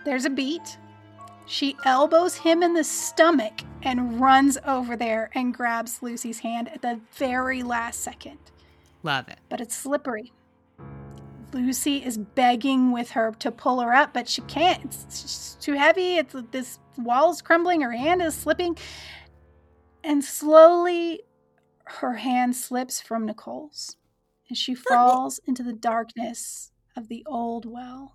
[0.05, 0.79] There's a beat.
[1.47, 6.83] She elbows him in the stomach and runs over there and grabs Lucy's hand at
[6.83, 8.39] the very last second.
[9.03, 9.39] Love it.
[9.49, 10.33] But it's slippery.
[11.53, 14.85] Lucy is begging with her to pull her up, but she can't.
[14.85, 16.17] It's too heavy.
[16.17, 17.81] It's this wall's crumbling.
[17.81, 18.77] Her hand is slipping.
[20.05, 21.23] And slowly,
[21.85, 23.97] her hand slips from Nicole's
[24.49, 28.15] and she falls into the darkness of the old well.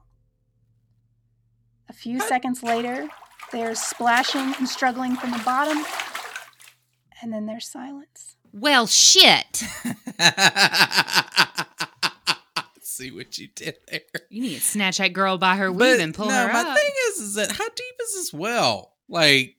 [1.89, 3.07] A few seconds later,
[3.51, 5.83] there's splashing and struggling from the bottom,
[7.21, 8.35] and then there's silence.
[8.51, 9.57] Well, shit.
[12.81, 14.01] See what you did there.
[14.29, 16.59] You need to snatch that girl by her weave But and pull no, her my
[16.61, 16.77] up.
[16.77, 18.93] thing is, is that how deep is this well?
[19.09, 19.55] Like,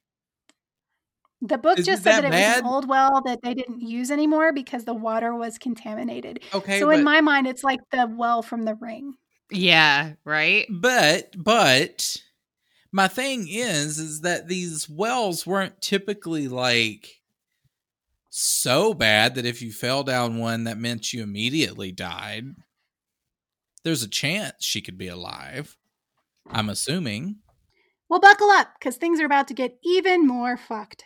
[1.47, 3.83] The book Is just said that, that it was an old well that they didn't
[3.83, 6.41] use anymore because the water was contaminated.
[6.55, 9.15] okay, so but, in my mind, it's like the well from the ring.
[9.51, 10.66] Yeah, right?
[10.71, 12.16] but but
[12.91, 17.21] my thing is, is that these wells weren't typically like
[18.31, 22.47] so bad that if you fell down one, that meant you immediately died.
[23.85, 25.77] There's a chance she could be alive.
[26.51, 27.37] I'm assuming.
[28.09, 31.05] Well, buckle up because things are about to get even more fucked.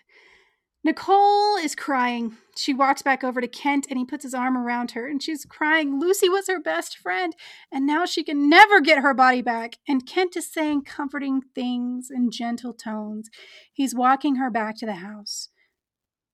[0.89, 2.39] Nicole is crying.
[2.57, 5.45] She walks back over to Kent and he puts his arm around her and she's
[5.45, 6.01] crying.
[6.01, 7.35] Lucy was her best friend
[7.71, 9.77] and now she can never get her body back.
[9.87, 13.29] And Kent is saying comforting things in gentle tones.
[13.71, 15.51] He's walking her back to the house.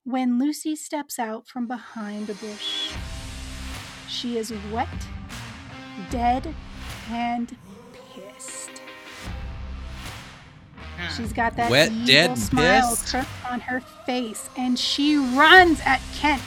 [0.05, 2.93] When Lucy steps out from behind a bush,
[4.07, 5.09] she is wet,
[6.11, 6.55] dead,
[7.11, 7.57] and
[11.09, 11.17] Mm.
[11.17, 13.15] She's got that Wet, evil dead, smile pissed?
[13.51, 16.43] on her face, and she runs at Kent.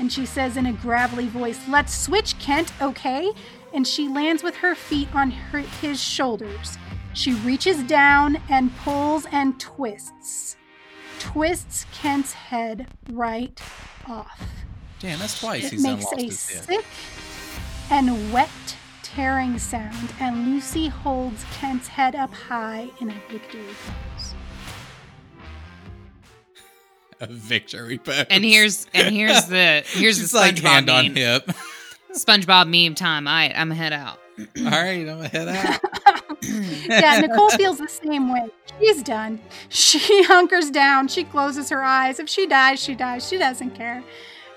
[0.00, 3.32] And she says in a gravelly voice, "Let's switch, Kent, okay?"
[3.74, 6.78] And she lands with her feet on her, his shoulders.
[7.14, 10.56] She reaches down and pulls and twists,
[11.18, 13.60] twists Kent's head right
[14.06, 14.40] off.
[15.00, 16.64] Damn, that's twice It he's done makes lost a his head.
[16.64, 16.84] sick
[17.90, 18.48] and wet
[19.14, 24.34] tearing sound, and Lucy holds Kent's head up high in a victory pose.
[27.20, 28.26] A victory pose.
[28.30, 31.16] And here's and here's the here's She's the like SpongeBob hand on meme.
[31.16, 31.50] hip.
[32.12, 33.26] SpongeBob meme time.
[33.26, 34.18] All right, I'm gonna head out.
[34.38, 35.80] All right, I'm gonna head out.
[36.88, 38.48] yeah, Nicole feels the same way.
[38.80, 39.40] She's done.
[39.68, 41.08] She hunkers down.
[41.08, 42.20] She closes her eyes.
[42.20, 43.28] If she dies, she dies.
[43.28, 44.04] She doesn't care.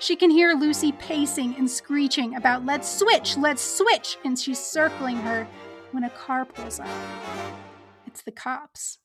[0.02, 4.18] She can hear Lucy pacing and screeching about, let's switch, let's switch.
[4.24, 5.46] And she's circling her
[5.92, 6.88] when a car pulls up.
[8.04, 8.98] It's the cops.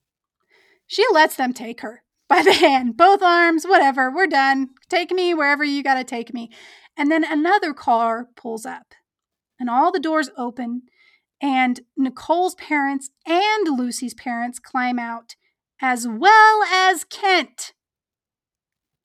[0.88, 4.10] She lets them take her by the hand, both arms, whatever.
[4.10, 4.70] We're done.
[4.90, 6.50] Take me wherever you got to take me.
[6.98, 8.96] And then another car pulls up,
[9.60, 10.82] and all the doors open,
[11.40, 15.36] and Nicole's parents and Lucy's parents climb out,
[15.80, 17.74] as well as Kent.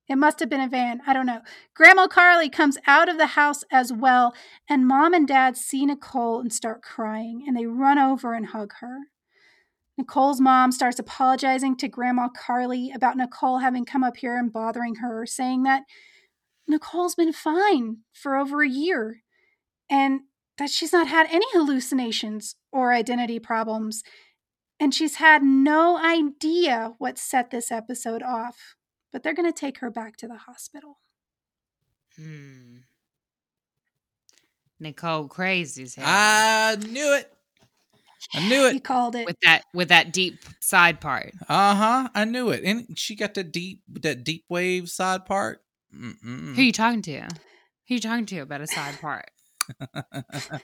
[0.08, 1.00] It must have been a van.
[1.06, 1.42] I don't know.
[1.74, 4.34] Grandma Carly comes out of the house as well,
[4.68, 8.72] and mom and dad see Nicole and start crying, and they run over and hug
[8.80, 8.98] her.
[9.96, 14.96] Nicole's mom starts apologizing to Grandma Carly about Nicole having come up here and bothering
[14.96, 15.82] her, saying that
[16.66, 19.22] Nicole's been fine for over a year
[19.90, 20.20] and
[20.58, 24.02] that she's not had any hallucinations or identity problems,
[24.80, 28.74] and she's had no idea what set this episode off.
[29.12, 30.98] But they're going to take her back to the hospital.
[32.16, 32.78] Hmm.
[34.80, 36.04] Nicole Crazy's head.
[36.08, 37.32] I knew it.
[38.34, 38.84] I knew You it.
[38.84, 39.26] called it.
[39.26, 41.32] with that with that deep side part.
[41.48, 42.08] Uh huh.
[42.14, 42.62] I knew it.
[42.64, 45.60] And she got that deep, that deep wave side part.
[45.94, 46.54] Mm-mm.
[46.54, 47.20] Who you talking to?
[47.20, 47.28] Who are
[47.88, 49.30] you talking to about a side part?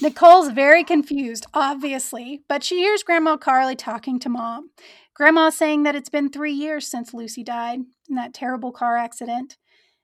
[0.00, 4.70] Nicole's very confused, obviously, but she hears Grandma Carly talking to Mom.
[5.14, 9.56] Grandma saying that it's been three years since Lucy died in that terrible car accident.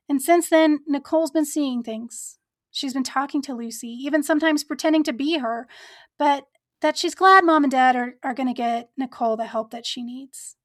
[0.08, 2.38] And since then, Nicole's been seeing things.
[2.70, 5.66] She's been talking to Lucy, even sometimes pretending to be her,
[6.18, 6.44] but
[6.80, 9.86] that she's glad Mom and Dad are, are going to get Nicole the help that
[9.86, 10.56] she needs.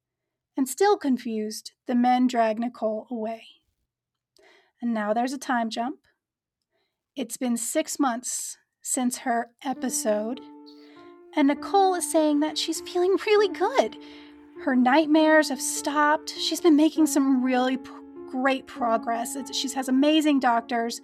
[0.56, 3.44] And still confused, the men drag Nicole away.
[4.80, 5.98] And now there's a time jump.
[7.16, 10.40] It's been six months since her episode,
[11.34, 13.96] and Nicole is saying that she's feeling really good.
[14.62, 16.30] Her nightmares have stopped.
[16.38, 17.90] She's been making some really p-
[18.30, 19.36] great progress.
[19.52, 21.00] She has amazing doctors.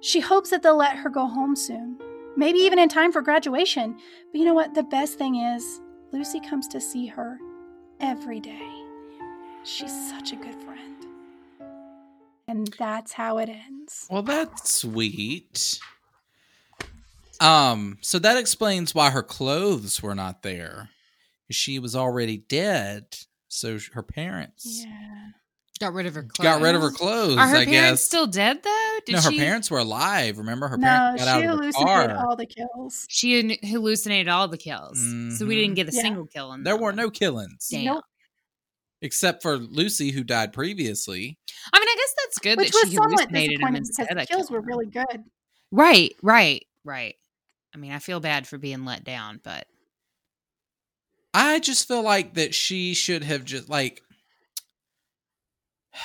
[0.00, 1.98] She hopes that they'll let her go home soon,
[2.36, 3.96] maybe even in time for graduation.
[4.30, 4.74] But you know what?
[4.74, 5.80] The best thing is,
[6.12, 7.38] Lucy comes to see her
[8.00, 8.70] every day.
[9.64, 11.06] She's such a good friend.
[12.46, 14.06] And that's how it ends.
[14.10, 15.80] Well, that's sweet.
[17.40, 20.88] Um, so that explains why her clothes were not there.
[21.50, 23.16] She was already dead,
[23.48, 25.28] so her parents Yeah.
[25.80, 26.44] Got rid of her clothes.
[26.44, 27.36] got rid of her clothes.
[27.38, 28.04] Are her I parents guess.
[28.04, 28.98] still dead though?
[29.06, 30.38] Did no, her she, parents were alive.
[30.38, 32.26] Remember, her no, parents she got out of the hallucinated car.
[32.26, 33.06] all the kills.
[33.08, 35.74] She hallucinated all the kills, so we didn't mm-hmm.
[35.74, 36.02] get a Yeah.
[36.02, 36.96] single kill in There were one.
[36.96, 37.84] no killings, Damn.
[37.84, 38.04] Nope.
[39.02, 41.38] except for Lucy, who died previously.
[41.72, 44.08] I mean, I guess that's good Which that was she somewhat hallucinated him disappointing instead
[44.08, 45.24] because the kills were really good.
[45.70, 47.14] Right, right, right.
[47.72, 49.68] I mean, I feel bad for being let down, but
[51.40, 54.02] I just feel like that she should have just like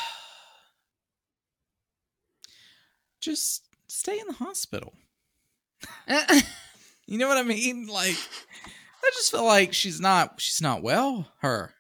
[3.20, 4.94] just stay in the hospital.
[7.06, 7.88] You know what I mean?
[7.88, 8.16] Like
[9.04, 11.74] I just feel like she's not she's not well, her.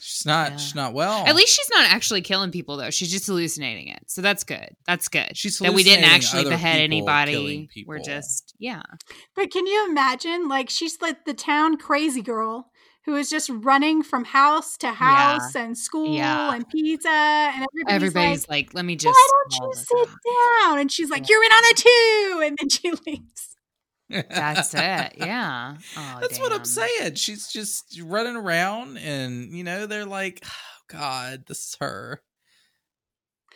[0.00, 0.56] She's not Yeah.
[0.56, 1.26] she's not well.
[1.26, 2.90] At least she's not actually killing people, though.
[2.90, 4.02] She's just hallucinating it.
[4.08, 4.68] So that's good.
[4.86, 5.36] That's good.
[5.36, 7.68] She's that we didn't actually behead anybody.
[7.86, 8.82] We're just yeah.
[9.36, 10.48] But can you imagine?
[10.48, 12.66] Like she's like the town crazy girl
[13.06, 16.52] who is just running from house to house and school Yeah.
[16.54, 20.08] and pizza and everybody's, Everybody's like, like, "Let me just." why don't you sit
[20.62, 20.78] down?
[20.78, 22.42] And she's like, you're in on it too.
[22.44, 23.56] And then she leaves.
[24.10, 25.14] That's it.
[25.18, 25.76] Yeah.
[25.96, 27.14] Oh, That's what I'm saying.
[27.14, 32.22] She's just running around and you know, they're like, oh God, this is her.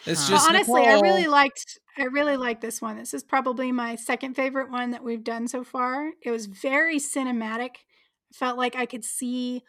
[0.07, 0.33] It's Huh.
[0.33, 2.97] just Well, honestly, I really liked I really liked this one.
[2.99, 6.11] This is probably my second favorite one that we've done so far.
[6.23, 7.77] It was very cinematic.
[7.77, 9.63] I felt like I could see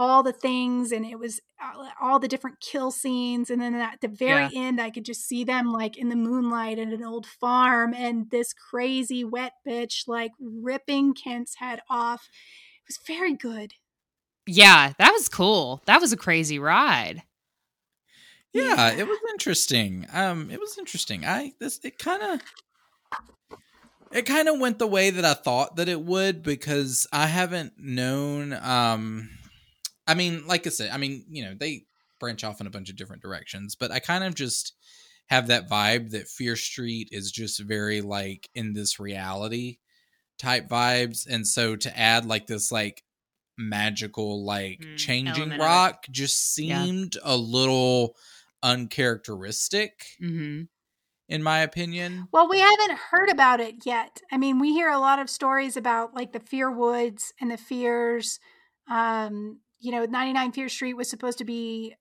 [0.00, 4.00] all the things and it was all- all the different kill scenes and then at
[4.00, 4.60] the very Yeah.
[4.68, 8.30] end I could just see them like in the moonlight at an old farm and
[8.30, 12.28] this crazy wet bitch like ripping Kent's head off.
[12.80, 13.74] It was very good.
[14.46, 15.82] Yeah, that was cool.
[15.86, 17.24] That was a crazy ride.
[18.54, 20.06] yeah, it was interesting.
[20.12, 21.24] Um, it was interesting.
[21.26, 22.40] I this it kind of
[24.10, 27.74] it kind of went the way that I thought that it would because I haven't
[27.78, 28.54] known.
[28.54, 29.30] Um,
[30.08, 31.86] I mean, like I said, I mean, you know, they
[32.20, 34.74] branch off in a bunch of different directions, but I kind of just
[35.28, 39.78] have that vibe that Fear Street is just very like in this reality
[40.38, 43.04] type vibes, and so to add like this like
[43.58, 45.84] magical like Mm, changing element of it.
[45.84, 46.88] rock just Yeah.
[46.94, 48.16] seemed a little
[48.62, 50.62] uncharacteristic Mm-hmm.
[51.28, 52.28] in my opinion.
[52.32, 54.20] Well, we haven't heard about it yet.
[54.30, 57.56] I mean, we hear a lot of stories about like the Fear Woods and the
[57.56, 58.38] Fears.
[58.88, 61.94] Um, you know, 99 Fear Street was supposed to be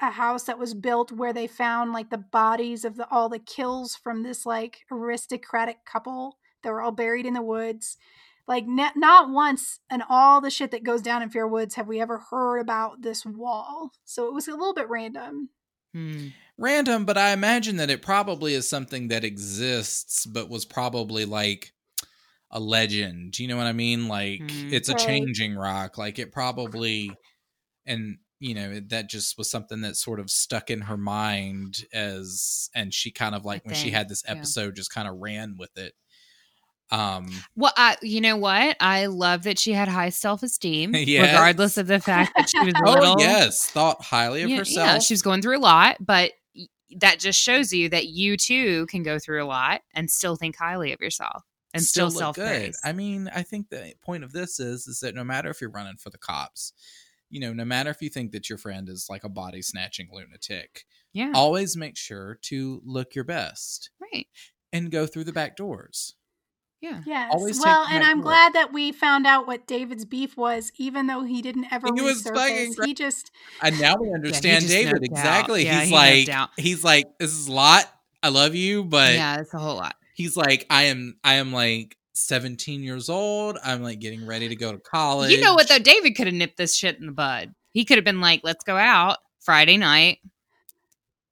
[0.00, 3.38] a house that was built where they found like the bodies of the, all the
[3.38, 7.96] kills from this like aristocratic couple that were all buried in the woods.
[8.46, 11.86] Like, ne- not once in all the shit that goes down in Fear Woods have
[11.86, 13.92] we ever heard about this wall.
[14.04, 15.50] So it was a little bit random.
[15.94, 16.28] Hmm.
[16.58, 21.72] Random, but I imagine that it probably is something that exists, but was probably like
[22.50, 23.38] a legend.
[23.38, 24.08] You know what I mean?
[24.08, 24.72] Like Mm.
[24.72, 25.96] it's a changing rock.
[25.98, 27.12] Like it probably,
[27.86, 32.70] and you know that just was something that sort of stuck in her mind as,
[32.74, 34.32] and she kind of like when she had this yeah.
[34.32, 35.92] episode, just kind of ran with it.
[36.92, 38.76] Um, Well, I, you know what?
[38.80, 41.26] I love that she had high self esteem, Yes.
[41.32, 43.16] regardless of the fact that she was oh little.
[43.20, 44.86] yes, thought highly of yeah, herself.
[44.86, 46.32] yeah, she was going through a lot, but
[46.96, 50.56] that just shows you that you too can go through a lot and still think
[50.56, 51.44] highly of yourself
[51.74, 52.74] and still, look self good.
[52.84, 55.70] I mean, I think the point of this is is that no matter if you're
[55.70, 56.72] running for the cops,
[57.28, 60.08] you know, no matter if you think that your friend is like a body snatching
[60.12, 61.32] lunatic, Yeah.
[61.34, 64.26] always make sure to look your best right.
[64.72, 66.14] and go through the back doors.
[66.80, 67.02] Yeah.
[67.04, 67.30] Yes.
[67.32, 68.30] Always take well, and I'm door.
[68.30, 72.00] glad that we found out what David's beef was, even though he didn't ever He
[72.00, 72.74] was fucking.
[72.84, 73.30] He just
[73.62, 75.66] And now we understand just David exactly.
[75.66, 77.84] Yeah, he's he like he's like this is a lot.
[78.22, 79.94] I love you, but yeah, it's a whole lot.
[80.20, 83.58] He's like I am I am like 17 years old.
[83.64, 85.30] I'm like getting ready to go to college.
[85.30, 85.78] You know what though?
[85.78, 87.54] David could have nipped this shit in the bud.
[87.70, 90.18] He could have been like, "Let's go out Friday night,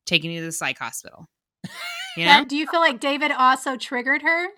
[0.06, 1.28] taking you to the psych hospital."
[2.16, 4.48] You know, do you feel like David also triggered her?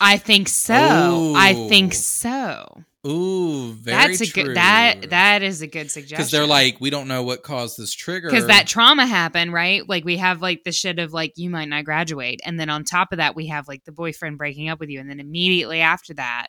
[0.00, 1.32] I think so.
[1.34, 2.84] I think so.
[3.06, 4.42] Ooh, very That's a true.
[4.44, 4.56] good.
[4.56, 6.16] That that is a good suggestion.
[6.16, 9.88] because they're like we don't know what caused this trigger because that trauma happened, right?
[9.88, 12.84] Like we have like the shit of like you might not graduate, and then on
[12.84, 15.80] top of that, we have like the boyfriend breaking up with you, and then immediately
[15.80, 16.48] after that,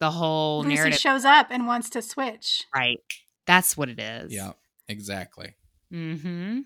[0.00, 0.98] the whole Lucy narrative.
[1.00, 2.64] shows up and wants to switch.
[2.74, 2.98] right.
[3.46, 4.32] That's what it is.
[4.32, 4.52] yeah,
[4.88, 5.56] exactly.
[5.92, 6.60] Mm-hmm.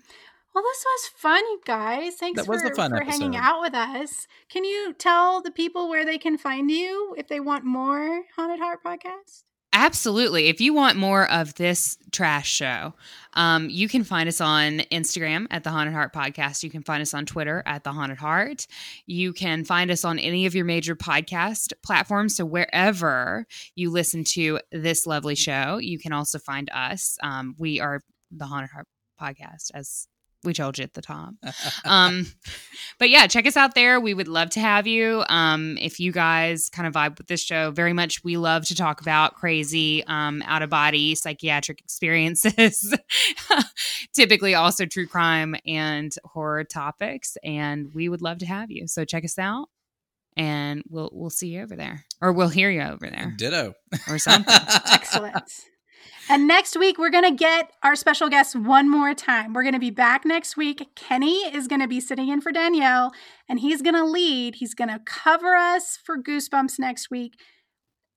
[0.55, 2.15] Well, this was fun, you guys.
[2.15, 4.25] Thanks That was for, a fun for hanging out with us.
[4.47, 8.61] Can you tell the people where they can find you if they want more Haunted
[8.61, 9.43] Heart podcast?
[9.73, 10.47] Absolutely.
[10.47, 12.93] If you want more of this trash show,
[13.33, 16.63] um, you can find us on Instagram at the Haunted Heart Podcast.
[16.63, 18.65] You can find us on Twitter at the Haunted Heart.
[19.05, 22.37] You can find us on any of your major podcast platforms.
[22.37, 23.45] So wherever
[23.75, 27.17] you listen to this lovely show, you can also find us.
[27.21, 28.01] Um, we are
[28.31, 28.87] the Haunted Heart
[29.19, 30.07] Podcast, as
[30.45, 31.33] we told you at the top.
[31.83, 32.27] Um
[32.99, 33.99] but yeah check us out there.
[33.99, 35.23] We would love to have you.
[35.29, 38.75] Um if you guys kind of vibe with this show very much we love to
[38.75, 42.95] talk about crazy um out of body psychiatric experiences
[44.13, 48.87] typically also true crime and horror topics and we would love to have you.
[48.87, 49.69] So check us out
[50.37, 53.33] and we'll we'll see you over there or we'll hear you over there.
[53.37, 53.73] Ditto.
[54.09, 54.53] or something.
[54.91, 55.43] Excellent.
[56.29, 59.53] And next week, we're going to get our special guest one more time.
[59.53, 60.87] We're going to be back next week.
[60.95, 63.11] Kenny is going to be sitting in for Danielle,
[63.47, 64.55] and he's going to lead.
[64.55, 67.33] He's going to cover us for Goosebumps next week.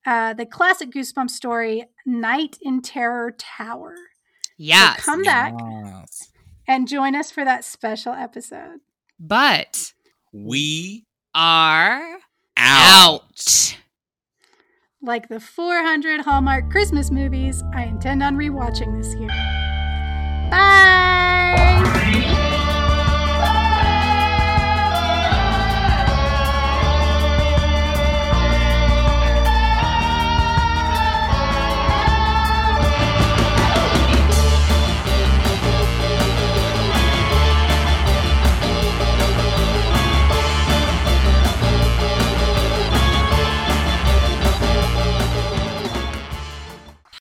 [0.06, 3.94] Uh, the classic Goosebumps story, Night in Terror Tower.
[4.56, 6.30] yeah So come back Yes.
[6.66, 8.78] and join us for that special episode.
[9.20, 9.92] but
[10.32, 11.04] We
[11.34, 12.18] are
[12.56, 13.22] out.
[13.36, 13.76] out.
[15.08, 19.30] Like the 400 Hallmark Christmas movies I intend on rewatching this year.
[20.50, 21.07] Bye!